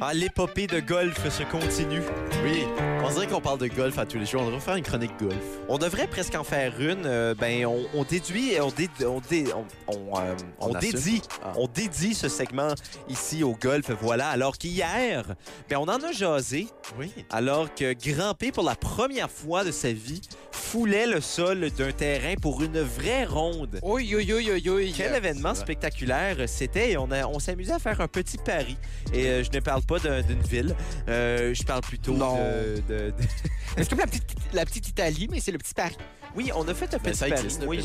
Ah, 0.01 0.13
l'épopée 0.13 0.67
de 0.67 0.81
golf 0.81 1.29
se 1.29 1.43
continue. 1.45 2.03
Oui, 2.45 2.65
on 3.05 3.11
dirait 3.11 3.27
qu'on 3.27 3.41
parle 3.41 3.59
de 3.59 3.67
golf 3.69 3.99
à 3.99 4.07
tous 4.07 4.19
les 4.19 4.27
jours. 4.27 4.43
On 4.43 4.47
devrait 4.47 4.61
faire 4.61 4.77
une 4.77 4.83
chronique 4.85 5.13
golf. 5.21 5.35
On 5.69 5.79
devrait 5.79 6.07
presque 6.07 6.35
en 6.35 6.45
faire 6.45 6.81
une. 6.81 7.05
euh, 7.07 7.35
ben, 7.35 7.67
on, 7.67 7.85
on 7.95 8.05
déduit, 8.05 8.53
on, 8.61 8.69
dé- 8.71 8.89
on, 9.05 9.21
dé- 9.21 9.45
on, 9.55 9.65
on, 9.93 10.19
euh, 10.19 10.35
On 10.61 10.71
on 10.71 10.75
assume. 10.75 10.93
dédie, 10.93 11.23
Ah. 11.45 11.53
on 11.57 11.67
dédie 11.69 12.15
ce 12.15 12.29
segment 12.29 12.75
ici 13.09 13.43
au 13.45 13.53
golf. 13.55 13.91
Voilà. 14.01 14.29
Alors 14.29 14.57
qu'hier, 14.59 15.25
ben, 15.69 15.77
on 15.79 15.85
en 15.89 16.03
a 16.03 16.13
jasé. 16.13 16.67
Oui. 16.99 17.13
Alors 17.31 17.73
que 17.75 17.93
Grand 17.95 18.35
P, 18.35 18.51
pour 18.53 18.65
la 18.65 18.75
première 18.77 19.31
fois 19.31 19.65
de 19.65 19.71
sa 19.71 19.93
vie, 19.93 20.21
foulait 20.51 21.07
le 21.07 21.21
sol 21.21 21.71
d'un 21.71 21.93
terrain 21.93 22.35
pour 22.41 22.63
une 22.63 22.81
vraie 22.81 23.25
ronde. 23.25 23.79
Oui, 23.83 24.13
oui, 24.17 24.33
oui, 24.35 24.51
oui, 24.53 24.63
oui. 24.69 24.95
Quel 24.97 25.15
événement 25.15 25.55
spectaculaire 25.55 26.37
c'était 26.49 26.97
on, 26.97 27.11
a- 27.11 27.27
on 27.27 27.39
s'amusait 27.39 27.73
à 27.73 27.79
faire 27.79 28.01
un 28.01 28.09
petit 28.09 28.39
pari. 28.39 28.77
Et 29.13 29.27
euh, 29.29 29.45
je 29.45 29.51
ne 29.53 29.61
parle 29.61 29.83
pas 29.83 29.99
d'un- 29.99 30.23
d'une 30.23 30.41
ville, 30.43 30.75
euh, 31.09 31.53
je 31.55 31.63
parle 31.63 31.83
plutôt 31.83 32.15
Non. 32.15 32.37
de- 32.37 32.86
de- 32.89 33.11
de, 33.11 33.15
C'est 33.77 33.89
comme 33.89 33.99
la 33.99 34.07
petite, 34.07 34.25
la 34.53 34.65
petite 34.65 34.89
Italie, 34.89 35.29
mais 35.31 35.41
c'est 35.41 35.53
le 35.53 35.59
petit 35.59 35.75
Paris. 35.75 35.97
Oui, 36.35 36.51
on 36.55 36.67
a 36.69 36.75
fait 36.75 36.93
un 36.95 36.99
Mais 37.03 37.11
petit 37.11 37.19
ça 37.19 37.29
pari. 37.29 37.41
existe, 37.45 37.65
Oui. 37.67 37.79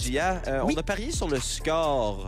Euh, 0.48 0.62
Oui. 0.66 0.74
On 0.76 0.80
a 0.80 0.84
parié 0.84 1.12
sur 1.12 1.28
le 1.28 1.40
score 1.40 2.28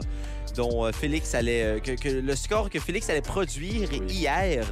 dont 0.56 0.86
euh, 0.86 0.92
Félix 0.92 1.34
allait... 1.36 1.64
euh, 1.64 1.80
que, 1.80 1.92
que 1.92 2.10
le 2.10 2.36
score 2.36 2.70
que 2.70 2.80
Félix 2.80 3.10
allait 3.10 3.22
produire 3.22 3.90
Oui. 3.92 4.02
hier. 4.10 4.66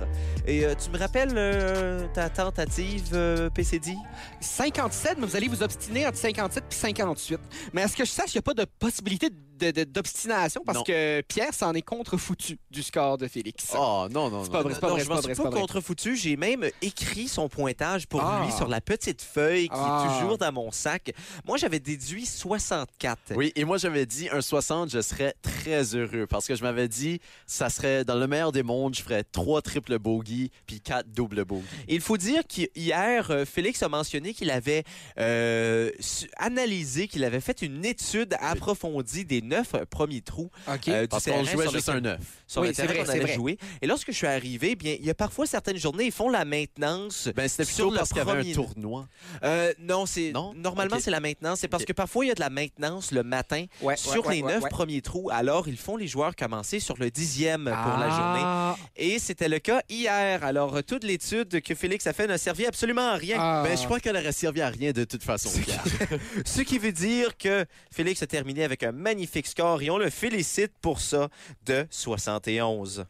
Et 0.47 0.65
euh, 0.65 0.73
tu 0.75 0.89
me 0.89 0.97
rappelles 0.97 1.33
euh, 1.35 2.07
ta 2.13 2.29
tentative, 2.29 3.09
euh, 3.13 3.49
PCD? 3.49 3.93
57, 4.39 5.17
mais 5.19 5.25
vous 5.27 5.35
allez 5.35 5.47
vous 5.47 5.63
obstiner 5.63 6.07
entre 6.07 6.17
57 6.17 6.63
et 6.69 6.73
58. 6.75 7.39
Mais 7.73 7.81
à 7.83 7.87
ce 7.87 7.95
que 7.95 8.05
je 8.05 8.09
sache, 8.11 8.33
il 8.33 8.37
n'y 8.37 8.39
a 8.39 8.41
pas 8.43 8.53
de 8.53 8.65
possibilité 8.79 9.29
de- 9.29 9.83
d'obstination 9.83 10.63
parce 10.65 10.79
Non. 10.79 10.83
que 10.83 11.21
Pierre 11.21 11.53
s'en 11.53 11.73
est 11.75 11.83
contre-foutu 11.83 12.57
du 12.71 12.81
score 12.81 13.19
de 13.19 13.27
Félix. 13.27 13.67
Oh, 13.77 14.07
non, 14.09 14.31
non, 14.31 14.43
C'est 14.43 14.47
non. 14.47 14.53
pas 14.53 14.63
vrai, 14.63 14.73
c'est 14.73 14.79
pas 14.79 14.87
non, 14.87 14.93
vrai, 14.95 15.03
je 15.03 15.07
c'est 15.07 15.13
m'en 15.13 15.21
suis 15.21 15.35
pas 15.43 15.49
contrefoutu. 15.51 16.15
J'ai 16.15 16.35
même 16.35 16.65
écrit 16.81 17.27
son 17.27 17.47
pointage 17.47 18.07
pour 18.07 18.21
Ah. 18.23 18.41
lui 18.43 18.51
sur 18.51 18.67
la 18.67 18.81
petite 18.81 19.21
feuille 19.21 19.67
qui 19.69 19.75
Ah. 19.75 20.07
est 20.09 20.19
toujours 20.19 20.39
dans 20.39 20.51
mon 20.51 20.71
sac. 20.71 21.13
Moi, 21.45 21.57
j'avais 21.57 21.79
déduit 21.79 22.25
64. 22.25 23.19
Oui, 23.35 23.51
et 23.55 23.63
moi, 23.63 23.77
j'avais 23.77 24.07
dit 24.07 24.29
un 24.31 24.41
60, 24.41 24.89
je 24.89 24.99
serais 25.01 25.35
très 25.43 25.70
heureux 25.73 26.27
parce 26.27 26.47
que 26.47 26.55
je 26.55 26.63
m'avais 26.63 26.87
dit, 26.87 27.19
ça 27.45 27.69
serait 27.69 28.03
dans 28.05 28.15
le 28.15 28.27
meilleur 28.27 28.51
des 28.51 28.63
mondes, 28.63 28.95
je 28.95 29.01
ferais 29.01 29.23
trois 29.23 29.61
triples 29.61 29.97
bogeys 29.99 30.51
puis 30.65 30.81
quatre 30.81 31.09
doubles 31.11 31.43
bogeys. 31.45 31.63
Il 31.87 32.01
faut 32.01 32.17
dire 32.17 32.43
qu'hier, 32.47 33.29
euh, 33.31 33.45
Félix 33.45 33.81
a 33.83 33.89
mentionné 33.89 34.33
qu'il 34.33 34.49
avait 34.51 34.83
euh, 35.17 35.91
analysé, 36.37 37.07
qu'il 37.07 37.23
avait 37.23 37.39
fait 37.41 37.61
une 37.61 37.85
étude 37.85 38.35
approfondie 38.39 39.25
des 39.25 39.41
neuf 39.41 39.73
premiers 39.89 40.21
trous 40.21 40.49
OK. 40.67 40.87
euh, 40.87 41.01
du 41.03 41.07
Parce 41.07 41.25
qu'on 41.25 41.43
jouait 41.43 41.63
sur 41.63 41.71
juste 41.71 41.89
un 41.89 42.01
9. 42.01 42.19
sur 42.47 42.61
Oui, 42.61 42.69
le 42.69 42.73
terrain 42.73 42.87
vrai, 42.87 42.99
qu'on 42.99 43.05
c'est 43.05 43.11
allait 43.21 43.33
jouer. 43.33 43.57
Et 43.81 43.87
lorsque 43.87 44.11
je 44.11 44.17
suis 44.17 44.27
arrivé, 44.27 44.75
bien, 44.75 44.95
il 44.99 45.05
y 45.05 45.09
a 45.09 45.13
parfois 45.15 45.45
certaines 45.45 45.77
journées, 45.77 46.05
ils 46.05 46.11
font 46.11 46.29
la 46.29 46.45
maintenance. 46.45 47.29
Ben, 47.35 47.47
c'était 47.47 47.65
Sur 47.65 47.85
plutôt 47.85 47.91
le 47.91 47.97
parce 47.97 48.09
qu'il 48.09 48.17
y 48.17 48.21
avait 48.21 48.49
un 48.49 48.53
tournoi. 48.53 49.07
Euh, 49.43 49.73
non, 49.79 50.05
c'est 50.05 50.31
Non? 50.31 50.53
normalement 50.55 50.97
c'est 50.99 51.11
la 51.11 51.19
maintenance. 51.19 51.59
C'est 51.59 51.67
parce 51.67 51.85
que 51.85 51.93
parfois 51.93 52.25
il 52.25 52.29
y 52.29 52.31
a 52.31 52.35
de 52.35 52.39
la 52.39 52.49
maintenance 52.49 53.11
le 53.11 53.23
matin 53.23 53.65
Ouais, 53.81 53.95
sur 53.97 54.25
ouais, 54.25 54.35
les 54.35 54.41
neuf 54.43 54.63
ouais. 54.63 54.69
premiers 54.69 55.01
trous. 55.01 55.29
Alors 55.31 55.60
ils 55.67 55.77
font 55.77 55.97
les 55.97 56.07
joueurs 56.07 56.35
commencer 56.35 56.79
sur 56.79 56.97
le 56.97 57.09
dixième 57.11 57.63
pour 57.63 57.97
la 57.97 58.09
journée. 58.09 58.41
Ah. 58.43 58.75
Et 58.95 59.19
c'était 59.19 59.49
le 59.49 59.59
cas 59.59 59.81
hier. 59.89 60.43
Alors 60.43 60.75
euh, 60.75 60.81
toute 60.81 61.03
l'étude 61.03 61.61
que 61.61 61.75
Félix 61.75 62.07
a 62.07 62.13
fait 62.13 62.27
n'a 62.27 62.37
servi 62.37 62.65
absolument 62.65 63.09
à 63.09 63.15
rien. 63.15 63.37
Ah. 63.39 63.63
Ben, 63.65 63.77
je 63.77 63.83
crois 63.83 63.99
qu'elle 63.99 64.15
aurait 64.15 64.31
servi 64.31 64.61
à 64.61 64.69
rien 64.69 64.91
de 64.91 65.03
toute 65.03 65.23
façon. 65.23 65.49
Ce 66.45 66.61
qui 66.61 66.77
veut 66.79 66.91
dire 66.91 67.37
que 67.37 67.65
Félix 67.91 68.21
a 68.23 68.27
terminé 68.27 68.63
avec 68.63 68.83
un 68.83 68.91
magnifique 68.91 69.47
score 69.47 69.81
et 69.81 69.89
on 69.89 69.97
le 69.97 70.09
félicite 70.09 70.73
pour 70.81 70.99
ça 70.99 71.29
de 71.65 71.85
71. 71.89 73.05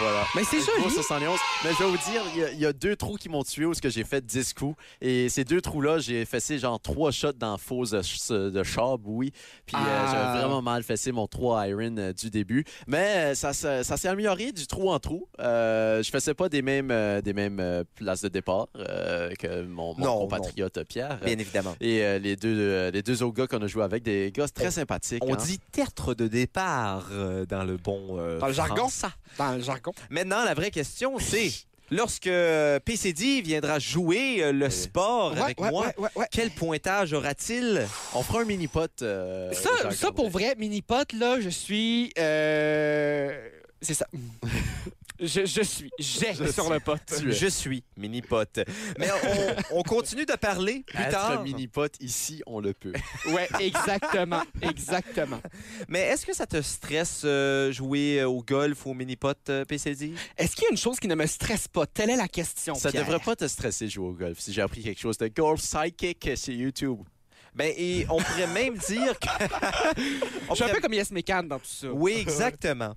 Voilà. 0.00 0.24
Mais 0.34 0.44
c'est 0.44 0.60
joli. 0.60 0.90
71. 0.92 1.38
Mais 1.64 1.70
je 1.72 1.78
vais 1.84 1.90
vous 1.90 2.10
dire, 2.10 2.22
il 2.34 2.40
y 2.40 2.44
a- 2.44 2.50
il 2.52 2.58
y, 2.60 2.66
a 2.66 2.72
deux 2.72 2.96
trous 2.96 3.16
qui 3.16 3.28
m'ont 3.28 3.42
tué 3.44 3.64
où 3.66 3.74
ce 3.74 3.80
que 3.82 3.88
j'ai 3.90 4.04
fait 4.04 4.24
10 4.24 4.54
coups. 4.54 4.76
Et 5.00 5.28
ces 5.28 5.44
deux 5.44 5.60
trous-là, 5.60 5.98
j'ai 5.98 6.24
fessé 6.24 6.58
genre 6.58 6.80
trois 6.80 7.10
shots 7.10 7.32
dans 7.32 7.56
fausse 7.58 7.90
de, 7.90 8.50
de 8.50 8.62
chab, 8.62 9.00
oui. 9.06 9.32
Puis 9.66 9.76
euh, 9.76 9.80
Ah. 9.82 10.08
j'avais 10.12 10.38
vraiment 10.40 10.62
mal 10.62 10.82
fessé 10.82 11.12
mon 11.12 11.26
3 11.26 11.68
iron 11.68 11.94
euh, 11.98 12.12
du 12.12 12.30
début. 12.30 12.64
Mais 12.86 13.32
euh, 13.32 13.34
ça, 13.34 13.52
ça 13.52 13.82
s'est 13.84 14.08
amélioré 14.08 14.52
du 14.52 14.66
trou 14.66 14.90
en 14.90 14.98
trou. 14.98 15.26
Euh, 15.40 16.02
je 16.02 16.10
faisais 16.10 16.34
pas 16.34 16.48
des 16.48 16.62
mêmes, 16.62 16.90
euh, 16.90 17.20
des 17.20 17.32
mêmes 17.32 17.60
euh, 17.60 17.84
places 17.94 18.22
de 18.22 18.28
départ 18.28 18.68
euh, 18.76 19.30
que 19.38 19.62
mon, 19.64 19.94
mon 19.96 20.04
Non, 20.04 20.18
compatriote 20.20 20.82
Pierre. 20.84 21.18
Bien 21.24 21.38
évidemment. 21.38 21.74
Et 21.80 22.02
euh, 22.04 22.18
les, 22.18 22.36
deux, 22.36 22.56
euh, 22.58 22.90
les 22.90 23.02
deux 23.02 23.22
autres 23.22 23.34
gars 23.36 23.46
qu'on 23.46 23.62
a 23.62 23.66
joué 23.66 23.82
avec, 23.84 24.02
des 24.02 24.32
gars 24.32 24.48
très 24.48 24.70
sympathiques. 24.70 25.22
On 25.24 25.34
hein. 25.34 25.38
dit 25.44 25.58
tertre 25.72 26.14
de 26.14 26.26
départ 26.28 27.08
euh, 27.12 27.44
dans 27.46 27.64
le 27.64 27.76
bon 27.76 28.16
euh, 28.18 28.38
Dans 28.38 28.46
le 28.46 28.52
jargon? 28.52 28.76
français. 28.88 29.08
Dans 29.38 29.52
le 29.52 29.60
jargon. 29.60 29.89
Maintenant, 30.10 30.44
la 30.44 30.54
vraie 30.54 30.70
question, 30.70 31.18
c'est 31.18 31.50
lorsque 31.90 32.26
euh, 32.28 32.78
PCD 32.80 33.40
viendra 33.42 33.78
jouer 33.78 34.42
euh, 34.44 34.52
le 34.52 34.66
Oui. 34.66 34.72
sport 34.72 35.32
Ouais, 35.32 35.40
avec 35.40 35.60
ouais, 35.60 35.70
moi, 35.70 35.86
ouais, 35.98 36.26
quel 36.30 36.50
pointage 36.50 37.12
aura-t-il? 37.12 37.86
On 38.14 38.22
fera 38.22 38.42
un 38.42 38.44
mini-pot. 38.44 39.02
euh, 39.02 39.52
Ça, 39.52 39.90
ça, 39.90 40.12
pour 40.12 40.30
vrai, 40.30 40.54
mini-pot, 40.56 41.12
là, 41.14 41.40
je 41.40 41.48
suis... 41.48 42.12
euh, 42.18 43.48
C'est 43.82 43.94
ça. 43.94 44.06
je, 45.20 45.44
je 45.44 45.62
suis. 45.62 45.90
J'ai 45.98 46.34
sur 46.34 46.64
suis. 46.64 46.72
le 46.72 46.80
pot. 46.80 46.98
Tu 47.06 47.30
es. 47.30 47.32
Je 47.32 47.46
suis 47.46 47.84
mini-pote. 47.96 48.60
Mais 48.98 49.08
on, 49.70 49.78
on 49.78 49.82
continue 49.84 50.24
de 50.26 50.32
parler 50.34 50.82
plus 50.86 50.98
Être 51.02 51.10
tard. 51.10 51.42
mini-pot, 51.42 51.92
ici, 52.00 52.42
on 52.46 52.60
le 52.60 52.72
peut. 52.72 52.92
Ouais, 53.26 53.48
exactement. 53.60 54.42
Exactement. 54.62 55.40
Mais 55.88 56.00
est-ce 56.00 56.24
que 56.26 56.34
ça 56.34 56.46
te 56.46 56.60
stresse 56.62 57.22
euh, 57.24 57.70
jouer 57.72 58.20
euh, 58.20 58.28
au 58.28 58.42
golf 58.42 58.86
ou 58.86 58.90
au 58.90 58.94
mini-pot, 58.94 59.36
euh, 59.48 59.64
PCD? 59.64 60.12
Est-ce 60.36 60.54
qu'il 60.56 60.64
y 60.64 60.66
a 60.66 60.70
une 60.70 60.76
chose 60.76 60.98
qui 60.98 61.08
ne 61.08 61.14
me 61.14 61.26
stresse 61.26 61.68
pas? 61.68 61.86
Telle 61.86 62.10
est 62.10 62.16
la 62.16 62.28
question, 62.28 62.74
Ça 62.74 62.90
Pierre. 62.90 63.04
devrait 63.04 63.20
pas 63.20 63.36
te 63.36 63.46
stresser 63.46 63.86
de 63.86 63.90
jouer 63.90 64.08
au 64.08 64.12
golf. 64.12 64.38
Si 64.38 64.52
j'ai 64.52 64.62
appris 64.62 64.82
quelque 64.82 65.00
chose 65.00 65.18
de 65.18 65.28
golf 65.28 65.60
psychic 65.60 66.30
sur 66.36 66.54
YouTube. 66.54 66.98
Ben, 67.54 67.72
et 67.76 68.06
on 68.08 68.22
pourrait 68.22 68.46
même 68.46 68.76
dire 68.78 69.18
que... 69.18 69.26
On 70.48 70.54
Je 70.54 70.62
suis 70.62 70.64
un 70.64 70.74
peu 70.74 70.80
comme 70.80 70.94
Yes 70.94 71.10
Mécan 71.10 71.42
dans 71.42 71.58
tout 71.58 71.64
ça. 71.66 71.88
Oui, 71.92 72.14
exactement. 72.20 72.94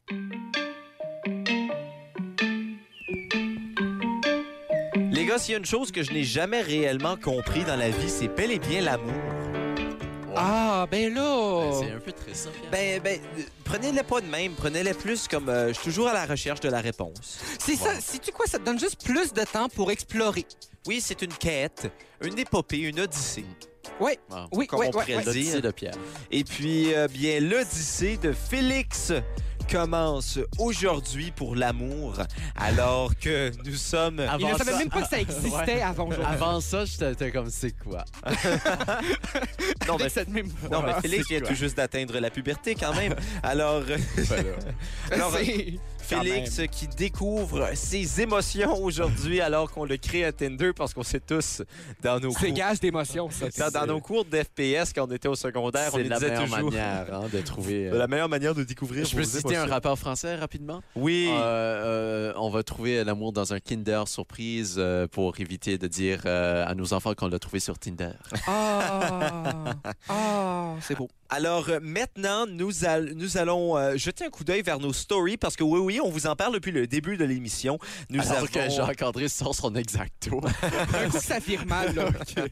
Les 5.24 5.30
gars, 5.30 5.39
s'il 5.39 5.53
y 5.53 5.55
a 5.55 5.59
une 5.59 5.65
chose 5.65 5.89
que 5.89 6.03
je 6.03 6.11
n'ai 6.11 6.26
jamais 6.26 6.61
réellement 6.61 7.15
compris 7.15 7.63
dans 7.63 7.78
la 7.78 7.89
vie, 7.89 8.09
c'est 8.09 8.28
bel 8.28 8.51
et 8.51 8.59
bien 8.59 8.82
l'amour. 8.82 9.13
Ah, 10.36 10.86
ben 10.91 11.13
là... 11.13 11.69
Ben, 11.71 11.80
c'est 11.80 11.91
un 11.93 11.99
peu 12.01 12.11
triste, 12.11 12.43
ça. 12.43 12.49
Ben, 12.69 12.99
ben, 13.01 13.21
euh, 13.38 13.41
prenez-les 13.63 14.03
pas 14.03 14.19
de 14.19 14.26
même, 14.26 14.51
prenez-les 14.51 14.93
plus 14.93 15.30
comme 15.30 15.47
euh, 15.47 15.69
je 15.69 15.76
suis 15.76 15.84
toujours 15.86 16.09
à 16.09 16.13
la 16.13 16.26
recherche 16.26 16.59
de 16.59 16.67
la 16.67 16.82
réponse. 16.82 17.39
C'est 17.57 17.78
ça. 17.78 17.91
Si 18.01 18.19
tu 18.19 18.34
quoi, 18.34 18.47
ça 18.47 18.59
te 18.59 18.65
donne 18.65 18.78
juste 18.78 19.01
plus 19.05 19.32
de 19.32 19.43
temps 19.45 19.69
pour 19.69 19.91
explorer. 19.91 20.45
Oui, 20.88 20.99
c'est 20.99 21.21
une 21.21 21.32
quête, 21.34 21.89
une 22.21 22.38
épopée, 22.38 22.80
une 22.80 22.99
odyssée, 22.99 23.45
Ouais, 24.01 24.19
Wow. 24.30 24.47
oui, 24.51 24.67
comme 24.67 24.82
on 24.86 24.91
pourrait 24.91 25.24
dire. 25.24 25.61
de 25.61 25.71
Pierre. 25.71 25.93
Et 26.32 26.43
puis, 26.43 26.93
euh, 26.93 27.07
bien, 27.07 27.39
l'Odyssée 27.39 28.17
de 28.17 28.34
Félix 28.34 29.13
commence 29.70 30.39
aujourd'hui 30.57 31.32
pour 31.32 31.55
l'amour, 31.55 32.16
alors 32.55 33.16
que 33.18 33.51
nous 33.66 33.76
sommes... 33.76 34.18
Il 34.20 34.30
Avant 34.30 34.53
ne 34.53 34.57
savait 34.57 34.72
ça- 34.72 34.78
même 34.78 34.89
pas 34.89 35.01
que 35.01 35.07
ça 35.09 35.20
existait 35.22 35.82
avant 35.82 36.07
aujourd'hui. 36.07 36.34
Avant 36.34 36.61
ça, 36.61 36.86
j'étais 36.86 37.32
comme, 37.32 37.49
c'est 37.49 37.72
quoi? 37.78 38.05
Non, 39.88 39.97
mais, 39.99 40.09
cette 40.09 40.30
même 40.30 40.47
non, 40.72 40.82
mais 40.82 40.93
Félix 41.01 41.28
vient 41.28 41.41
tout 41.41 41.55
juste 41.55 41.78
d'atteindre 41.78 42.18
la 42.20 42.30
puberté 42.30 42.76
quand 42.76 42.93
même. 42.93 43.16
Alors, 43.41 43.84
alors, 45.11 45.32
Félix 46.22 46.61
qui 46.72 46.88
découvre 46.88 47.70
ses 47.76 48.22
émotions 48.22 48.76
aujourd'hui 48.84 49.41
alors 49.41 49.72
qu'on 49.72 49.86
le 49.86 49.97
crée 49.97 50.26
à 50.26 50.32
Tinder 50.32 50.72
parce 50.76 50.93
qu'on 50.93 51.03
sait 51.03 51.20
tous 51.20 51.61
dans 52.01 52.20
nos 52.20 52.32
C'est 52.32 52.47
cours, 52.47 52.55
gage 52.55 52.80
d'émotion, 52.80 53.30
ça. 53.30 53.70
dans, 53.70 53.80
dans 53.80 53.93
nos 53.93 53.99
cours 53.99 54.26
d'FPS 54.26 54.93
quand 54.93 55.07
on 55.07 55.11
était 55.11 55.28
au 55.28 55.36
secondaire, 55.36 55.89
on 55.93 55.97
la 55.97 56.03
disait 56.03 56.30
meilleure 56.30 56.43
toujours 56.43 56.72
manière 56.72 57.14
hein, 57.14 57.26
de 57.32 57.41
trouver... 57.41 57.89
la 57.93 58.07
meilleure 58.07 58.30
manière 58.30 58.55
de 58.55 58.64
découvrir 58.64 59.05
Je 59.05 59.16
peux 59.16 59.24
citer 59.24 59.55
un 59.55 59.66
rappeur 59.66 59.97
français 59.97 60.36
rapidement? 60.36 60.82
Oui. 60.95 61.30
Euh, 61.32 61.84
euh, 61.84 62.34
on 62.38 62.49
va 62.49 62.64
trouver 62.64 63.03
l'amour 63.03 63.34
dans 63.34 63.53
un 63.53 63.59
Kinder 63.59 64.03
surprise 64.07 64.76
euh, 64.78 65.07
pour 65.07 65.39
éviter 65.39 65.78
de 65.78 65.88
dire 65.88 66.22
euh, 66.26 66.66
à 66.66 66.76
nos 66.76 66.93
enfants 66.93 67.14
qu'on 67.14 67.28
l'a 67.28 67.39
trouvé 67.39 67.59
sur 67.59 67.78
Tinder. 67.78 68.11
Ah, 68.47 69.74
ah, 70.09 70.76
c'est 70.82 70.95
beau. 70.95 71.09
Alors 71.36 71.67
euh, 71.69 71.79
maintenant, 71.81 72.45
nous, 72.45 72.86
al- 72.86 73.13
nous 73.15 73.38
allons 73.38 73.75
euh, 73.75 73.97
jeter 73.97 74.23
un 74.25 74.29
coup 74.29 74.43
d'œil 74.43 74.61
vers 74.61 74.77
nos 74.79 74.93
stories 74.93 75.38
parce 75.38 75.55
que 75.55 75.63
oui, 75.63 75.79
oui, 75.79 75.99
on 75.99 76.11
vous 76.11 76.27
en 76.27 76.36
parle 76.36 76.53
depuis 76.53 76.71
le 76.71 76.86
début 76.86 77.17
de 77.17 77.25
l'émission. 77.25 77.79
Nous 78.11 78.21
Alors 78.21 78.34
avons 78.38 78.45
que 78.45 78.69
Jacques-André 78.69 79.27
sort 79.29 79.55
son 79.55 79.73
exacto. 79.73 80.39
Un 80.93 81.09
coup 81.09 81.17
ça 81.19 81.39
vire 81.39 81.65
mal, 81.65 81.95
là. 81.95 82.09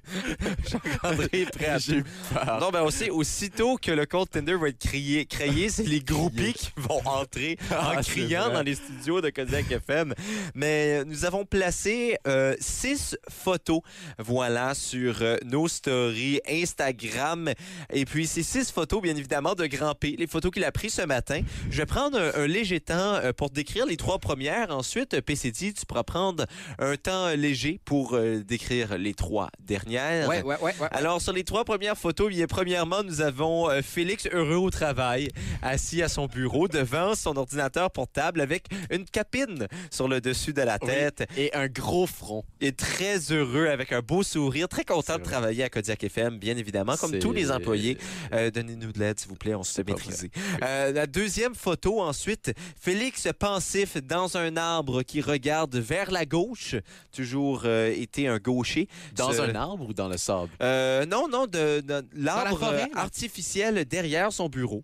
André 1.03 1.45
prêt 1.45 1.67
à 1.67 1.77
J'ai 1.77 2.01
peur. 2.33 2.57
Non, 2.59 2.69
ben 2.71 2.81
aussi, 2.81 3.11
aussitôt 3.11 3.77
que 3.77 3.91
le 3.91 4.07
compte 4.07 4.31
Tinder 4.31 4.55
va 4.55 4.69
être 4.69 4.79
créé, 4.79 5.25
créé 5.27 5.69
c'est 5.69 5.83
les 5.83 5.99
groupies 5.99 6.53
qui 6.53 6.71
vont 6.77 7.01
entrer 7.05 7.57
en 7.71 7.75
Ah, 7.79 7.93
c'est 8.01 8.11
criant 8.13 8.51
dans 8.51 8.63
les 8.63 8.73
studios 8.75 9.21
de 9.21 9.29
Kodiak 9.29 9.69
FM. 9.71 10.15
Mais 10.55 11.05
nous 11.05 11.23
avons 11.25 11.45
placé 11.45 12.17
euh, 12.27 12.55
six 12.59 13.15
photos, 13.29 13.81
voilà, 14.17 14.73
sur 14.73 15.21
euh, 15.21 15.37
nos 15.45 15.67
stories 15.67 16.41
Instagram. 16.49 17.51
Et 17.93 18.05
puis, 18.05 18.25
ces 18.25 18.41
six 18.41 18.70
photos, 18.71 19.01
bien 19.01 19.15
évidemment, 19.15 19.53
de 19.55 19.65
Grand 19.67 19.93
P, 19.95 20.15
les 20.17 20.27
photos 20.27 20.51
qu'il 20.51 20.63
a 20.63 20.71
prises 20.71 20.93
ce 20.93 21.01
matin. 21.03 21.41
Je 21.69 21.77
vais 21.77 21.85
prendre 21.85 22.17
un, 22.17 22.31
un 22.43 22.47
léger 22.47 22.79
temps 22.79 22.93
euh, 23.15 23.33
pour 23.33 23.49
décrire 23.49 23.85
les 23.85 23.97
trois 23.97 24.19
premières. 24.19 24.71
Ensuite, 24.71 25.13
euh, 25.13 25.21
PCD, 25.21 25.73
tu 25.73 25.85
pourras 25.85 26.03
prendre 26.03 26.45
un 26.79 26.95
temps 26.95 27.29
léger 27.35 27.79
pour 27.85 28.13
euh, 28.15 28.43
décrire 28.43 28.97
les 28.97 29.13
trois 29.13 29.49
dernières. 29.59 30.27
Ouais, 30.27 30.41
ouais, 30.43 30.57
ouais. 30.61 30.73
ouais. 30.79 30.87
Alors, 30.91 31.21
sur 31.21 31.33
les 31.33 31.43
trois 31.43 31.63
premières 31.65 31.97
photos, 31.97 32.29
bien, 32.29 32.47
premièrement, 32.47 33.03
nous 33.03 33.21
avons 33.21 33.69
euh, 33.69 33.81
Félix 33.81 34.27
heureux 34.31 34.55
au 34.55 34.69
travail, 34.69 35.29
assis 35.61 36.01
à 36.01 36.09
son 36.09 36.27
bureau 36.27 36.67
devant 36.67 37.15
son 37.15 37.35
ordinateur 37.37 37.91
portable 37.91 38.41
avec 38.41 38.65
une 38.89 39.05
capine 39.05 39.67
sur 39.89 40.07
le 40.07 40.21
dessus 40.21 40.53
de 40.53 40.61
la 40.61 40.77
Oui. 40.81 40.87
tête 40.87 41.23
Et 41.37 41.53
un 41.53 41.67
gros 41.67 42.07
front. 42.07 42.43
et 42.61 42.71
très 42.71 43.17
heureux 43.31 43.67
avec 43.67 43.91
un 43.91 44.01
beau 44.01 44.23
sourire, 44.23 44.67
très 44.67 44.83
content 44.85 45.17
de 45.17 45.23
travailler 45.23 45.63
à 45.63 45.69
Kodiak 45.69 46.03
FM, 46.03 46.37
bien 46.37 46.57
évidemment, 46.57 46.95
comme 46.97 47.17
tous 47.19 47.31
les 47.33 47.51
employés. 47.51 47.97
Euh, 48.33 48.51
Donnez-nous 48.61 48.91
de 48.91 48.99
l'aide, 48.99 49.19
s'il 49.19 49.29
vous 49.29 49.35
plaît, 49.35 49.55
on 49.55 49.63
se 49.63 49.73
fait 49.73 49.83
maîtriser. 49.87 50.29
Euh, 50.61 50.91
la 50.91 51.07
deuxième 51.07 51.55
photo, 51.55 52.01
ensuite, 52.01 52.53
Félix 52.79 53.27
pensif 53.39 53.97
dans 53.97 54.37
un 54.37 54.55
arbre 54.55 55.01
qui 55.01 55.19
regarde 55.21 55.75
vers 55.75 56.11
la 56.11 56.25
gauche, 56.25 56.75
toujours 57.11 57.63
euh, 57.65 57.91
été 57.91 58.27
un 58.27 58.37
gaucher. 58.37 58.87
Dans 59.15 59.31
Ce- 59.31 59.41
un 59.41 59.55
arbre 59.55 59.89
ou 59.89 59.93
dans 59.93 60.07
le 60.09 60.17
sable? 60.17 60.51
Euh, 60.61 61.05
non, 61.07 61.27
non, 61.27 61.47
de, 61.47 61.81
de 61.81 62.05
l'arbre 62.13 62.63
artificiel 62.95 63.85
derrière 63.85 64.31
son 64.31 64.47
bureau. 64.47 64.83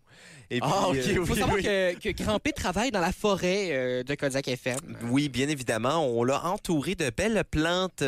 Et 0.50 0.60
Ah, 0.62 0.88
ok, 0.90 0.96
euh, 0.96 1.04
oui. 1.20 1.26
Faut 1.26 1.36
savoir 1.36 1.58
que, 1.58 2.00
que 2.00 2.24
Grand 2.24 2.40
P 2.40 2.54
travaille 2.54 2.90
dans 2.92 3.02
la 3.02 3.12
forêt 3.12 3.68
euh, 3.72 4.04
de 4.04 4.16
Kodiak 4.16 4.48
FM. 4.48 4.78
Oui, 5.10 5.28
bien 5.28 5.50
évidemment, 5.50 6.06
on 6.08 6.24
l'a 6.24 6.46
entouré 6.46 6.96
de 6.96 7.10
belles 7.10 7.44
plantes 7.50 8.04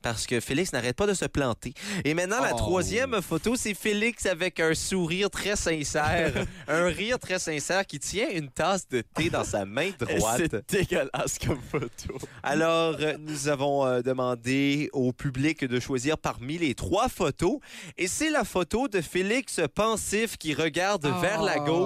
parce 0.00 0.26
que 0.26 0.40
Félix 0.40 0.72
n'arrête 0.72 0.96
pas 0.96 1.06
de 1.06 1.14
se 1.14 1.26
planter. 1.26 1.74
Et 2.04 2.14
maintenant, 2.14 2.40
la 2.40 2.52
Oh. 2.54 2.56
troisième 2.56 3.20
photo, 3.20 3.56
c'est 3.56 3.74
Félix 3.74 4.24
avec 4.26 4.58
un 4.60 4.74
sourire 4.74 5.28
très 5.30 5.56
sincère, 5.56 6.32
un 6.68 6.86
rire 6.86 7.18
très 7.18 7.38
sincère 7.38 7.86
qui 7.86 7.98
tient 7.98 8.28
une 8.30 8.48
tasse 8.48 8.88
de 8.88 9.02
thé 9.14 9.28
dans 9.30 9.44
sa 9.44 9.64
main 9.66 9.90
droite. 9.98 10.42
C'est 10.50 10.70
dégueulasse 10.70 11.38
comme 11.44 11.60
photo. 11.70 12.16
Alors, 12.42 12.96
euh, 13.00 13.16
nous 13.18 13.48
avons 13.48 14.00
demandé 14.00 14.88
au 14.92 15.12
public 15.12 15.64
de 15.64 15.78
choisir 15.80 16.16
parmi 16.16 16.56
les 16.58 16.74
trois 16.74 17.08
photos. 17.08 17.58
Et 17.98 18.06
c'est 18.06 18.30
la 18.30 18.44
photo 18.44 18.88
de 18.88 19.00
Félix 19.00 19.60
pensif 19.74 20.36
qui 20.38 20.54
regarde 20.54 21.06
Oh. 21.14 21.20
vers 21.20 21.42
la 21.42 21.58
gauche 21.58 21.81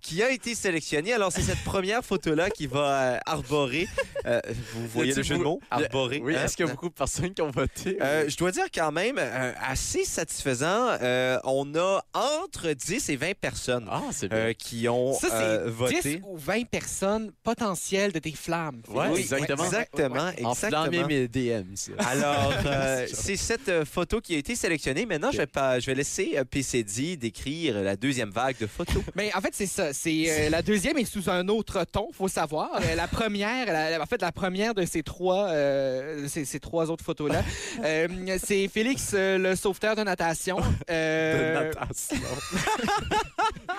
qui 0.00 0.22
a 0.22 0.30
été 0.30 0.54
sélectionnée. 0.54 1.12
Alors, 1.12 1.32
c'est 1.32 1.42
cette 1.42 1.62
première 1.64 2.04
photo-là 2.04 2.50
qui 2.50 2.66
va 2.66 3.14
euh, 3.14 3.18
arborer. 3.26 3.88
euh, 4.26 4.40
vous 4.74 4.86
voyez 4.88 5.14
le 5.14 5.22
jeu 5.22 5.36
de 5.38 5.42
mots? 5.42 5.60
Arborer. 5.70 6.20
Oui, 6.22 6.34
hein? 6.36 6.44
est-ce 6.44 6.56
qu'il 6.56 6.66
y 6.66 6.68
a 6.68 6.72
beaucoup 6.72 6.88
de 6.88 6.94
personnes 6.94 7.34
qui 7.34 7.42
ont 7.42 7.50
voté? 7.50 7.98
Euh, 8.00 8.28
je 8.28 8.36
dois 8.36 8.50
dire 8.52 8.66
quand 8.72 8.92
même, 8.92 9.16
euh, 9.18 9.52
assez 9.62 10.04
satisfaisant. 10.04 10.96
Euh, 11.02 11.38
on 11.44 11.74
a 11.74 12.02
entre 12.14 12.72
10 12.72 13.08
et 13.10 13.16
20 13.16 13.34
personnes 13.34 13.86
ah, 13.90 14.02
bien. 14.20 14.28
euh, 14.32 14.52
qui 14.52 14.88
ont 14.88 15.12
Ça, 15.14 15.28
c'est 15.28 15.34
euh, 15.34 15.70
voté. 15.70 16.00
10 16.02 16.20
ou 16.26 16.36
20 16.36 16.66
personnes 16.66 17.32
potentielles 17.42 18.12
de 18.12 18.18
tes 18.18 18.32
flammes. 18.32 18.82
Ouais, 18.88 19.06
Oui, 19.10 19.20
exactement. 19.20 19.64
Exactement, 19.64 20.30
Enflammer 20.44 20.98
exactement. 20.98 21.06
mes 21.08 21.28
DM, 21.28 21.74
ça. 21.74 21.92
Alors, 21.98 22.52
euh, 22.66 23.06
C'est 23.12 23.36
cette 23.36 23.84
photo 23.84 24.20
qui 24.20 24.34
a 24.34 24.38
été 24.38 24.54
sélectionnée. 24.54 25.06
Maintenant, 25.06 25.30
je, 25.32 25.38
vais 25.38 25.46
pas, 25.46 25.80
je 25.80 25.86
vais 25.86 25.94
laisser 25.94 26.38
PCD 26.50 27.16
décrire 27.16 27.82
la 27.82 27.96
deuxième 27.96 28.30
vague 28.30 28.56
de 28.58 28.66
photos. 28.66 29.02
Mais 29.14 29.25
en 29.34 29.40
fait, 29.40 29.50
c'est 29.52 29.66
ça. 29.66 29.92
C'est 29.92 30.24
euh, 30.28 30.50
la 30.50 30.62
deuxième 30.62 30.96
est 30.98 31.04
sous 31.04 31.28
un 31.30 31.48
autre 31.48 31.84
ton, 31.90 32.08
faut 32.12 32.28
savoir. 32.28 32.70
Euh, 32.82 32.94
la 32.94 33.08
première, 33.08 33.66
la- 33.66 34.00
en 34.02 34.06
fait, 34.06 34.20
la 34.22 34.32
première 34.32 34.74
de 34.74 34.84
ces 34.84 35.02
trois, 35.02 35.48
euh, 35.48 36.26
ces, 36.28 36.44
ces 36.44 36.60
trois 36.60 36.90
autres 36.90 37.04
photos 37.04 37.30
là, 37.32 37.42
c'est 38.44 38.68
Félix, 38.68 39.14
le 39.14 39.54
sauveteur 39.54 39.96
de 39.96 40.02
natation, 40.02 40.58
De 40.88 41.52
natation. 41.54 42.16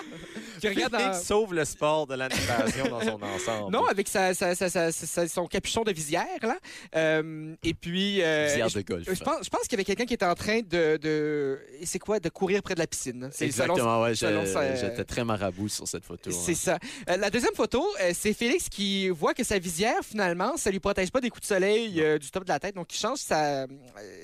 qui 0.61 0.67
regarde 0.67 0.95
Félix 0.95 1.23
sauve 1.23 1.53
le 1.53 1.65
sport 1.65 2.07
de 2.07 2.15
la 2.15 2.29
natation 2.29 2.85
dans 2.89 3.01
son 3.01 3.21
ensemble. 3.21 3.71
Non, 3.71 3.85
avec 3.85 4.07
sa, 4.07 4.33
sa- 4.33 4.55
sa- 4.55 4.69
sa- 4.69 4.91
sa- 4.91 5.27
son 5.27 5.47
capuchon 5.47 5.83
de 5.83 5.91
visière, 5.91 6.25
là. 6.41 6.57
Euh, 6.95 7.55
et 7.63 7.73
puis. 7.73 8.21
euh, 8.21 8.47
Visière 8.47 8.69
de 8.69 8.81
golf. 8.81 9.07
je 9.09 9.23
pense, 9.49 9.61
qu'il 9.63 9.71
y 9.71 9.75
avait 9.75 9.83
quelqu'un 9.83 10.05
qui 10.05 10.13
était 10.13 10.25
en 10.25 10.35
train 10.35 10.59
de. 10.59 10.97
de 10.97 11.59
c'est 11.83 11.99
quoi 11.99 12.19
De 12.19 12.29
courir 12.29 12.61
près 12.61 12.73
de 12.73 12.79
la 12.79 12.87
piscine. 12.87 13.29
C'est 13.31 13.51
selon- 13.51 13.73
Exactement, 13.75 14.01
ouais. 14.01 14.13
J'étais 14.15 15.03
très 15.03 15.23
marabout 15.23 15.69
sur 15.69 15.87
cette 15.87 16.03
photo. 16.05 16.31
C'est 16.31 16.51
hein. 16.51 16.55
ça. 16.55 16.79
Euh, 17.09 17.17
la 17.17 17.29
deuxième 17.29 17.53
photo, 17.55 17.85
c'est 18.13 18.33
Félix 18.33 18.69
qui 18.69 19.09
voit 19.09 19.33
que 19.33 19.43
sa 19.43 19.59
visière, 19.59 19.99
finalement, 20.03 20.57
ça 20.57 20.71
lui 20.71 20.79
protège 20.79 21.11
pas 21.11 21.21
des 21.21 21.29
coups 21.29 21.41
de 21.41 21.47
soleil 21.47 22.19
du 22.19 22.31
top 22.31 22.43
de 22.43 22.49
la 22.49 22.59
tête. 22.59 22.75
Donc, 22.75 22.93
il 22.93 22.97
change 22.97 23.19
sa, 23.19 23.65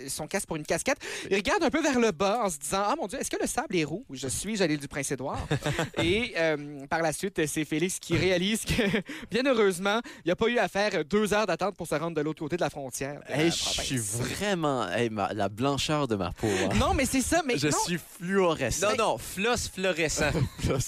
son 0.07 0.27
casque 0.27 0.47
pour 0.47 0.55
une 0.57 0.65
casquette. 0.65 0.97
Il 1.29 1.35
regarde 1.35 1.63
un 1.63 1.69
peu 1.69 1.81
vers 1.81 1.99
le 1.99 2.11
bas 2.11 2.41
en 2.43 2.49
se 2.49 2.57
disant 2.57 2.83
Ah 2.85 2.95
mon 2.99 3.07
Dieu, 3.07 3.19
est-ce 3.19 3.29
que 3.29 3.39
le 3.41 3.47
sable 3.47 3.75
est 3.75 3.83
rouge? 3.83 4.05
Je 4.13 4.27
suis 4.27 4.55
l'île 4.55 4.77
du 4.79 4.87
Prince-Édouard. 4.87 5.47
Et 6.03 6.22
euh, 6.37 6.85
par 6.87 7.01
la 7.01 7.11
suite, 7.13 7.45
c'est 7.47 7.65
Félix 7.65 7.99
qui 7.99 8.15
réalise 8.17 8.65
que, 8.65 8.83
bien 9.31 9.43
heureusement, 9.45 9.99
il 10.25 10.29
n'a 10.29 10.35
pas 10.35 10.47
eu 10.47 10.57
à 10.57 10.67
faire 10.67 11.03
deux 11.05 11.33
heures 11.33 11.45
d'attente 11.47 11.75
pour 11.75 11.87
se 11.87 11.95
rendre 11.95 12.15
de 12.15 12.21
l'autre 12.21 12.39
côté 12.39 12.55
de 12.55 12.61
la 12.61 12.69
frontière. 12.69 13.19
de 13.27 13.31
la 13.31 13.37
Hey, 13.43 13.51
je 13.51 13.81
suis 13.81 13.97
vraiment... 13.97 14.87
hey, 14.89 15.09
ma- 15.09 15.33
la 15.33 15.49
blancheur 15.49 16.07
de 16.07 16.15
ma 16.15 16.31
peau. 16.31 16.47
hein. 16.47 16.69
Non, 16.79 16.93
mais 16.93 17.05
c'est 17.05 17.21
ça. 17.21 17.41
Mais 17.45 17.57
Je 17.57 17.67
non, 17.67 17.77
suis 17.85 17.99
fluorescent. 18.19 18.89
Non, 18.91 18.95
non, 18.97 19.17
floss 19.17 19.67
fluorescent. 19.69 20.31
Floss, 20.59 20.85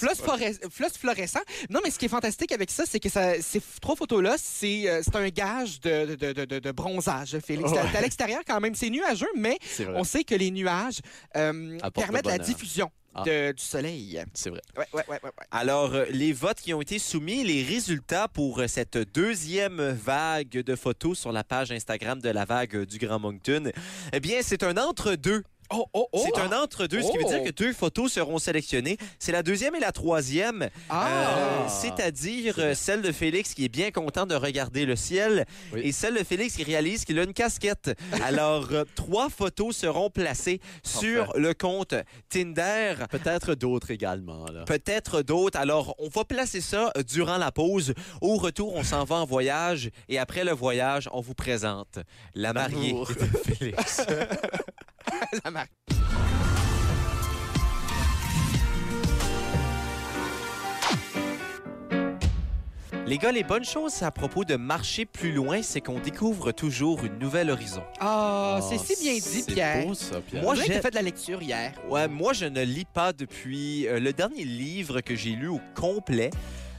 floss 0.70 0.98
fluorescent. 0.98 1.40
Non, 1.70 1.80
mais 1.84 1.90
ce 1.90 1.98
qui 1.98 2.06
est 2.06 2.08
fantastique 2.08 2.52
avec 2.52 2.70
ça, 2.70 2.84
c'est 2.86 3.00
que 3.00 3.08
ça, 3.08 3.40
ces 3.42 3.60
trois 3.80 3.96
photos-là, 3.96 4.36
c'est 4.38 4.88
euh, 4.88 5.00
c'est 5.02 5.16
un 5.16 5.28
gage 5.28 5.80
de, 5.80 6.14
de, 6.16 6.32
de, 6.32 6.44
de- 6.44 6.58
de 6.58 6.70
bronzage, 6.72 7.36
Félix. 7.44 7.70
Ouais. 7.70 7.78
À 7.96 8.00
l'extérieur 8.00 8.40
quand 8.46 8.60
même, 8.60 8.74
c'est 8.74 8.90
nuageux, 8.90 9.26
mais 9.36 9.58
on 9.94 10.04
sait 10.04 10.24
que 10.24 10.34
les 10.34 10.50
nuages 10.50 11.00
euh, 11.36 11.78
permettent 11.94 12.26
la 12.26 12.38
diffusion 12.38 12.90
Ah. 13.18 13.22
de- 13.24 13.52
du 13.52 13.62
soleil. 13.64 14.22
C'est 14.34 14.50
vrai. 14.50 14.60
Ouais, 14.76 14.84
ouais, 14.92 15.02
ouais, 15.08 15.18
ouais. 15.22 15.30
ouais. 15.38 15.46
Alors, 15.50 15.94
euh, 15.94 16.04
les 16.10 16.32
votes 16.32 16.60
qui 16.60 16.72
ont 16.74 16.80
été 16.82 16.98
soumis, 16.98 17.44
les 17.44 17.62
résultats 17.62 18.28
pour 18.28 18.60
euh, 18.60 18.66
cette 18.68 18.98
deuxième 19.14 19.80
vague 19.90 20.50
de 20.50 20.76
photos 20.76 21.18
sur 21.18 21.32
la 21.32 21.44
page 21.44 21.72
Instagram 21.72 22.20
de 22.20 22.28
la 22.30 22.44
vague 22.44 22.76
euh, 22.76 22.86
du 22.86 22.98
Grand 22.98 23.18
Moncton, 23.18 23.70
eh 24.12 24.20
bien, 24.20 24.38
c'est 24.42 24.62
un 24.62 24.76
entre-deux. 24.76 25.42
Oh, 25.70 25.86
oh, 25.94 26.08
oh! 26.12 26.24
C'est 26.24 26.40
un 26.40 26.52
entre-deux, 26.62 27.02
ce 27.02 27.10
qui 27.10 27.16
veut 27.18 27.24
Oh. 27.26 27.28
dire 27.28 27.42
que 27.44 27.50
deux 27.50 27.72
photos 27.72 28.12
seront 28.12 28.38
sélectionnées. 28.38 28.96
C'est 29.18 29.32
la 29.32 29.42
deuxième 29.42 29.74
et 29.74 29.80
la 29.80 29.92
troisième. 29.92 30.68
Ah! 30.88 31.08
Euh, 31.08 31.68
C'est-à-dire 31.68 32.54
euh, 32.58 32.74
celle 32.74 33.02
de 33.02 33.10
Félix 33.12 33.54
qui 33.54 33.64
est 33.64 33.68
bien 33.68 33.90
content 33.90 34.26
de 34.26 34.34
regarder 34.34 34.86
le 34.86 34.94
ciel 34.96 35.44
Oui. 35.72 35.80
et 35.84 35.92
celle 35.92 36.14
de 36.14 36.24
Félix 36.24 36.54
qui 36.56 36.64
réalise 36.64 37.04
qu'il 37.04 37.18
a 37.18 37.24
une 37.24 37.32
casquette. 37.32 37.90
Alors, 38.24 38.68
euh, 38.72 38.84
trois 38.94 39.28
photos 39.28 39.76
seront 39.76 40.10
placées 40.10 40.60
sur 40.84 41.32
le 41.36 41.52
compte 41.54 41.94
Tinder. 42.28 42.94
Peut-être 43.10 43.54
d'autres 43.54 43.90
également. 43.90 44.46
Peut-être 44.66 45.22
d'autres. 45.22 45.58
Alors, 45.58 45.94
on 45.98 46.08
va 46.08 46.24
placer 46.24 46.60
ça 46.60 46.92
durant 47.08 47.38
la 47.38 47.50
pause. 47.52 47.94
Au 48.20 48.36
retour, 48.36 48.74
on 48.74 48.84
s'en 48.84 49.04
va 49.04 49.16
en 49.16 49.26
voyage. 49.26 49.90
Et 50.08 50.18
après 50.18 50.44
le 50.44 50.52
voyage, 50.52 51.08
on 51.12 51.20
vous 51.20 51.34
présente 51.34 51.98
la 52.34 52.52
mariée 52.52 52.92
de 52.92 53.54
Félix. 53.54 54.02
La 55.44 55.50
marque. 55.50 55.70
Les 63.06 63.18
gars, 63.18 63.30
les 63.30 63.44
bonnes 63.44 63.64
choses 63.64 64.02
à 64.02 64.10
propos 64.10 64.44
de 64.44 64.56
marcher 64.56 65.04
plus 65.06 65.30
loin, 65.30 65.62
c'est 65.62 65.80
qu'on 65.80 66.00
découvre 66.00 66.50
toujours 66.50 67.04
une 67.04 67.18
nouvelle 67.20 67.50
horizon. 67.50 67.82
Ah, 68.00 68.58
Ah, 68.58 68.60
c'est 68.68 68.78
si 68.78 69.00
bien 69.00 69.14
dit, 69.14 69.20
c'est 69.20 69.46
Pierre. 69.54 69.86
beau, 69.86 69.94
ça, 69.94 70.20
Pierre. 70.20 70.42
Moi, 70.42 70.56
j'ai 70.56 70.80
fait 70.80 70.90
de 70.90 70.96
la 70.96 71.02
lecture 71.02 71.40
hier. 71.40 71.72
Ouais, 71.88 72.08
moi, 72.08 72.32
je 72.32 72.46
ne 72.46 72.62
lis 72.64 72.84
pas 72.92 73.12
depuis... 73.12 73.86
euh, 73.86 74.00
le 74.00 74.12
dernier 74.12 74.42
livre 74.44 75.02
que 75.02 75.14
j'ai 75.14 75.30
lu 75.30 75.46
au 75.46 75.60
complet, 75.76 76.30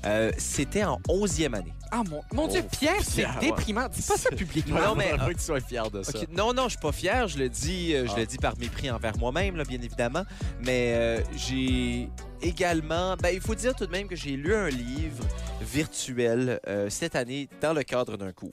euh, 0.06 0.32
c'était 0.38 0.84
en 0.84 1.00
11e 1.10 1.54
année. 1.56 1.74
Ah, 1.92 2.04
mon, 2.10 2.22
mon 2.34 2.48
Dieu, 2.48 2.62
Oh, 2.66 2.68
Pierre, 2.70 2.96
c'est 3.02 3.22
Pierre, 3.24 3.40
déprimant. 3.40 3.88
Dis 3.88 4.02
pas 4.02 4.18
ça 4.18 4.30
publiquement. 4.30 4.80
Non, 4.80 4.96
mais, 4.96 5.08
J'aimerais 5.12 5.34
que 5.34 5.40
tu 5.40 5.46
sois 5.46 5.62
fier 5.62 5.90
de 5.90 6.04
ça. 6.04 6.12
Non, 6.36 6.54
non, 6.54 6.64
je 6.64 6.72
suis 6.72 6.80
pas 6.80 6.92
fier. 6.92 7.28
Je 7.30 7.38
le 7.38 7.48
dis, 7.48 7.94
euh, 7.96 8.06
je 8.08 8.12
Ah. 8.16 8.20
le 8.20 8.26
dis 8.26 8.38
par 8.38 8.58
mépris 8.58 8.92
envers 8.92 9.18
moi-même, 9.18 9.56
là, 9.56 9.64
bien 9.64 9.80
évidemment. 9.82 10.24
Mais 10.66 10.94
euh, 10.96 11.22
j'ai 11.36 12.10
également, 12.42 13.16
ben, 13.16 13.30
il 13.34 13.40
faut 13.42 13.56
dire 13.56 13.74
tout 13.74 13.86
de 13.86 13.92
même 13.92 14.08
que 14.08 14.16
j'ai 14.18 14.32
lu 14.32 14.54
un 14.54 14.70
livre 14.70 15.24
virtuel 15.62 16.60
euh, 16.68 16.90
cette 16.90 17.16
année 17.16 17.48
dans 17.62 17.74
le 17.74 17.84
cadre 17.84 18.18
d'un 18.18 18.32
cours. 18.34 18.52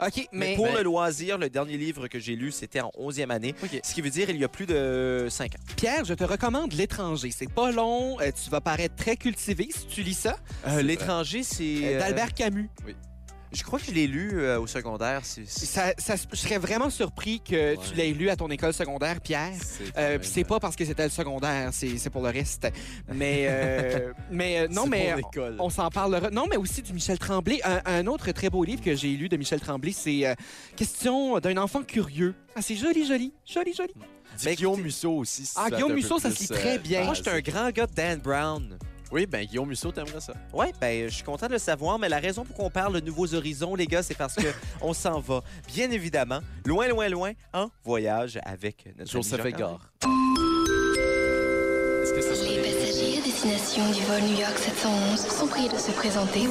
OK, 0.00 0.28
Mais, 0.32 0.50
mais... 0.50 0.56
pour 0.56 0.66
mais- 0.66 0.74
le 0.78 0.82
loisir, 0.82 1.38
le 1.38 1.48
dernier 1.50 1.76
livre 1.76 2.08
que 2.08 2.18
j'ai 2.18 2.36
lu, 2.36 2.50
c'était 2.52 2.80
en 2.80 2.90
11e 2.98 3.30
année, 3.30 3.54
ce 3.82 3.94
qui 3.94 4.00
veut 4.00 4.10
dire 4.10 4.30
il 4.30 4.36
y 4.38 4.44
a 4.44 4.48
plus 4.48 4.66
de 4.66 5.26
5 5.30 5.54
ans. 5.54 5.58
Pierre, 5.76 6.04
je 6.04 6.14
te 6.14 6.24
recommande 6.24 6.72
L'étranger. 6.72 7.30
C'est 7.30 7.52
pas 7.52 7.70
long. 7.72 8.18
euh, 8.20 8.30
tu 8.32 8.50
vas 8.50 8.60
paraître 8.60 8.94
très 8.96 9.16
cultivé 9.16 9.68
si 9.70 9.86
tu 9.86 10.02
lis 10.02 10.14
ça. 10.14 10.36
Euh, 10.66 10.82
L'étranger, 10.82 11.42
c'est... 11.42 11.62
Euh, 11.64 11.96
euh, 11.96 11.98
D'Albert 12.00 12.34
Camus. 12.34 12.68
Je 13.54 13.62
crois 13.62 13.78
que 13.78 13.84
je 13.86 13.90
l'ai 13.90 14.06
lu 14.06 14.30
euh, 14.40 14.58
au 14.60 14.66
secondaire. 14.66 15.20
c'est- 15.24 15.44
c'est- 15.46 15.66
Ça, 16.00 16.14
je 16.30 16.36
serais 16.36 16.58
vraiment 16.58 16.88
surpris 16.90 17.40
que 17.40 17.74
tu 17.76 17.94
l'aies 17.94 18.12
lu 18.12 18.30
à 18.30 18.36
ton 18.36 18.48
école 18.50 18.72
secondaire, 18.72 19.20
Pierre. 19.20 19.52
C'est 19.62 19.96
Euh, 19.98 20.10
même- 20.12 20.20
puis 20.20 20.28
c'est 20.32 20.44
pas 20.44 20.58
parce 20.60 20.74
que 20.76 20.84
c'était 20.84 21.04
le 21.04 21.10
secondaire, 21.10 21.70
c'est 21.72 22.10
pour 22.10 22.22
le 22.22 22.30
reste. 22.30 22.68
Mais, 23.12 23.46
euh, 23.48 24.12
mais 24.30 24.68
non, 24.68 24.86
mais 24.86 25.14
on 25.58 25.70
s'en 25.70 25.90
parlera. 25.90 26.30
Non, 26.30 26.46
mais 26.48 26.56
aussi 26.56 26.82
du 26.82 26.92
Michel 26.92 27.18
Tremblay. 27.18 27.60
Un, 27.64 27.80
un 27.84 28.06
autre 28.06 28.30
très 28.32 28.48
beau 28.50 28.64
livre 28.64 28.82
que 28.82 28.94
j'ai 28.94 29.10
lu 29.16 29.28
de 29.28 29.36
Michel 29.36 29.60
Tremblay, 29.60 29.92
c'est 29.92 30.24
Question 30.76 31.38
d'un 31.38 31.56
enfant 31.58 31.82
curieux. 31.82 32.34
Ah, 32.56 32.62
c'est 32.62 32.76
joli, 32.76 33.06
joli, 33.06 33.32
joli, 33.46 33.74
joli. 33.74 33.94
Mais 34.44 34.54
Guillaume 34.56 34.80
Musso 34.80 35.10
aussi. 35.18 35.44
si 35.44 35.52
Ah, 35.56 35.68
Guillaume 35.70 35.92
Musso, 35.92 36.18
ça 36.18 36.30
se 36.30 36.40
lit 36.40 36.48
très 36.48 36.78
bien. 36.78 37.04
Moi, 37.04 37.14
je 37.14 37.22
suis 37.22 37.30
un 37.30 37.40
grand 37.40 37.70
gars 37.70 37.86
de 37.86 37.92
Dan 37.94 38.18
Brown. 38.20 38.78
Oui, 39.12 39.26
ben 39.26 39.44
Guillaume 39.44 39.68
Musso, 39.68 39.92
t'aimerais 39.92 40.22
ça. 40.22 40.32
Ouais, 40.54 40.72
ben, 40.80 41.06
je 41.06 41.14
suis 41.14 41.22
content 41.22 41.46
de 41.46 41.52
le 41.52 41.58
savoir, 41.58 41.98
mais 41.98 42.08
la 42.08 42.18
raison 42.18 42.46
pour 42.46 42.56
qu'on 42.56 42.70
parle 42.70 42.98
de 42.98 43.00
nouveaux 43.04 43.34
horizons, 43.34 43.74
les 43.74 43.86
gars, 43.86 44.02
c'est 44.02 44.16
parce 44.16 44.34
que 44.34 44.46
on 44.80 44.94
s'en 44.94 45.20
va, 45.20 45.42
bien 45.68 45.90
évidemment, 45.90 46.40
loin, 46.64 46.88
loin, 46.88 47.10
loin, 47.10 47.32
en 47.52 47.68
voyage 47.84 48.38
avec 48.42 48.86
notre 48.98 49.10
Joseph 49.10 49.44
Égard. 49.44 49.92
Est-ce 52.02 52.14
que 52.14 52.22
ça 52.22 52.34
serait... 52.34 52.62
Les 52.62 52.72
passagers 52.72 53.18
à 53.18 53.22
destination 53.22 53.92
du 53.92 54.00
vol 54.00 54.22
New 54.22 54.40
York 54.40 54.56
711 54.56 55.28
sont 55.28 55.46
priés 55.46 55.68
de 55.68 55.76
se 55.76 55.90
présenter. 55.90 56.46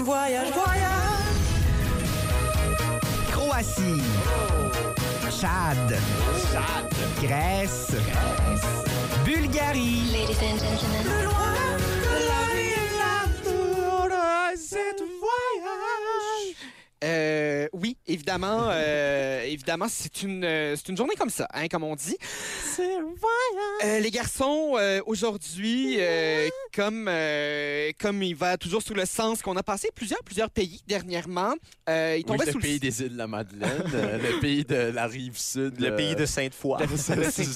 Croatie. 3.32 4.02
Chad. 5.32 5.98
Grèce. 7.24 7.96
Bulgarie. 9.26 10.04
Ladies 10.12 10.38
and 10.44 10.60
gentlemen, 10.60 11.71
Sunset 14.62 15.00
Voyage. 15.00 16.56
Euh, 17.04 17.68
oui, 17.74 17.98
évidemment, 18.08 18.68
euh, 18.70 19.42
évidemment, 19.46 19.88
c'est 19.90 20.22
une, 20.22 20.44
euh, 20.44 20.76
c'est 20.76 20.90
une 20.90 20.98
journée 20.98 21.16
comme 21.18 21.30
ça, 21.30 21.48
hein, 21.54 21.68
comme 21.68 21.84
on 21.84 21.96
dit. 21.96 22.18
Euh, 22.80 24.00
les 24.00 24.12
garçons, 24.12 24.76
euh, 24.78 25.02
aujourd'hui, 25.06 25.98
euh, 26.00 26.48
comme, 26.76 27.08
euh, 27.08 27.92
comme 28.00 28.22
il 28.22 28.36
va 28.36 28.58
toujours 28.58 28.82
sous 28.82 28.94
le 28.94 29.06
sens 29.06 29.42
qu'on 29.42 29.56
a 29.58 29.64
passé 29.64 29.90
plusieurs, 29.96 30.22
plusieurs 30.24 30.50
pays 30.50 30.82
dernièrement, 30.88 31.54
euh, 31.90 32.16
il 32.18 32.20
Oui, 32.20 32.24
tombait 32.24 32.46
le 32.46 32.52
sous 32.52 32.60
pays 32.60 32.74
le 32.74 32.80
des 32.80 33.02
îles 33.02 33.14
de 33.14 33.18
la 33.18 33.28
Madeleine, 33.28 33.84
euh, 33.94 34.18
le 34.18 34.40
pays 34.40 34.64
de 34.64 34.76
la 34.76 35.08
rive 35.08 35.38
sud. 35.38 35.80
Le 35.80 35.88
euh, 35.88 35.96
pays 35.96 36.16
de 36.16 36.26
Sainte-Foy. 36.26 36.78
c'est. 36.98 37.48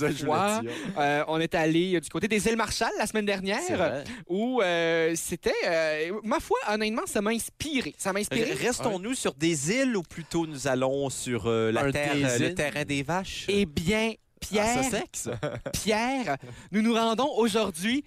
Euh, 0.98 1.24
on 1.28 1.40
est 1.40 1.54
allé 1.56 2.00
du 2.00 2.10
côté 2.10 2.28
des 2.28 2.48
îles 2.48 2.58
Marshall 2.58 2.92
la 2.98 3.06
semaine 3.06 3.26
C'est 3.26 3.42
dernière, 3.42 4.04
où 4.28 4.62
euh, 4.62 5.14
c'était, 5.16 5.54
euh, 5.68 6.20
ma 6.24 6.40
foi, 6.40 6.58
honnêtement, 6.70 7.04
ça 7.06 7.22
m'a 7.22 7.32
inspiré. 7.32 7.94
Ça 7.98 8.12
m'a 8.12 8.20
inspiré. 8.20 8.54
Restons-nous 8.54 9.14
sur 9.14 9.35
des 9.38 9.72
îles 9.72 9.96
ou 9.98 10.04
plutôt 10.04 10.46
nous 10.48 10.68
allons 10.68 11.10
sur 11.10 11.48
euh, 11.48 11.72
la 11.72 11.86
Un 11.86 11.92
terre, 11.92 12.16
des 12.16 12.24
euh, 12.26 12.38
le 12.40 12.46
îles? 12.50 12.56
terrain 12.56 12.84
des 12.86 13.04
vaches? 13.04 13.46
Eh 13.48 13.66
bien, 13.66 14.14
Pierre, 14.40 14.78
Ah, 14.80 14.84
ça 14.84 14.90
sexe? 15.00 15.30
Pierre, 15.74 16.38
nous 16.72 16.82
nous 16.82 16.94
rendons 16.94 17.30
aujourd'hui 17.38 18.04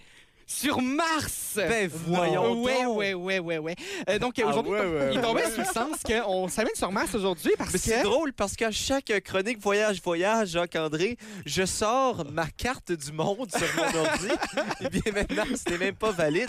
sur 0.51 0.81
Mars. 0.81 1.53
Ben, 1.57 1.89
voyons 1.93 2.63
Ouais, 2.63 2.83
donc. 2.85 2.97
ouais, 2.97 3.15
ouais, 3.15 3.39
ouais, 3.39 3.59
ouais. 3.59 3.75
Euh, 4.09 4.19
donc, 4.19 4.35
Ah, 4.43 4.47
aujourd'hui, 4.49 4.73
ouais, 4.73 4.81
ouais, 4.87 5.11
il 5.15 5.21
tombait 5.21 5.51
sous 5.51 5.59
le 5.61 5.65
sens 5.67 5.97
qu'on 6.07 6.49
s'amène 6.49 6.75
sur 6.75 6.91
Mars 6.91 7.15
aujourd'hui 7.15 7.53
parce 7.59 7.73
Mais 7.73 7.79
c'est 7.79 7.99
que... 7.99 8.03
drôle 8.05 8.33
parce 8.33 8.55
qu'à 8.57 8.71
chaque 8.71 9.13
chronique 9.25 9.59
Voyage, 9.61 10.01
Voyage, 10.03 10.49
Jacques-André, 10.51 11.19
je 11.45 11.65
sors 11.67 12.25
ma 12.33 12.47
carte 12.47 12.93
du 12.93 13.13
monde 13.13 13.51
sur 13.51 13.67
mon 13.77 14.01
ordi. 14.01 14.29
Et 14.81 14.89
bien 14.89 15.13
maintenant, 15.13 15.45
ce 15.55 15.71
n'est 15.71 15.79
même 15.79 15.95
pas 15.97 16.13
valide. 16.13 16.49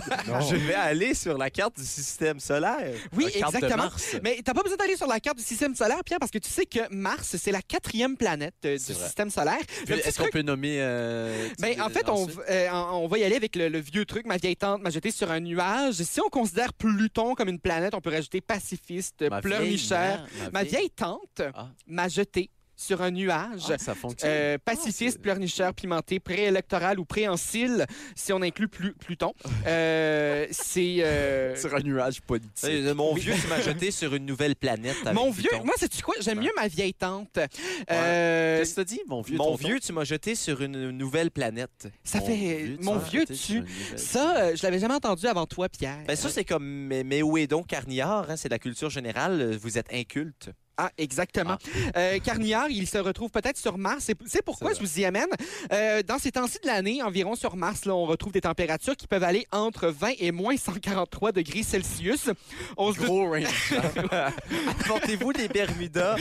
Je 0.49 0.55
vais 0.55 0.73
aller 0.75 1.13
sur 1.13 1.37
la 1.37 1.49
carte 1.49 1.77
du 1.77 1.85
système 1.85 2.39
solaire. 2.39 2.93
Oui, 3.13 3.25
La 3.25 3.31
carte 3.31 3.51
de 3.53 3.57
exactement. 3.57 3.83
Mars. 3.83 4.15
Mais 4.23 4.39
t'as 4.43 4.53
pas 4.53 4.63
besoin 4.63 4.77
d'aller 4.77 4.95
sur 4.95 5.07
la 5.07 5.19
carte 5.19 5.37
du 5.37 5.43
système 5.43 5.75
solaire, 5.75 6.03
Pierre, 6.05 6.19
parce 6.19 6.31
que 6.31 6.37
tu 6.39 6.49
sais 6.49 6.65
que 6.65 6.79
Mars, 6.93 7.35
c'est 7.37 7.51
la 7.51 7.61
quatrième 7.61 8.15
planète 8.15 8.53
euh, 8.65 8.77
du 8.77 8.83
C'est 8.83 8.93
vrai. 8.93 9.05
système 9.05 9.29
solaire. 9.29 9.59
Est-ce 9.89 10.17
qu'on 10.19 10.29
peut 10.29 10.41
nommer... 10.41 10.77
euh, 10.79 11.47
Ben, 11.59 11.81
en 11.81 11.89
fait, 11.89 12.05
euh, 12.07 12.69
on 12.71 13.07
va 13.07 13.17
y 13.17 13.23
aller 13.23 13.35
avec 13.35 13.55
le, 13.55 13.67
le 13.67 13.79
vieux 13.91 14.05
truc. 14.05 14.25
Ma 14.25 14.37
vieille 14.37 14.55
tante 14.55 14.81
m'a 14.81 14.89
jeté 14.89 15.11
sur 15.11 15.29
un 15.31 15.39
nuage. 15.39 15.95
Si 15.95 16.19
on 16.21 16.29
considère 16.29 16.73
Pluton 16.73 17.35
comme 17.35 17.49
une 17.49 17.59
planète, 17.59 17.93
on 17.93 18.01
peut 18.01 18.09
rajouter 18.11 18.41
pacifiste, 18.41 19.23
Ma 19.29 19.41
vieille 19.41 19.77
mère, 19.89 20.25
Ma 20.53 20.63
vieille 20.63 20.89
tante 20.89 21.41
Ah. 21.53 21.69
m'a 21.87 22.07
jeté 22.07 22.49
sur 22.81 23.01
un 23.01 23.11
nuage. 23.11 23.63
Ah, 23.69 23.77
ça 23.77 23.93
fonctionne. 23.93 24.29
Euh, 24.31 24.55
Ah, 24.57 24.59
pacifiste, 24.63 25.17
c'est- 25.17 25.21
pleurnicheur, 25.21 25.73
pimenté, 25.73 26.19
préélectoral 26.21 26.97
ou 26.99 27.03
préhensile, 27.05 27.85
si 28.15 28.31
on 28.31 28.41
inclut 28.41 28.67
Plu- 28.69 28.93
Pluton. 28.93 29.33
Euh, 29.67 30.47
c'est. 30.51 31.03
euh, 31.03 31.55
Sur 31.57 31.75
un 31.75 31.81
nuage 31.81 32.21
politique. 32.21 32.63
Euh, 32.63 32.93
Mon 32.95 33.13
vieux, 33.15 33.33
tu 33.39 33.47
m'as 33.47 33.59
jeté 33.61 33.91
sur 33.91 34.13
une 34.15 34.25
nouvelle 34.25 34.55
planète. 34.55 34.95
avec 35.03 35.13
Mon 35.13 35.29
vieux, 35.29 35.49
Pluton. 35.49 35.65
moi, 35.65 35.73
sais-tu 35.77 36.01
quoi? 36.01 36.15
J'aime 36.21 36.39
mieux 36.39 36.51
ma 36.55 36.67
vieille 36.67 36.93
tante. 36.93 37.37
Euh, 37.91 38.59
Qu'est-ce 38.59 38.71
que 38.71 38.75
t'as 38.77 38.83
dit, 38.85 39.01
mon 39.07 39.21
vieux? 39.21 39.37
Mon 39.37 39.55
vieux, 39.55 39.79
tu 39.79 39.91
m'as 39.93 40.03
jeté 40.05 40.35
sur 40.35 40.61
une 40.61 40.91
nouvelle 40.91 41.31
planète. 41.31 41.89
ça 42.03 42.19
Mon 42.19 42.25
fait. 42.27 42.35
vieux, 42.35 42.77
mon 42.81 42.97
vieux, 42.97 43.25
tu. 43.25 43.63
Ça, 43.97 44.37
euh, 44.37 44.55
je 44.55 44.63
l'avais 44.63 44.79
jamais 44.79 44.93
entendu 44.95 45.25
avant 45.27 45.45
toi, 45.45 45.67
Pierre. 45.69 45.99
Ben 46.07 46.15
ça, 46.15 46.29
c'est 46.29 46.45
comme 46.45 46.65
mais, 46.65 47.03
mais 47.03 47.21
où 47.21 47.37
est 47.37 47.47
donc 47.47 47.67
Carniard? 47.67 48.29
hein? 48.31 48.37
C'est 48.37 48.49
la 48.49 48.59
culture 48.59 48.89
générale. 48.89 49.57
Vous 49.61 49.77
êtes 49.77 49.93
inculte. 49.93 50.49
Ah, 50.81 50.91
exactement. 50.97 51.57
Euh, 51.97 52.19
Carniard, 52.19 52.69
il 52.69 52.87
se 52.87 52.97
retrouve 52.97 53.29
peut-être 53.31 53.57
sur 53.57 53.77
Mars. 53.77 54.11
C'est- 54.25 54.41
pourquoi 54.41 54.73
je 54.73 54.79
vous 54.79 54.99
y 54.99 55.03
amène. 55.03 55.27
Euh, 55.73 56.01
dans 56.03 56.17
ces 56.19 56.31
temps-ci 56.31 56.57
de 56.63 56.67
l'année, 56.67 57.03
environ 57.03 57.35
sur 57.35 57.57
Mars, 57.57 57.83
là, 57.83 57.93
on 57.93 58.05
retrouve 58.05 58.31
des 58.31 58.39
températures 58.39 58.95
qui 58.95 59.05
peuvent 59.05 59.23
aller 59.25 59.45
entre 59.51 59.87
20 59.89 60.13
et 60.19 60.31
moins 60.31 60.55
143 60.55 61.33
degrés 61.33 61.63
Celsius. 61.63 62.29
On 62.77 62.93
se 62.93 62.97
doute- 62.97 63.07
Gros 63.07 63.29
range. 63.29 63.73
Apportez-vous 64.79 65.33
des 65.33 65.49
Bermudas 65.49 66.15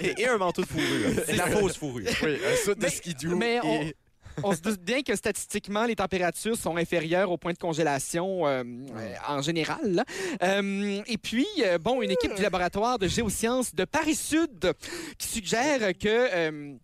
et, 0.00 0.22
et 0.22 0.26
un 0.28 0.38
manteau 0.38 0.62
de 0.62 0.66
fourrure. 0.68 1.24
La 1.36 1.46
fausse 1.46 1.76
fourrure. 1.76 2.08
oui, 2.22 2.38
un 2.50 2.56
saut 2.64 2.74
de 2.74 2.80
Mais- 2.82 2.90
skidoo. 2.90 3.36
mais 3.36 3.60
on- 3.62 3.82
et- 3.82 3.94
On 3.94 4.07
se 4.54 4.60
doute 4.60 4.80
bien 4.80 5.02
que 5.02 5.14
statistiquement, 5.16 5.84
les 5.84 5.96
températures 5.96 6.56
sont 6.56 6.76
inférieures 6.76 7.30
au 7.30 7.36
point 7.36 7.52
de 7.52 7.58
congélation 7.58 8.46
euh, 8.46 8.62
euh, 8.96 9.14
en 9.28 9.42
général. 9.42 9.78
là. 9.84 10.04
Euh, 10.42 11.02
et 11.06 11.18
puis, 11.18 11.46
bon, 11.80 12.02
une 12.02 12.10
équipe 12.10 12.34
du 12.34 12.42
laboratoire 12.42 12.98
de 12.98 13.08
géosciences 13.08 13.74
de 13.74 13.84
Paris-Sud 13.84 14.72
qui 15.18 15.28
suggère 15.28 15.96
que... 15.98 16.78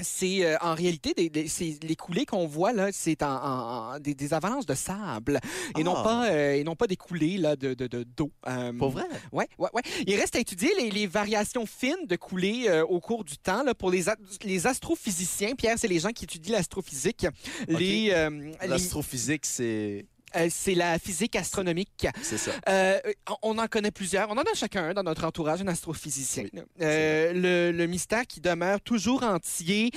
c'est 0.00 0.44
euh, 0.44 0.56
en 0.60 0.74
réalité 0.74 1.12
des, 1.14 1.28
des- 1.28 1.48
c'est- 1.48 1.82
les 1.82 1.96
coulées 1.96 2.24
qu'on 2.24 2.46
voit 2.46 2.72
là, 2.72 2.88
c'est 2.92 3.22
en, 3.22 3.28
en- 3.34 3.94
en- 3.94 3.98
des, 4.00 4.14
des 4.14 4.32
avalanches 4.34 4.66
de 4.66 4.74
sable 4.74 5.38
et 5.78 5.84
non 5.84 5.94
Ah. 5.96 6.02
pas 6.02 6.30
euh, 6.30 6.54
et 6.54 6.64
non 6.64 6.74
pas 6.76 6.86
des 6.86 6.96
coulées 6.96 7.36
là 7.38 7.56
de 7.56 7.74
de- 7.74 7.86
de- 7.86 8.02
d'eau. 8.04 8.30
Euh, 8.48 8.72
Pas 8.72 8.88
vrai? 8.88 9.04
Ouais, 9.32 9.48
ouais, 9.58 9.68
ouais. 9.74 9.82
Il 10.06 10.14
reste 10.16 10.36
à 10.36 10.40
étudier 10.40 10.70
les, 10.78 10.90
les 10.90 11.06
variations 11.06 11.66
fines 11.66 12.06
de 12.06 12.16
coulées 12.16 12.64
euh, 12.68 12.84
au 12.84 13.00
cours 13.00 13.24
du 13.24 13.36
temps 13.38 13.62
là, 13.62 13.74
pour 13.74 13.90
les, 13.90 14.08
a- 14.08 14.16
les 14.42 14.66
astrophysiciens. 14.66 15.54
Pierre, 15.54 15.76
c'est 15.78 15.88
les 15.88 15.98
gens 16.00 16.10
qui 16.10 16.24
étudient 16.24 16.56
l'astrophysique. 16.56 17.26
Les- 17.68 18.10
L'astrophysique, 18.66 19.46
c'est 19.46 20.06
euh, 20.36 20.48
c'est 20.50 20.74
la 20.74 20.98
physique 20.98 21.36
astronomique. 21.36 22.06
c'est 22.22 22.38
ça. 22.38 22.50
Euh, 22.68 22.98
on 23.42 23.58
en 23.58 23.66
connaît 23.66 23.90
plusieurs. 23.90 24.28
On 24.30 24.34
en 24.34 24.42
a 24.42 24.54
chacun 24.54 24.84
un 24.84 24.94
dans 24.94 25.02
notre 25.02 25.24
entourage, 25.24 25.60
un 25.62 25.68
astrophysicien. 25.68 26.44
Euh, 26.80 27.32
le, 27.32 27.76
le 27.76 27.86
mystère 27.86 28.26
qui 28.26 28.40
demeure 28.40 28.80
toujours 28.80 29.22
entier, 29.22 29.90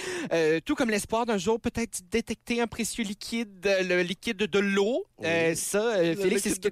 tout 0.65 0.75
comme 0.75 0.89
l'espoir 0.89 1.25
d'un 1.25 1.38
jour 1.38 1.59
peut-être 1.59 2.01
détecter 2.11 2.61
un 2.61 2.67
précieux 2.67 3.03
liquide, 3.03 3.49
le 3.83 4.01
liquide 4.01 4.38
de 4.38 4.59
l'eau. 4.59 5.05
Oui. 5.19 5.55
Ça, 5.55 5.93
Félix, 6.21 6.43
c'est 6.43 6.55
ce, 6.55 6.59
que, 6.59 6.69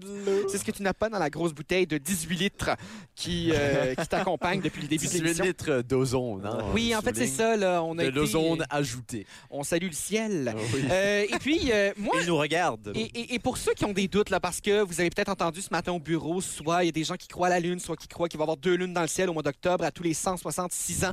c'est 0.49 0.57
ce 0.57 0.63
que 0.65 0.71
tu 0.71 0.81
n'as 0.83 0.93
pas 0.93 1.09
dans 1.09 1.19
la 1.19 1.29
grosse 1.29 1.53
bouteille 1.53 1.87
de 1.87 1.97
18 1.97 2.35
litres 2.35 2.69
qui, 3.15 3.51
qui 3.99 4.07
t'accompagne 4.07 4.61
depuis 4.61 4.81
le 4.81 4.87
début 4.87 5.05
de 5.05 5.09
18 5.11 5.21
l'émission. 5.23 5.45
litres 5.45 5.81
d'ozone. 5.81 6.45
hein, 6.45 6.65
Oui, 6.73 6.95
en 6.95 7.01
fait, 7.01 7.15
c'est 7.15 7.27
ça. 7.27 7.55
Là, 7.55 7.83
on 7.83 7.97
a 7.97 8.03
De 8.03 8.09
été- 8.09 8.11
l'ozone 8.17 8.65
ajouté. 8.69 9.25
On 9.49 9.63
salue 9.63 9.87
le 9.87 9.91
ciel. 9.93 10.53
Oui. 10.73 10.81
Et 11.29 11.37
puis, 11.39 11.71
moi, 11.97 12.15
Il 12.21 12.27
nous 12.27 12.37
regarde. 12.37 12.91
et, 12.95 13.01
et- 13.01 13.35
et 13.35 13.39
pour 13.39 13.52
ceux 13.57 13.73
qui 13.73 13.85
ont 13.85 13.93
des 13.93 14.07
doutes, 14.07 14.29
là, 14.29 14.39
parce 14.39 14.61
que 14.61 14.81
vous 14.81 14.99
avez 14.99 15.09
peut-être 15.09 15.29
entendu 15.29 15.61
ce 15.61 15.69
matin 15.71 15.91
au 15.91 15.99
bureau, 15.99 16.41
soit 16.41 16.83
il 16.83 16.87
y 16.87 16.89
a 16.89 16.91
des 16.91 17.03
gens 17.03 17.15
qui 17.15 17.27
croient 17.27 17.47
à 17.47 17.49
la 17.51 17.59
Lune, 17.59 17.79
soit 17.79 17.95
qui 17.95 18.07
croient 18.07 18.27
qu'il 18.29 18.37
va 18.37 18.43
y 18.43 18.45
avoir 18.45 18.57
deux 18.57 18.75
lunes 18.75 18.93
dans 18.93 19.01
le 19.01 19.07
ciel 19.07 19.29
au 19.29 19.33
mois 19.33 19.43
d'octobre 19.43 19.83
à 19.85 19.91
tous 19.91 20.03
les 20.03 20.13
166 20.13 21.05
ans, 21.05 21.11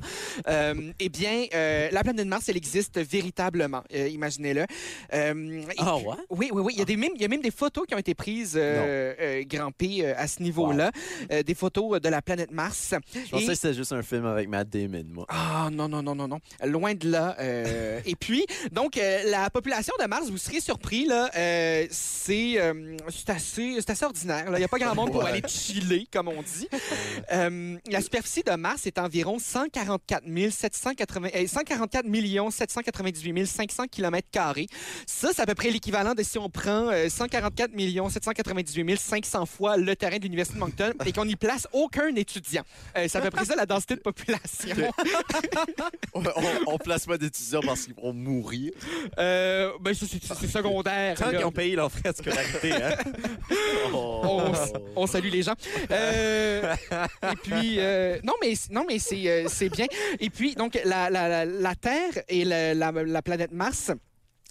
euh, 0.49 0.93
eh 0.99 1.09
bien, 1.09 1.47
euh, 1.55 1.89
la 1.93 2.03
planète 2.03 2.27
Mars, 2.27 2.49
elle 2.49 2.57
existe 2.57 2.99
véritablement, 2.99 3.83
euh, 3.95 4.09
imaginez-le. 4.09 4.67
Ah 5.13 5.33
puis- 5.33 6.07
ouais? 6.07 6.15
Oui, 6.31 6.51
oui, 6.53 6.63
oui. 6.63 6.73
Il 6.75 6.79
y, 6.79 6.83
a 6.83 6.85
des, 6.85 6.97
même, 6.97 7.13
il 7.15 7.21
y 7.23 7.25
a 7.25 7.29
même 7.29 7.43
des 7.43 7.51
photos 7.51 7.87
qui 7.87 7.95
ont 7.95 7.99
été 7.99 8.15
prises, 8.15 8.59
Grand 9.47 9.73
P, 9.73 10.07
à 10.07 10.27
ce 10.27 10.43
niveau-là, 10.43 10.91
des 11.45 11.55
photos 11.55 12.01
de 12.01 12.09
la 12.09 12.23
planète 12.23 12.51
Mars. 12.51 12.95
Je 13.15 13.31
pensais 13.31 13.45
Et- 13.45 13.47
que 13.49 13.55
c'était 13.55 13.75
juste 13.75 13.93
un 13.93 14.03
film 14.03 14.27
avec 14.27 14.49
Matt 14.49 14.69
Damon, 14.69 15.05
moi. 15.13 15.27
ah 15.29 15.69
non, 15.73 15.89
non, 15.89 16.03
non, 16.03 16.15
non, 16.15 16.29
non. 16.29 16.39
Loin 16.65 16.95
de 16.95 17.11
là. 17.11 17.37
et 18.07 18.17
puis, 18.17 18.47
donc, 18.73 18.99
la 19.25 19.51
population 19.51 19.93
de 20.01 20.07
Mars, 20.07 20.29
vous 20.31 20.39
serez 20.39 20.61
surpris, 20.61 21.05
là, 21.07 21.31
euh, 21.37 21.87
c'est 22.31 22.61
euh, 22.61 22.97
c'est 23.09 23.31
assez, 23.31 23.79
assez 23.87 24.05
ordinaire. 24.05 24.45
Il 24.53 24.59
n'y 24.59 24.65
a 24.65 24.69
pas 24.69 24.79
grand 24.79 24.95
monde 24.95 25.11
pour 25.11 25.25
aller 25.25 25.43
chiller, 25.49 26.07
comme 26.13 26.29
on 26.29 26.43
dit. 26.43 26.69
Euh, 27.33 27.77
la 27.91 28.01
superficie 28.01 28.43
de 28.43 28.53
Mars 28.53 28.87
est 28.87 28.99
environ 28.99 29.39
144 29.39 30.25
780, 30.51 31.29
euh, 31.35 31.47
144 31.47 32.51
798 32.51 33.47
500 33.47 33.85
km 33.91 34.29
Ça, 35.07 35.29
c'est 35.35 35.43
à 35.43 35.47
peu 35.47 35.55
près 35.55 35.71
l'équivalent 35.71 36.15
de 36.15 36.23
si 36.23 36.39
on 36.39 36.49
prend 36.49 36.89
euh, 36.91 37.09
144 37.09 37.73
798 38.11 39.01
500 39.01 39.47
fois 39.47 39.77
le 39.77 39.97
terrain 39.97 40.19
de 40.19 40.23
l'Université 40.23 40.57
de 40.57 40.61
Moncton 40.61 40.93
et 41.05 41.13
qu'on 41.13 41.25
n'y 41.25 41.37
place 41.37 41.67
aucun 41.73 42.15
étudiant. 42.15 42.63
Euh, 42.97 43.07
c'est 43.09 43.19
à 43.19 43.23
peu 43.23 43.31
près 43.31 43.45
ça 43.45 43.57
la 43.57 43.67
densité 43.67 43.97
de 43.97 44.01
population. 44.01 44.77
on, 46.15 46.23
on 46.67 46.79
place 46.79 47.07
pas 47.07 47.19
d'étudiants 47.19 47.63
parce 47.65 47.85
qu'ils 47.85 47.95
vont 47.95 48.13
mourir. 48.13 48.73
Ben 49.17 49.95
ça, 49.95 50.07
c'est 50.09 50.21
c'est 50.23 50.49
secondaire. 50.49 51.17
Tant 51.17 51.31
qu'ils 51.31 51.45
ont 51.45 51.53
payé 51.53 51.75
leurs 51.75 51.91
frais 51.91 52.13
scolarité, 52.21 52.73
hein? 52.73 52.95
on, 53.93 54.53
on 54.97 55.07
salue 55.07 55.29
les 55.29 55.43
gens. 55.43 55.55
Euh, 55.91 56.75
et 57.23 57.37
puis, 57.43 57.77
euh, 57.79 58.19
non, 58.23 58.35
mais, 58.43 58.55
non, 58.71 58.85
mais 58.87 58.99
c'est 58.99 59.29
euh, 59.29 59.49
c'est 59.49 59.69
bien. 59.69 59.87
Et 60.19 60.31
puis, 60.31 60.55
donc, 60.55 60.79
la, 60.85 61.11
la, 61.11 61.29
la, 61.29 61.45
la 61.45 61.75
Terre 61.75 62.23
et 62.29 62.45
la 62.45 63.23
planète 63.23 63.53
Mars. 63.53 63.91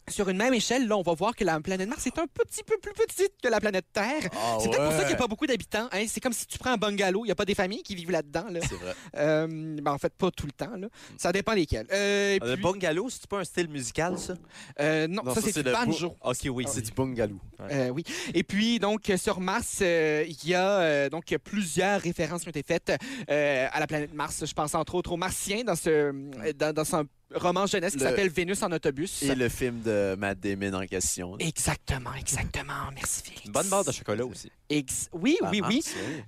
Sur 0.10 0.30
une 0.30 0.38
même 0.38 0.54
échelle, 0.54 0.88
là, 0.88 0.98
on 0.98 1.02
va 1.02 1.14
voir 1.14 1.36
que 1.36 1.44
la 1.44 1.60
planète 1.60 1.88
Mars 1.90 2.06
est 2.08 2.18
un 2.20 2.26
petit 2.28 2.64
peu 2.64 2.78
plus 2.82 2.94
petite 2.94 3.34
que 3.42 3.48
la 3.50 3.60
planète 3.60 3.86
Terre. 3.94 4.30
Ah 4.34 4.58
c'est 4.60 4.70
peut-être 4.70 4.84
pour 4.84 4.92
ça 4.94 5.00
qu'il 5.00 5.08
n'y 5.08 5.14
a 5.14 5.18
pas 5.18 5.28
beaucoup 5.28 5.48
d'habitants. 5.48 5.88
hein. 5.92 6.06
C'est 6.08 6.20
comme 6.20 6.34
si 6.34 6.46
tu 6.48 6.58
prends 6.58 6.72
un 6.72 6.78
bungalow, 6.78 7.24
il 7.26 7.28
n'y 7.28 7.32
a 7.32 7.36
pas 7.36 7.46
des 7.46 7.56
familles 7.56 7.84
qui 7.84 7.96
vivent 7.96 8.12
là-dedans. 8.12 8.46
Là. 8.50 8.60
C'est 8.62 8.76
vrai. 8.76 8.94
Euh, 9.16 9.48
ben, 9.82 9.92
en 9.92 9.98
fait, 9.98 10.14
pas 10.14 10.32
tout 10.32 10.46
le 10.46 10.52
temps. 10.52 10.76
Là. 10.78 10.88
Ça 11.18 11.32
dépend 11.32 11.54
lesquels. 11.54 11.88
Euh, 11.92 12.38
Le 12.42 12.54
puis- 12.54 12.62
bungalow, 12.64 13.10
c'est 13.10 13.28
pas 13.28 13.40
un 13.40 13.44
style 13.44 13.68
musical, 13.70 14.18
ça? 14.18 14.34
euh, 14.80 15.08
non, 15.08 15.24
Non, 15.24 15.34
ça, 15.34 15.42
ça, 15.42 15.48
c'est 15.48 15.52
c'est 15.54 15.64
du 15.64 15.70
le 15.70 15.74
banjo. 15.76 16.16
OK, 16.24 16.38
oui. 16.52 16.66
C'est 16.68 16.82
du 16.82 16.92
bungaloo. 16.92 17.40
Euh, 17.72 17.90
oui. 17.90 18.04
Et 18.34 18.44
puis, 18.44 18.80
donc, 18.80 19.10
euh, 19.10 19.18
sur 19.18 19.40
Mars, 19.40 19.80
euh, 19.82 20.24
il 20.28 20.48
y 20.50 20.54
a 20.56 20.80
euh, 20.80 21.10
donc 21.10 21.26
plusieurs 21.44 22.00
références 22.02 22.42
qui 22.44 22.48
ont 22.48 22.52
été 22.52 22.64
faites 22.64 22.92
euh, 23.30 23.68
à 23.72 23.80
la 23.80 23.88
planète 23.88 24.14
Mars. 24.14 24.46
Je 24.46 24.54
pense 24.54 24.74
entre 24.76 24.96
autres 24.96 25.12
aux 25.12 25.18
Martiens 25.18 25.64
dans 25.64 25.76
ce 25.76 25.90
euh, 25.90 26.14
dans, 26.56 26.74
dans 26.74 26.86
son 26.86 27.06
roman 27.36 27.66
jeunesse 27.68 27.94
qui 27.94 28.00
Le- 28.00 28.06
s'appelle 28.06 28.30
Vénus 28.30 28.62
en 28.64 28.72
autobus. 28.72 29.22
Et 29.24 29.36
le 29.36 29.50
film 29.50 29.82
de 29.82 30.16
Matt 30.18 30.40
Damon 30.40 30.74
en 30.74 30.86
question. 30.88 31.38
Exactement, 31.38 32.14
exactement. 32.14 32.90
Merci, 32.96 33.22
Félix. 33.24 33.46
Une 33.46 33.52
bonne 33.52 33.68
barre 33.70 33.86
de 33.86 33.92
chocolat 33.92 34.26
aussi. 34.26 34.52
Ex- 34.70 35.10
oui, 35.14 35.38
oui, 35.52 35.62
oui. 35.68 35.84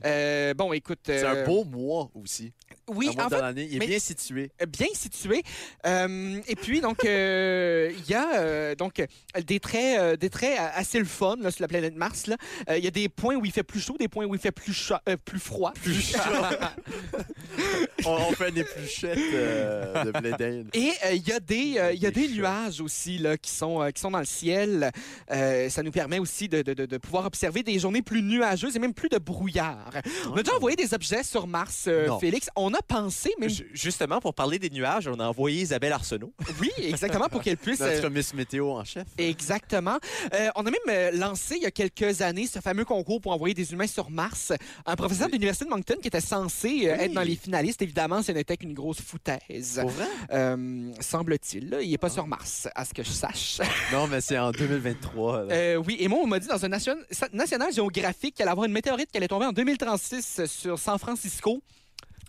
Euh, 0.05 0.53
bon, 0.53 0.73
écoute. 0.73 0.99
C'est 1.05 1.23
euh, 1.23 1.43
un 1.43 1.45
beau 1.45 1.63
mois 1.63 2.09
aussi. 2.13 2.51
Oui, 2.95 3.09
en 3.19 3.29
fait. 3.29 3.53
Il 3.57 3.75
est 3.75 3.79
mais- 3.79 3.87
bien 3.87 3.99
situé. 3.99 4.51
bien 4.67 4.87
situé. 4.93 5.43
Euh, 5.85 6.39
et 6.47 6.55
puis, 6.55 6.81
donc, 6.81 7.03
euh, 7.05 7.91
il 7.97 8.09
y 8.09 8.13
a 8.13 8.35
euh, 8.39 8.75
donc 8.75 8.99
euh, 8.99 9.05
des 9.45 9.59
traits, 9.59 9.99
euh, 9.99 10.15
des 10.15 10.29
traits 10.29 10.57
assez 10.75 10.99
le 10.99 11.05
fun 11.05 11.35
là, 11.39 11.51
sur 11.51 11.61
la 11.63 11.67
planète 11.67 11.95
Mars. 11.95 12.25
Euh, 12.69 12.77
Il 12.77 12.83
y 12.83 12.87
a 12.87 12.91
des 12.91 13.09
points 13.09 13.35
où 13.35 13.45
il 13.45 13.51
fait 13.51 13.63
plus 13.63 13.79
chaud, 13.79 13.95
des 13.99 14.07
points 14.07 14.25
où 14.25 14.35
il 14.35 14.41
fait 14.41 14.51
plus, 14.51 14.73
cha- 14.73 15.01
euh, 15.09 15.17
plus 15.23 15.39
froid. 15.39 15.73
Plus 15.81 16.01
chaud. 16.13 16.19
on, 18.05 18.11
on 18.11 18.31
fait 18.33 18.49
une 18.49 18.57
épluchette 18.57 19.17
euh, 19.33 20.03
de 20.05 20.11
blé 20.11 20.31
d'Inde. 20.37 20.69
Et 20.73 20.91
euh, 21.05 21.13
il 21.13 21.27
y 21.27 21.31
a 21.31 21.39
des, 21.39 21.75
euh, 21.77 21.93
il 21.93 22.01
y 22.01 22.05
a 22.05 22.11
Des 22.11 22.27
nuages 22.27 22.81
aussi 22.81 23.17
là, 23.17 23.37
qui, 23.37 23.51
sont, 23.51 23.81
euh, 23.81 23.89
qui 23.91 24.01
sont 24.01 24.11
dans 24.11 24.19
le 24.19 24.25
ciel. 24.25 24.91
Euh, 25.31 25.69
ça 25.69 25.81
nous 25.83 25.91
permet 25.91 26.19
aussi 26.19 26.49
de, 26.49 26.61
de- 26.61 26.73
de- 26.73 26.85
de 26.85 26.97
pouvoir 26.97 27.25
observer 27.25 27.63
des 27.63 27.79
journées 27.79 28.01
plus 28.01 28.21
nuageuses 28.21 28.75
et 28.75 28.79
même 28.79 28.93
plus 28.93 29.07
de 29.09 29.17
brouillard. 29.17 29.91
On 30.29 30.35
a 30.35 30.43
déjà 30.43 30.55
envoyé 30.57 30.75
des 30.75 30.93
objets 30.93 31.23
sur 31.23 31.47
Mars, 31.47 31.85
euh. 31.87 32.09
Félix. 32.19 32.49
On 32.55 32.73
a 32.73 32.80
pensé. 32.81 33.31
Ju- 33.47 33.69
Justement, 33.73 34.19
pour 34.19 34.33
parler 34.33 34.59
des 34.59 34.69
nuages, 34.69 35.07
on 35.07 35.19
a 35.19 35.27
envoyé 35.27 35.61
Isabelle 35.61 35.93
Arsenault. 35.93 36.33
Oui, 36.59 36.69
exactement, 36.77 37.27
pour 37.29 37.41
qu'elle 37.41 37.57
puisse... 37.57 37.81
euh, 37.81 37.95
Notre 37.95 38.09
Miss 38.09 38.33
Météo 38.33 38.71
en 38.71 38.83
chef. 38.83 39.07
Exactement. 39.17 39.97
Euh, 40.33 40.49
on 40.55 40.61
a 40.65 40.71
même 40.71 40.75
euh, 40.89 41.11
lancé 41.11 41.55
il 41.57 41.63
y 41.63 41.65
a 41.65 41.71
quelques 41.71 42.21
années 42.21 42.47
ce 42.47 42.59
fameux 42.59 42.85
concours 42.85 43.21
pour 43.21 43.31
envoyer 43.31 43.53
des 43.53 43.71
humains 43.73 43.87
sur 43.87 44.09
Mars. 44.09 44.51
Un 44.85 44.95
professeur 44.95 45.27
de 45.27 45.33
l'Université 45.33 45.65
de 45.65 45.69
Moncton 45.69 45.95
qui 46.01 46.07
était 46.07 46.21
censé 46.21 46.87
euh, 46.87 46.95
Oui. 46.97 47.03
être 47.05 47.13
dans 47.13 47.21
les 47.21 47.35
finalistes, 47.35 47.81
évidemment, 47.81 48.21
ce 48.21 48.31
n'était 48.31 48.57
qu'une 48.57 48.73
grosse 48.73 49.01
foutaise. 49.01 49.79
Pour 49.81 49.89
vrai? 49.89 50.05
Euh, 50.31 50.91
Semble-t-il. 50.99 51.77
Il 51.81 51.91
n'est 51.91 51.97
pas 51.97 52.09
sur 52.09 52.27
Mars, 52.27 52.67
à 52.75 52.85
ce 52.85 52.93
que 52.93 53.03
je 53.03 53.09
sache. 53.11 53.59
Non, 53.91 54.07
mais 54.07 54.21
c'est 54.21 54.37
en 54.37 54.51
2023. 54.51 55.45
là. 55.45 55.53
Euh, 55.53 55.75
oui, 55.77 55.97
et 55.99 56.07
moi, 56.07 56.19
on 56.23 56.27
m'a 56.27 56.39
dit 56.39 56.47
dans 56.47 56.63
un 56.63 56.69
nation... 56.69 56.95
National 57.33 57.73
Géographique 57.73 58.35
qu'il 58.35 58.43
allait 58.43 58.51
avoir 58.51 58.65
une 58.65 58.71
météorite 58.73 59.11
qui 59.11 59.17
allait 59.17 59.27
tomber 59.27 59.45
en 59.45 59.51
2036 59.51 60.45
sur 60.45 60.79
San 60.79 60.97
Francisco. 60.97 61.61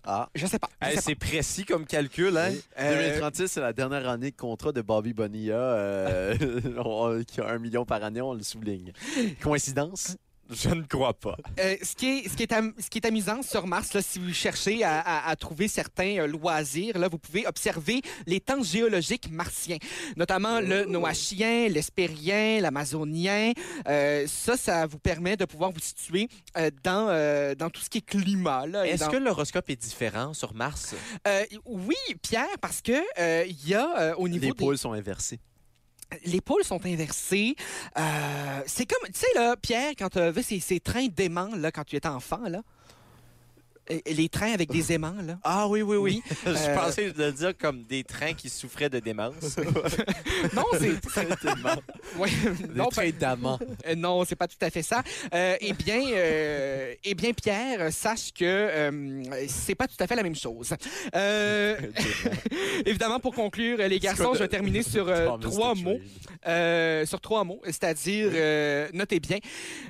Ah. 0.05 0.29
Je 0.35 0.47
sais 0.47 0.59
pas. 0.59 0.69
je 0.81 0.87
Hey, 0.87 0.91
sais 0.93 0.97
pas. 0.97 1.03
c'est 1.03 1.15
précis 1.15 1.65
comme 1.65 1.87
calcul, 1.87 2.37
hein? 2.37 2.51
Euh, 2.79 3.11
2036, 3.13 3.49
c'est 3.49 3.61
la 3.61 3.73
dernière 3.73 4.09
année 4.09 4.31
de 4.33 4.37
contrat 4.37 4.73
de 4.73 4.83
Bobby 4.83 5.13
Bonilla, 5.13 5.55
euh, 5.55 7.23
qui 7.27 7.41
a 7.41 7.49
un 7.49 7.59
million 7.59 7.85
par 7.85 8.03
année, 8.03 8.21
on 8.21 8.35
le 8.35 8.43
souligne. 8.43 8.93
Coïncidence? 9.41 10.17
Je 10.53 10.69
ne 10.69 10.83
crois 10.83 11.15
pas. 11.15 11.37
Euh, 11.59 11.77
ce, 11.83 11.95
qui 11.95 12.07
est, 12.19 12.29
ce, 12.29 12.37
qui 12.37 12.43
est 12.45 12.53
am- 12.53 12.73
ce 12.79 12.89
qui 12.91 12.99
est 12.99 13.07
amusant 13.07 13.43
sur 13.43 13.67
Mars, 13.67 13.93
là, 13.95 14.03
si 14.03 14.19
vous 14.19 14.33
cherchez 14.33 14.85
à, 14.85 15.01
à- 15.01 15.29
à 15.31 15.37
trouver 15.37 15.69
certains 15.69 16.19
euh, 16.19 16.27
loisirs, 16.27 16.99
là, 16.99 17.09
vous 17.09 17.19
pouvez 17.19 17.47
observer 17.47 18.03
les 18.27 18.41
temps 18.41 18.63
géologiques 18.63 19.31
martiens, 19.31 19.79
notamment 20.17 20.61
le 20.61 20.85
noachien, 20.85 21.69
l'hespérien, 21.69 22.61
l'amazonien. 22.61 23.53
Euh, 23.89 24.27
ça, 24.27 24.57
ça 24.57 24.87
vous 24.87 24.99
permet 24.99 25.37
de 25.37 25.45
pouvoir 25.45 25.71
vous 25.73 25.81
situer 25.81 26.29
euh, 26.57 26.71
dans, 26.83 27.09
euh, 27.09 27.55
dans 27.55 27.71
tout 27.71 27.81
ce 27.81 27.89
qui 27.91 27.99
est 27.99 28.03
climat. 28.07 28.65
Est-ce 28.85 29.05
dans- 29.05 29.11
que 29.11 29.17
l'horoscope 29.17 29.69
est 29.71 29.77
différent 29.77 30.35
sur 30.35 30.55
Mars? 30.55 30.95
Euh, 31.27 31.45
oui, 31.65 31.95
Pierre, 32.23 32.47
parce 32.61 32.81
que 32.83 32.93
euh, 33.19 33.45
il 33.49 33.69
y 33.69 33.75
a 33.75 33.99
euh, 34.01 34.15
au 34.17 34.29
niveau 34.29 34.43
Les 34.47 34.51
des 34.53 34.55
pôles 34.57 34.79
sont 34.79 34.93
inversés. 34.93 35.41
Les 36.25 36.41
pôles 36.41 36.65
sont 36.65 36.85
inversés. 36.87 37.57
Euh, 37.99 38.63
c'est 38.67 38.87
comme, 38.87 39.09
tu 39.09 39.21
sais, 39.21 39.27
là, 39.35 39.57
Pierre, 39.57 39.93
quand 39.99 40.09
tu 40.11 40.31
vu 40.31 40.43
ces, 40.43 40.61
ces 40.61 40.81
trains 40.81 41.07
d'aimants, 41.07 41.51
là, 41.57 41.71
quand 41.71 41.85
tu 41.85 41.97
étais 41.97 42.09
enfant, 42.09 42.49
là, 42.49 42.63
les 44.07 44.29
trains 44.29 44.53
avec 44.53 44.71
des 44.71 44.93
aimants, 44.93 45.15
là. 45.25 45.39
Ah 45.45 45.69
oui, 45.69 45.83
oui, 45.83 45.97
oui. 45.97 46.23
Euh, 46.47 46.55
Je 46.57 46.75
pensais 46.75 47.13
de 47.13 47.23
le 47.25 47.33
dire 47.33 47.53
comme 47.57 47.85
des 47.85 48.03
trains 48.05 48.33
qui 48.35 48.49
souffraient 48.49 48.89
de 48.91 48.99
démence. 48.99 49.35
Non, 50.55 50.65
c'est. 50.79 50.93
Ouais, 52.19 52.29
non, 52.75 52.85
Les 52.87 52.91
trains 52.91 53.11
d'amants. 53.19 53.59
Euh, 53.87 53.95
non, 53.95 54.25
c'est 54.25 54.35
pas 54.37 54.49
tout 54.49 54.57
à 54.61 54.71
fait 54.71 54.83
ça. 54.83 55.03
Euh, 55.35 55.57
eh 55.61 55.73
bien, 55.73 56.01
euh, 56.13 56.95
eh 57.05 57.15
bien, 57.15 57.33
Pierre, 57.33 57.81
euh, 57.81 57.91
sache 57.91 58.33
que 58.33 58.45
euh, 58.45 59.23
c'est 59.49 59.75
pas 59.75 59.87
tout 59.87 59.97
à 60.01 60.07
fait 60.07 60.17
la 60.17 60.23
même 60.23 60.35
chose. 60.35 60.75
Euh, 61.15 61.77
évidemment, 62.85 63.21
pour 63.21 63.35
conclure, 63.35 63.79
les 63.89 63.99
garçons, 63.99 64.33
je 64.35 64.41
vais 64.41 64.49
terminer 64.49 64.83
sur 64.83 65.09
euh, 65.09 65.37
trois 65.39 65.75
mots. 65.75 65.99
Euh, 66.47 67.07
sur 67.07 67.21
trois 67.21 67.45
mots, 67.45 67.61
c'est-à-dire, 67.65 68.31
euh, 68.35 68.89
notez 68.93 69.21
bien, 69.21 69.39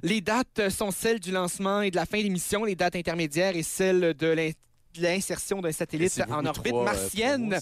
les 0.02 0.20
dates 0.20 0.68
sont 0.68 0.90
celles 0.90 1.18
du 1.18 1.30
lancement 1.30 1.80
et 1.80 1.90
de 1.90 1.96
la 1.96 2.04
fin 2.04 2.18
de 2.18 2.24
l'émission, 2.24 2.64
les 2.64 2.74
dates 2.74 2.94
intermédiaires 2.94 3.56
et 3.56 3.62
celles 3.62 3.91
de 4.00 4.26
l'in- 4.28 4.50
l'insertion 4.98 5.60
d'un 5.60 5.72
satellite 5.72 6.20
en 6.30 6.44
orbite 6.44 6.72
euh, 6.74 6.84
martienne 6.84 7.58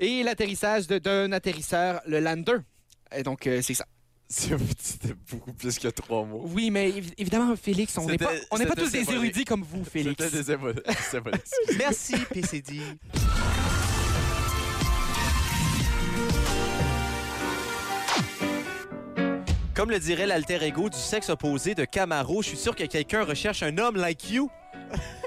et 0.00 0.22
l'atterrissage 0.22 0.86
d'un 0.86 1.30
atterrisseur, 1.32 2.00
le 2.06 2.20
Lander. 2.20 2.56
Et 3.14 3.22
donc, 3.22 3.46
euh, 3.46 3.60
c'est 3.62 3.74
ça. 3.74 3.84
C'est- 4.28 4.56
C'était 4.80 5.14
beaucoup 5.30 5.52
plus 5.52 5.78
que 5.78 5.88
trois 5.88 6.24
mots. 6.24 6.42
Oui, 6.54 6.70
mais 6.70 6.88
évi- 6.90 7.12
évidemment, 7.18 7.54
Félix, 7.56 7.98
on 7.98 8.06
n'est 8.06 8.16
pas, 8.16 8.30
on 8.50 8.56
tous 8.74 8.90
des 8.90 9.10
érudits 9.12 9.44
comme 9.44 9.62
vous, 9.62 9.84
Félix. 9.84 10.30
Des. 10.32 10.50
Merci, 11.78 12.14
PCD. 12.32 12.80
Comme 19.74 19.90
le 19.90 19.98
dirait 19.98 20.26
l'alter 20.26 20.62
ego 20.62 20.90
du 20.90 20.98
sexe 20.98 21.30
opposé 21.30 21.74
de 21.74 21.84
Camaro, 21.84 22.42
je 22.42 22.48
suis 22.48 22.56
sûr 22.58 22.76
que 22.76 22.84
quelqu'un 22.84 23.24
recherche 23.24 23.62
un 23.62 23.78
homme 23.78 23.96
like 23.96 24.30
you. 24.30 24.50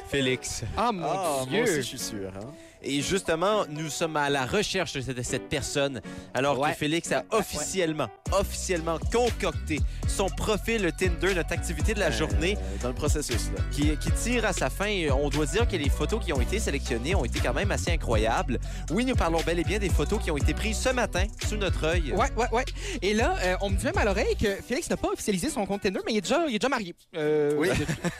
Félix. 0.08 0.64
Ah, 0.78 0.92
mon 0.92 1.04
Ah, 1.06 1.44
Dieu! 1.48 1.58
moi 1.62 1.64
aussi, 1.64 1.76
je 1.78 1.82
suis 1.82 2.00
sûr. 2.00 2.32
hein. 2.36 2.48
Et 2.86 3.02
justement, 3.02 3.66
nous 3.68 3.90
sommes 3.90 4.16
à 4.16 4.30
la 4.30 4.46
recherche 4.46 4.94
de 4.94 5.02
cette, 5.02 5.18
de 5.18 5.22
cette 5.24 5.50
personne, 5.50 6.02
alors 6.34 6.60
Ouais. 6.60 6.72
que 6.72 6.78
Félix 6.78 7.12
a 7.12 7.24
officiellement, 7.32 8.08
officiellement 8.32 9.00
concocté 9.12 9.80
son 10.08 10.28
profil 10.30 10.92
Tinder, 10.98 11.34
notre 11.34 11.52
activité 11.52 11.94
de 11.94 12.00
la 12.00 12.08
Euh, 12.08 12.12
journée, 12.12 12.58
Dans 12.84 12.90
le 12.90 12.94
processus, 12.94 13.50
là. 13.56 13.62
qui, 13.72 13.98
qui 13.98 14.12
tire 14.12 14.46
à 14.46 14.54
sa 14.54 14.70
fin. 14.70 14.86
Et 14.86 15.10
On 15.12 15.30
doit 15.30 15.46
dire 15.48 15.68
que 15.68 15.76
les 15.76 15.90
photos 15.90 16.24
qui 16.24 16.32
ont 16.32 16.40
été 16.42 16.60
sélectionnées 16.60 17.16
ont 17.16 17.26
été 17.26 17.40
quand 17.40 17.54
même 17.54 17.72
assez 17.72 17.92
incroyables. 17.92 18.60
Oui, 18.92 19.04
nous 19.06 19.16
parlons 19.16 19.42
bel 19.42 19.58
et 19.60 19.64
bien 19.64 19.80
des 19.80 19.90
photos 19.90 20.22
qui 20.24 20.30
ont 20.30 20.38
été 20.38 20.54
prises 20.54 20.78
ce 20.78 20.90
matin 20.90 21.24
sous 21.48 21.58
notre 21.58 21.84
œil. 21.86 22.12
Ouais, 22.14 22.32
ouais, 22.38 22.48
ouais. 22.52 22.66
Et 23.02 23.14
là, 23.14 23.36
euh, 23.44 23.56
on 23.62 23.70
me 23.72 23.76
dit 23.78 23.86
même 23.86 23.98
à 23.98 24.06
l'oreille 24.06 24.36
que 24.40 24.48
Félix 24.68 24.90
n'a 24.90 24.98
pas 24.98 25.10
officialisé 25.12 25.50
son 25.50 25.66
compte 25.66 25.82
Tinder, 25.82 26.00
mais 26.06 26.14
il 26.14 26.18
est 26.18 26.22
déjà, 26.22 26.46
il 26.48 26.56
est 26.56 26.60
déjà 26.60 26.70
marié. 26.70 26.94
Euh, 27.18 27.54
Oui. 27.58 27.70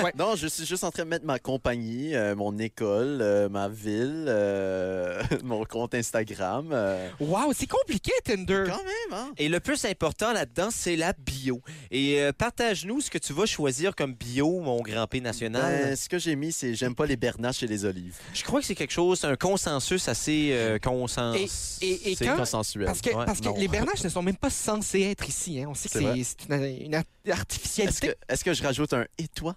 ouais. 0.04 0.12
Non, 0.18 0.36
je 0.36 0.48
suis 0.48 0.66
juste 0.66 0.84
en 0.84 0.92
train 0.92 1.04
de 1.04 1.10
mettre 1.10 1.26
ma 1.26 1.38
compagnie, 1.40 2.16
euh, 2.16 2.36
mon 2.36 2.58
école, 2.58 3.20
euh, 3.22 3.48
ma 3.50 3.68
ville, 3.70 4.26
euh, 4.56 5.22
mon 5.44 5.66
compte 5.66 5.94
Instagram. 5.96 6.70
euh, 6.72 7.10
Wow, 7.20 7.54
c'est 7.54 7.68
compliqué, 7.68 8.12
Tinder. 8.24 8.64
Quand 8.68 8.84
même, 8.84 9.20
hein? 9.20 9.32
Et 9.38 9.50
le 9.50 9.60
plus 9.60 9.84
important 9.86 10.32
là-dedans, 10.34 10.70
c'est 10.72 10.96
la 10.96 11.14
bio. 11.14 11.62
Et 11.92 12.22
euh, 12.22 12.32
partage-nous 12.32 13.02
ce 13.02 13.10
que 13.10 13.18
tu 13.18 13.34
vas 13.34 13.46
choisir 13.46 13.96
comme 13.96 14.14
bio, 14.14 14.60
mon 14.62 14.82
grand 14.82 15.08
P 15.08 15.22
national. 15.22 15.62
Ben, 15.84 15.96
ce 15.96 16.08
que 16.10 16.18
j'ai 16.18 16.36
mis, 16.36 16.52
c'est 16.52 16.76
j'aime 16.76 16.96
pas 16.96 17.06
les 17.06 17.18
bernaches 17.18 17.64
et 17.64 17.68
les 17.68 17.86
olives. 17.86 18.16
Je 18.34 18.44
crois 18.44 18.60
que 18.62 18.66
c'est 18.66 18.76
quelque 18.76 18.94
chose, 18.94 19.24
un 19.26 19.36
consensus 19.36 20.08
assez 20.08 20.50
euh, 20.54 20.80
consens... 20.80 21.36
Et- 21.36 21.86
et- 21.86 22.12
et 22.12 22.16
C'est 22.16 22.26
quand- 22.26 22.38
consensuel. 22.38 22.86
Parce 22.86 23.02
que, 23.02 23.10
Ouais, 23.10 23.26
parce 23.26 23.40
que 23.40 23.46
non. 23.46 23.56
les 23.58 23.68
bernaches 23.68 24.04
ne 24.04 24.10
sont 24.10 24.22
même 24.22 24.38
pas 24.38 24.50
censés 24.50 25.02
être 25.02 25.28
ici. 25.28 25.62
Hein. 25.62 25.68
On 25.70 25.74
sait 25.74 25.90
que 25.90 26.00
C'est 26.00 26.46
une, 26.50 26.86
une 26.86 26.96
art- 26.96 27.04
Est-ce 27.26 27.32
artificialité. 27.34 28.08
que, 28.08 28.14
est-ce 28.34 28.44
que 28.44 28.54
je 28.54 28.64
rajoute 28.64 28.94
un 28.94 29.06
et 29.18 29.28
toi? 29.28 29.56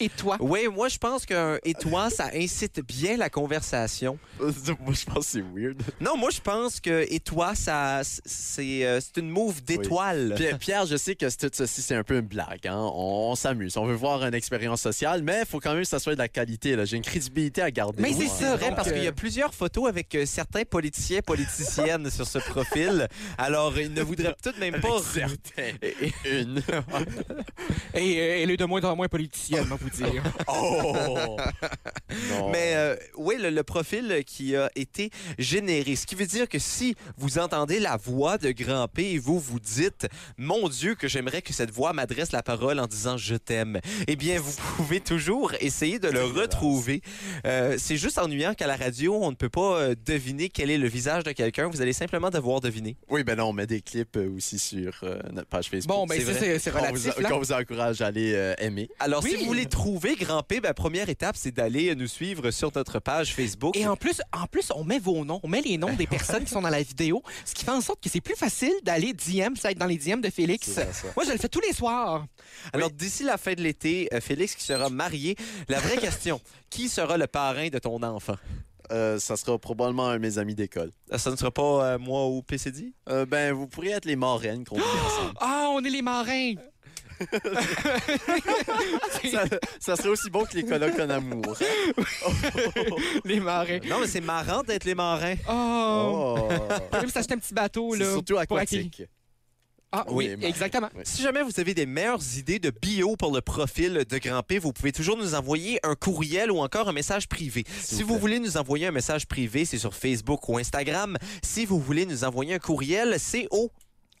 Et 0.00 0.08
toi? 0.08 0.36
Oui, 0.40 0.66
moi, 0.66 0.88
je 0.88 0.98
pense 0.98 1.24
qu'un 1.24 1.58
et 1.64 1.72
toi, 1.74 2.10
ça 2.10 2.30
incite 2.34 2.80
bien 2.80 3.16
la 3.16 3.30
conversation. 3.30 4.18
Moi, 4.40 4.92
je 4.92 5.04
pense 5.04 5.26
que 5.26 5.30
c'est 5.30 5.44
weird. 5.54 5.80
Non, 6.00 6.16
moi, 6.16 6.30
je 6.30 6.40
pense 6.40 6.80
que 6.80 7.06
et 7.08 7.20
toi, 7.20 7.54
ça, 7.54 8.00
c'est 8.02 8.84
euh, 8.84 9.00
c'est 9.00 9.18
une 9.20 9.30
move 9.30 9.62
d'étoile. 9.62 10.34
Pierre, 10.36 10.58
Pierre, 10.58 10.86
je 10.86 10.96
sais 10.96 11.14
que 11.14 11.28
c'est- 11.30 11.48
tout 11.48 11.50
ceci, 11.54 11.80
c'est 11.82 11.94
un 11.94 12.02
peu 12.02 12.16
une 12.16 12.26
blague. 12.26 12.66
Hein? 12.66 12.76
On, 12.76 13.30
on 13.30 13.34
s'amuse. 13.36 13.76
On 13.76 13.84
veut 13.86 13.94
voir 13.94 14.24
une 14.24 14.34
expérience 14.34 14.80
sociale, 14.82 15.22
mais 15.22 15.40
il 15.42 15.46
faut 15.46 15.60
quand 15.60 15.72
même 15.72 15.82
que 15.82 15.88
ça 15.88 16.00
soit 16.00 16.14
de 16.14 16.18
la 16.18 16.28
qualité. 16.28 16.74
là. 16.74 16.84
J'ai 16.84 16.96
une 16.96 17.02
crédibilité 17.04 17.62
à 17.62 17.70
garder. 17.70 18.02
Mais 18.02 18.12
c'est 18.12 18.26
c'est 18.26 18.44
ça, 18.44 18.56
vrai, 18.56 18.74
parce 18.74 18.90
qu'il 18.92 19.02
y 19.02 19.06
euh, 19.06 19.10
a 19.10 19.12
plusieurs 19.12 19.54
photos 19.54 19.88
avec 19.88 20.12
euh, 20.16 20.26
certains 20.26 20.64
politiciens, 20.64 21.20
politiciennes 21.22 22.10
sur 22.10 22.26
ce 22.26 22.38
profil. 22.38 23.06
Alors, 23.38 23.78
il 23.78 23.92
ne 23.92 24.02
voudrait 24.02 24.34
tout 24.42 24.50
de 24.52 24.58
même 24.58 24.80
pas... 24.80 24.98
Certain. 25.00 25.72
Une. 26.24 26.62
Et 27.94 28.20
euh, 28.20 28.42
elle 28.42 28.50
est 28.50 28.56
de 28.56 28.64
moins 28.64 28.82
en 28.82 28.96
moins 28.96 29.08
politicienne, 29.08 29.64
va 29.64 29.76
vous 29.84 29.90
dire. 29.90 30.22
Oh! 30.48 31.36
Non. 32.30 32.50
Mais 32.50 32.73
euh, 32.94 33.04
oui, 33.16 33.36
le, 33.40 33.50
le 33.50 33.62
profil 33.62 34.22
qui 34.26 34.56
a 34.56 34.70
été 34.76 35.10
généré. 35.38 35.96
Ce 35.96 36.06
qui 36.06 36.14
veut 36.14 36.26
dire 36.26 36.48
que 36.48 36.58
si 36.58 36.94
vous 37.16 37.38
entendez 37.38 37.78
la 37.80 37.96
voix 37.96 38.38
de 38.38 38.50
Grand 38.52 38.88
P 38.88 39.12
et 39.12 39.18
vous 39.18 39.38
vous 39.38 39.60
dites 39.60 40.06
«Mon 40.38 40.68
Dieu, 40.68 40.94
que 40.94 41.08
j'aimerais 41.08 41.42
que 41.42 41.52
cette 41.52 41.70
voix 41.70 41.92
m'adresse 41.92 42.32
la 42.32 42.42
parole 42.42 42.78
en 42.80 42.86
disant 42.86 43.16
«Je 43.18 43.34
t'aime», 43.36 43.80
eh 44.08 44.16
bien, 44.16 44.38
vous 44.40 44.52
pouvez 44.76 45.00
toujours 45.00 45.52
essayer 45.60 45.98
de 45.98 46.08
le 46.08 46.24
retrouver. 46.24 47.02
Euh, 47.46 47.76
C'est 47.78 47.96
juste 47.96 48.18
ennuyant 48.18 48.54
qu'à 48.54 48.66
la 48.66 48.76
radio, 48.76 49.18
on 49.22 49.30
ne 49.30 49.36
peut 49.36 49.48
pas 49.48 49.78
euh, 49.80 49.94
deviner 50.06 50.48
quel 50.48 50.70
est 50.70 50.78
le 50.78 50.88
visage 50.88 51.24
de 51.24 51.32
quelqu'un. 51.32 51.68
Vous 51.68 51.80
allez 51.82 51.92
simplement 51.92 52.30
devoir 52.30 52.60
deviner. 52.60 52.96
Oui, 53.08 53.24
ben 53.24 53.36
non, 53.36 53.46
on 53.46 53.52
met 53.52 53.66
des 53.66 53.80
clips 53.80 54.16
aussi 54.36 54.58
sur 54.58 54.92
euh, 55.02 55.18
notre 55.32 55.48
page 55.48 55.68
Facebook. 55.68 55.96
Bon, 55.96 56.06
ben 56.06 56.18
C'est 56.18 56.26
ça, 56.26 56.32
vrai. 56.32 56.40
c'est 56.40 56.58
c'est 56.58 56.70
Qu'on 56.70 56.78
relatif. 56.80 57.14
vous, 57.16 57.22
qu'on 57.28 57.38
vous 57.38 57.52
encourage 57.52 58.00
à 58.02 58.06
aller 58.06 58.32
euh, 58.34 58.54
aimer. 58.58 58.88
Alors, 58.98 59.22
Oui. 59.22 59.30
si 59.30 59.36
vous 59.36 59.46
voulez 59.46 59.66
trouver 59.66 60.14
Grand 60.16 60.42
P, 60.42 60.60
ben, 60.60 60.72
première 60.74 61.08
étape, 61.08 61.36
c'est 61.38 61.52
d'aller 61.54 61.94
nous 61.94 62.06
suivre 62.06 62.50
sur 62.50 62.70
notre 62.74 62.83
page 63.00 63.34
Facebook. 63.34 63.76
Et 63.76 63.86
en 63.86 63.96
plus, 63.96 64.20
en 64.32 64.46
plus, 64.46 64.70
on 64.74 64.84
met 64.84 64.98
vos 64.98 65.24
noms, 65.24 65.40
on 65.42 65.48
met 65.48 65.60
les 65.62 65.78
noms 65.78 65.92
des 65.94 66.06
personnes 66.06 66.44
qui 66.44 66.50
sont 66.50 66.62
dans 66.62 66.68
la 66.70 66.82
vidéo, 66.82 67.22
ce 67.44 67.54
qui 67.54 67.64
fait 67.64 67.70
en 67.70 67.80
sorte 67.80 68.02
que 68.02 68.08
c'est 68.08 68.20
plus 68.20 68.36
facile 68.36 68.72
d'aller 68.82 69.12
DM, 69.12 69.54
ça 69.56 69.70
être 69.70 69.78
dans 69.78 69.86
les 69.86 69.96
DM 69.98 70.20
de 70.20 70.30
Félix. 70.30 70.76
Moi, 71.16 71.24
je 71.26 71.32
le 71.32 71.38
fais 71.38 71.48
tous 71.48 71.60
les 71.60 71.72
soirs. 71.72 72.26
Alors, 72.72 72.90
d'ici 72.90 73.22
la 73.24 73.36
fin 73.38 73.54
de 73.54 73.60
l'été, 73.62 74.08
euh, 74.12 74.20
Félix 74.20 74.54
qui 74.54 74.64
sera 74.64 74.88
marié, 74.90 75.36
la 75.68 75.80
vraie 75.80 75.96
question, 75.98 76.40
qui 76.70 76.88
sera 76.88 77.16
le 77.16 77.26
parrain 77.26 77.68
de 77.68 77.78
ton 77.78 78.02
enfant? 78.02 78.36
Euh, 78.92 79.18
ça 79.18 79.36
sera 79.36 79.58
probablement 79.58 80.08
un 80.08 80.14
de 80.14 80.18
mes 80.18 80.36
amis 80.38 80.54
d'école. 80.54 80.90
Euh, 81.12 81.16
Ça 81.16 81.30
ne 81.30 81.36
sera 81.36 81.50
pas 81.50 81.62
euh, 81.94 81.98
moi 81.98 82.26
ou 82.28 82.42
PCD? 82.42 82.92
Euh, 83.08 83.24
ben, 83.24 83.52
vous 83.54 83.66
pourriez 83.66 83.92
être 83.92 84.04
les 84.04 84.16
marraines 84.16 84.64
qu'on 84.64 84.76
ensemble. 84.78 85.32
Ah, 85.40 85.68
on 85.70 85.82
est 85.82 85.88
les 85.90 86.02
marins. 86.02 86.52
Ça, 89.30 89.44
ça 89.80 89.96
serait 89.96 90.08
aussi 90.08 90.30
bon 90.30 90.44
que 90.44 90.56
les 90.56 90.64
colloques 90.64 90.98
en 90.98 91.10
amour. 91.10 91.56
les 93.24 93.40
marins. 93.40 93.78
Non, 93.88 94.00
mais 94.00 94.06
c'est 94.06 94.20
marrant 94.20 94.62
d'être 94.62 94.84
les 94.84 94.94
marins. 94.94 95.36
Oh. 95.48 96.36
Oh. 96.38 96.48
Même 96.92 97.08
s'acheter 97.08 97.34
un 97.34 97.38
petit 97.38 97.54
bateau, 97.54 97.94
là. 97.94 98.04
surtout 98.12 98.34
pour 98.34 98.40
aquatique. 98.40 99.04
Ah 99.96 100.04
oui, 100.08 100.34
exactement. 100.42 100.88
Oui. 100.92 101.02
Si 101.04 101.22
jamais 101.22 101.42
vous 101.44 101.60
avez 101.60 101.72
des 101.72 101.86
meilleures 101.86 102.36
idées 102.36 102.58
de 102.58 102.70
bio 102.70 103.14
pour 103.14 103.32
le 103.32 103.40
profil 103.40 104.04
de 104.08 104.18
Grand 104.18 104.42
P, 104.42 104.58
vous 104.58 104.72
pouvez 104.72 104.90
toujours 104.90 105.16
nous 105.16 105.36
envoyer 105.36 105.78
un 105.84 105.94
courriel 105.94 106.50
ou 106.50 106.58
encore 106.58 106.88
un 106.88 106.92
message 106.92 107.28
privé. 107.28 107.62
Si 107.80 108.02
vous 108.02 108.18
voulez 108.18 108.40
nous 108.40 108.56
envoyer 108.56 108.88
un 108.88 108.90
message 108.90 109.26
privé, 109.26 109.64
c'est 109.64 109.78
sur 109.78 109.94
Facebook 109.94 110.48
ou 110.48 110.58
Instagram. 110.58 111.16
Si 111.44 111.64
vous 111.64 111.78
voulez 111.78 112.06
nous 112.06 112.24
envoyer 112.24 112.54
un 112.54 112.58
courriel, 112.58 113.14
c'est 113.20 113.46
au 113.52 113.70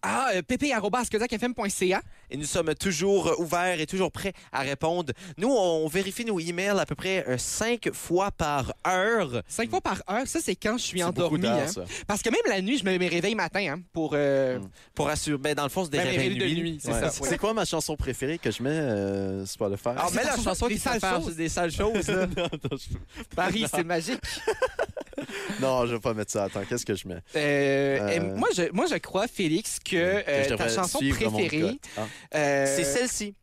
Ah, 0.06 0.28
euh, 0.34 0.42
pp.fm.ca. 0.42 2.02
Et 2.30 2.36
nous 2.36 2.44
sommes 2.44 2.74
toujours 2.74 3.34
ouverts 3.38 3.80
et 3.80 3.86
toujours 3.86 4.12
prêts 4.12 4.32
à 4.52 4.60
répondre. 4.60 5.12
Nous, 5.38 5.48
on 5.48 5.86
vérifie 5.88 6.24
nos 6.24 6.38
emails 6.38 6.78
à 6.78 6.86
peu 6.86 6.94
près 6.94 7.24
euh, 7.28 7.38
cinq 7.38 7.90
fois 7.92 8.30
par 8.30 8.72
heure. 8.86 9.42
Cinq 9.48 9.70
fois 9.70 9.80
par 9.80 10.02
heure, 10.10 10.26
ça, 10.26 10.40
c'est 10.42 10.56
quand 10.56 10.76
je 10.78 10.82
suis 10.84 11.02
endormi. 11.02 11.46
hein. 11.46 11.66
ça. 11.68 11.84
Parce 12.06 12.22
que 12.22 12.30
même 12.30 12.40
la 12.48 12.60
nuit, 12.60 12.78
je 12.78 12.84
me 12.84 12.98
réveille 13.08 13.34
matin 13.34 13.74
hein, 13.76 13.80
pour... 13.92 14.12
euh, 14.14 14.58
Mm. 14.58 14.68
Pour 14.94 15.08
assurer. 15.08 15.38
Ben, 15.38 15.54
dans 15.54 15.62
le 15.64 15.68
fond, 15.68 15.84
c'est 15.84 15.90
des 15.90 15.98
ben, 15.98 16.04
réveils 16.06 16.28
réveil 16.28 16.38
de 16.38 16.44
nuit. 16.44 16.62
nuit, 16.72 16.78
c'est 16.80 16.92
Ouais. 16.92 17.00
ça. 17.00 17.10
C'est 17.10 17.38
quoi 17.38 17.54
ma 17.54 17.64
chanson 17.64 17.96
préférée 17.96 18.38
que 18.38 18.50
je 18.50 18.62
mets 18.62 18.68
euh, 18.70 19.46
Spotify? 19.46 19.88
Ah, 19.96 20.06
c'est 20.08 20.16
mais 20.16 20.22
ta 20.22 20.28
la 20.28 20.36
chanson 20.36 20.44
chanson 20.50 20.66
des 20.68 20.74
qui 20.74 20.80
sales 20.80 21.00
choses. 21.00 21.36
des 21.36 21.48
sales 21.48 21.72
choses. 21.72 22.08
là. 22.08 22.26
non, 22.36 22.48
non, 22.52 22.76
je... 22.76 23.24
Paris, 23.34 23.64
c'est 23.72 23.84
magique. 23.84 24.20
non, 25.60 25.86
je 25.86 25.94
vais 25.94 26.00
pas 26.00 26.14
mettre 26.14 26.30
ça. 26.32 26.44
Attends, 26.44 26.62
qu'est-ce 26.68 26.84
que 26.86 26.94
je 26.94 27.08
mets? 27.08 27.18
Euh, 27.36 28.08
et 28.08 28.18
Euh. 28.20 28.36
moi, 28.36 28.48
je, 28.54 28.70
moi, 28.72 28.86
je 28.90 28.96
crois, 28.96 29.26
Félix, 29.26 29.78
que, 29.84 29.93
euh, 29.96 30.42
je 30.44 30.48
ta 30.48 30.56
devrais 30.56 30.74
chanson 30.74 30.98
préférée... 30.98 31.78
Ah. 31.96 32.00
euh, 32.34 32.66
C'est 32.66 32.84
celle-ci. 32.84 33.34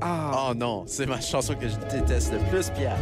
Ah. 0.00 0.48
Oh 0.50 0.54
non, 0.54 0.84
c'est 0.86 1.06
ma 1.06 1.20
chanson 1.20 1.54
que 1.54 1.68
je 1.68 1.76
déteste 1.76 2.32
le 2.32 2.38
plus, 2.50 2.70
Pierre. 2.70 2.96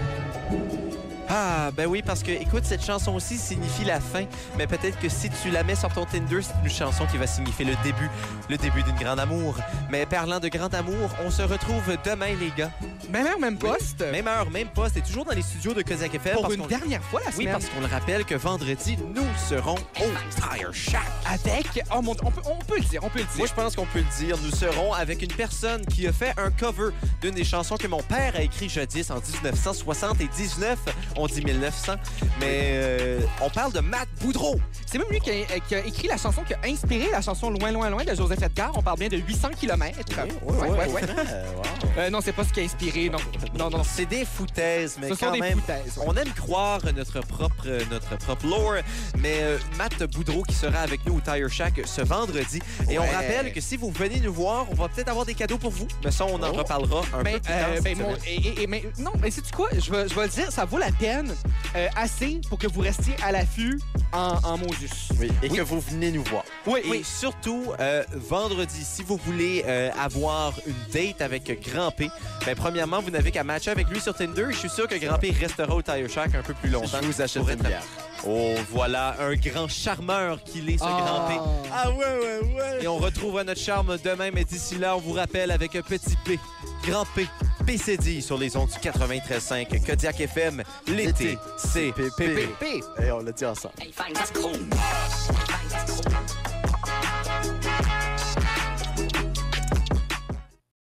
Ah, 1.38 1.70
ben 1.70 1.86
oui, 1.86 2.00
parce 2.00 2.22
que, 2.22 2.30
écoute, 2.30 2.64
cette 2.64 2.82
chanson 2.82 3.14
aussi 3.14 3.36
signifie 3.36 3.84
la 3.84 4.00
fin. 4.00 4.24
Mais 4.56 4.66
peut-être 4.66 4.98
que 4.98 5.10
si 5.10 5.28
tu 5.28 5.50
la 5.50 5.62
mets 5.64 5.74
sur 5.74 5.92
ton 5.92 6.06
Tinder, 6.06 6.40
c'est 6.40 6.54
une 6.64 6.70
chanson 6.70 7.04
qui 7.04 7.18
va 7.18 7.26
signifier 7.26 7.66
le 7.66 7.74
début, 7.84 8.08
le 8.48 8.56
début 8.56 8.82
d'une 8.82 8.94
grande 8.96 9.20
amour. 9.20 9.54
Mais 9.90 10.06
parlant 10.06 10.40
de 10.40 10.48
grand 10.48 10.72
amour, 10.72 11.10
on 11.26 11.30
se 11.30 11.42
retrouve 11.42 11.82
demain, 12.06 12.34
les 12.40 12.50
gars. 12.56 12.70
Même 13.10 13.26
heure, 13.26 13.38
même 13.38 13.58
poste. 13.58 14.00
Même 14.10 14.26
heure, 14.28 14.50
même 14.50 14.68
poste. 14.68 14.96
Et 14.96 15.02
toujours 15.02 15.26
dans 15.26 15.34
les 15.34 15.42
studios 15.42 15.74
de 15.74 15.82
Kozak 15.82 16.14
FM. 16.14 16.32
pour 16.34 16.42
parce 16.44 16.54
une 16.54 16.66
dernière 16.68 17.02
fois 17.02 17.20
la 17.20 17.26
Oui, 17.26 17.32
semaine. 17.34 17.52
parce 17.52 17.66
qu'on 17.66 17.80
le 17.80 17.86
rappelle 17.86 18.24
que 18.24 18.34
vendredi, 18.34 18.96
nous 19.14 19.26
serons 19.46 19.74
au 19.74 20.10
Tire 20.56 20.72
Shack. 20.72 21.02
Avec... 21.26 21.84
Oh 21.94 22.00
mon 22.00 22.12
on 22.24 22.30
peut, 22.30 22.40
on 22.46 22.64
peut 22.64 22.76
le 22.78 22.84
dire, 22.84 23.04
on 23.04 23.10
peut 23.10 23.18
le 23.18 23.24
dire. 23.26 23.36
Moi, 23.36 23.46
je 23.46 23.52
pense 23.52 23.76
qu'on 23.76 23.84
peut 23.84 23.98
le 24.00 24.24
dire. 24.24 24.38
Nous 24.42 24.52
serons 24.56 24.94
avec 24.94 25.20
une 25.20 25.32
personne 25.32 25.84
qui 25.84 26.06
a 26.08 26.12
fait 26.14 26.32
un 26.38 26.50
cover 26.50 26.92
d'une 27.20 27.34
des 27.34 27.44
chansons 27.44 27.76
que 27.76 27.86
mon 27.88 28.02
père 28.02 28.34
a 28.36 28.40
écrit 28.40 28.70
jadis 28.70 29.10
en 29.10 29.16
1979. 29.16 30.78
On 31.16 31.25
dit 31.26 31.44
1900, 31.44 31.94
mais 32.40 32.70
euh, 32.74 33.20
on 33.40 33.50
parle 33.50 33.72
de 33.72 33.80
Matt 33.80 34.08
Boudreau. 34.20 34.56
C'est 34.86 34.98
même 34.98 35.08
lui 35.10 35.20
qui 35.20 35.30
a, 35.30 35.34
euh, 35.34 35.44
qui 35.68 35.74
a 35.74 35.84
écrit 35.84 36.08
la 36.08 36.16
chanson, 36.16 36.42
qui 36.42 36.54
a 36.54 36.58
inspiré 36.66 37.08
la 37.10 37.20
chanson 37.20 37.50
Loin, 37.50 37.70
loin, 37.72 37.90
loin 37.90 38.04
de 38.04 38.14
Joseph 38.14 38.42
Edgar. 38.42 38.72
On 38.74 38.82
parle 38.82 38.98
bien 38.98 39.08
de 39.08 39.16
800 39.16 39.50
km. 39.58 39.98
Ouais, 40.42 40.68
ouais, 40.68 40.86
ouais. 40.92 41.02
Wow. 41.56 41.62
Euh, 41.98 42.10
non, 42.10 42.20
c'est 42.22 42.32
pas 42.32 42.44
ce 42.44 42.52
qui 42.52 42.60
a 42.60 42.64
inspiré, 42.64 43.08
non. 43.08 43.18
Non, 43.58 43.70
non, 43.70 43.82
C'est 43.84 44.04
des 44.06 44.24
foutaises, 44.24 44.96
mais 45.00 45.08
Ce 45.08 45.14
sont 45.14 45.26
quand 45.26 45.32
des 45.32 45.40
même. 45.40 45.60
foutaises. 45.60 45.96
ouais. 45.96 46.04
On 46.06 46.14
aime 46.14 46.28
croire 46.34 46.80
notre 46.94 47.20
propre, 47.20 47.66
notre 47.90 48.16
propre 48.18 48.46
lore, 48.46 48.74
mais 49.18 49.38
euh, 49.40 49.58
Matt 49.78 50.02
Boudreau 50.12 50.42
qui 50.42 50.54
sera 50.54 50.80
avec 50.80 51.04
nous 51.06 51.16
au 51.16 51.20
Tire 51.20 51.48
Shack 51.50 51.80
ce 51.86 52.02
vendredi. 52.02 52.60
Et 52.90 52.98
on 52.98 53.02
rappelle 53.06 53.52
que 53.52 53.60
si 53.60 53.76
vous 53.76 53.90
venez 53.90 54.20
nous 54.20 54.32
voir, 54.32 54.66
on 54.70 54.74
va 54.74 54.88
peut-être 54.88 55.08
avoir 55.08 55.24
des 55.24 55.34
cadeaux 55.34 55.58
pour 55.58 55.70
vous. 55.70 55.88
Mais 56.04 56.10
ça, 56.10 56.26
on 56.26 56.42
en 56.42 56.50
Oh. 56.50 56.58
reparlera 56.58 57.02
un 57.14 57.22
Ben, 57.22 57.34
peu 57.34 57.40
plus 57.40 57.52
tard. 57.52 57.68
ben, 57.70 57.82
cette 57.82 57.98
mon- 57.98 58.04
semaine. 58.16 58.20
et, 58.26 58.34
et- 58.48 58.62
et- 58.62 58.66
mais, 58.66 58.84
non, 58.98 59.12
mais 59.22 59.30
sais-tu 59.30 59.52
quoi? 59.52 59.68
Je 59.72 59.90
vais, 59.90 60.08
je 60.08 60.14
vais 60.14 60.22
le 60.24 60.28
dire, 60.28 60.52
ça 60.52 60.64
vaut 60.64 60.78
la 60.78 60.92
peine 60.92 61.15
euh, 61.24 61.88
assez 61.96 62.40
pour 62.48 62.58
que 62.58 62.66
vous 62.66 62.80
restiez 62.80 63.14
à 63.22 63.32
l'affût 63.32 63.80
en, 64.12 64.38
en 64.42 64.58
Moses. 64.58 65.10
Oui, 65.18 65.30
et 65.42 65.48
que 65.48 65.60
vous 65.62 65.80
venez 65.80 66.10
nous 66.10 66.24
voir. 66.24 66.44
Oui, 66.66 66.80
Et 66.94 67.02
surtout, 67.04 67.64
euh, 67.80 68.04
vendredi, 68.14 68.82
si 68.84 69.02
vous 69.02 69.16
voulez 69.24 69.64
euh, 69.66 69.90
avoir 69.98 70.52
une 70.66 70.74
date 70.92 71.20
avec 71.22 71.60
Grand 71.68 71.90
P, 71.90 72.10
ben, 72.44 72.54
premièrement, 72.54 73.00
vous 73.00 73.10
n'avez 73.10 73.30
qu'à 73.30 73.44
matcher 73.44 73.70
avec 73.70 73.88
lui 73.88 74.00
sur 74.00 74.14
Tinder. 74.14 74.46
Je 74.50 74.56
suis 74.56 74.68
sûr 74.70 74.86
que 74.88 74.94
Grand 74.96 75.18
P 75.18 75.30
restera 75.30 75.74
au 75.74 75.82
Tire 75.82 76.08
Shack 76.08 76.34
un 76.34 76.42
peu 76.42 76.54
plus 76.54 76.70
longtemps. 76.70 76.98
Je 77.02 77.06
vous 77.06 77.22
achète 77.22 77.42
une 77.42 77.48
être- 77.50 77.62
bière. 77.64 77.82
Oh, 78.26 78.54
voilà, 78.72 79.14
un 79.20 79.34
grand 79.34 79.68
charmeur 79.68 80.42
qu'il 80.42 80.68
est, 80.70 80.78
ce 80.78 80.84
Grand 80.84 81.26
P. 81.28 81.34
Ah 81.72 81.90
ouais, 81.90 81.96
ouais, 81.96 82.54
ouais. 82.54 82.82
Et 82.84 82.88
on 82.88 82.96
retrouve 82.96 83.40
notre 83.42 83.60
charme 83.60 83.96
demain, 84.02 84.30
mais 84.32 84.44
d'ici 84.44 84.76
là, 84.78 84.96
on 84.96 85.00
vous 85.00 85.12
rappelle 85.12 85.50
avec 85.50 85.76
un 85.76 85.82
petit 85.82 86.16
P, 86.24 86.38
Grand 86.88 87.04
P, 87.14 87.26
PCD 87.66 88.20
sur 88.20 88.38
les 88.38 88.56
ondes 88.56 88.68
du 88.68 88.78
93.5, 88.78 89.84
Kodiak 89.84 90.20
FM, 90.20 90.62
l'été, 90.86 91.36
c'est 91.58 91.92
Pépé. 91.92 92.48
P. 92.60 92.80
Et 93.02 93.10
on 93.10 93.18
l'a 93.18 93.32
dit 93.32 93.44
ensemble. 93.44 93.74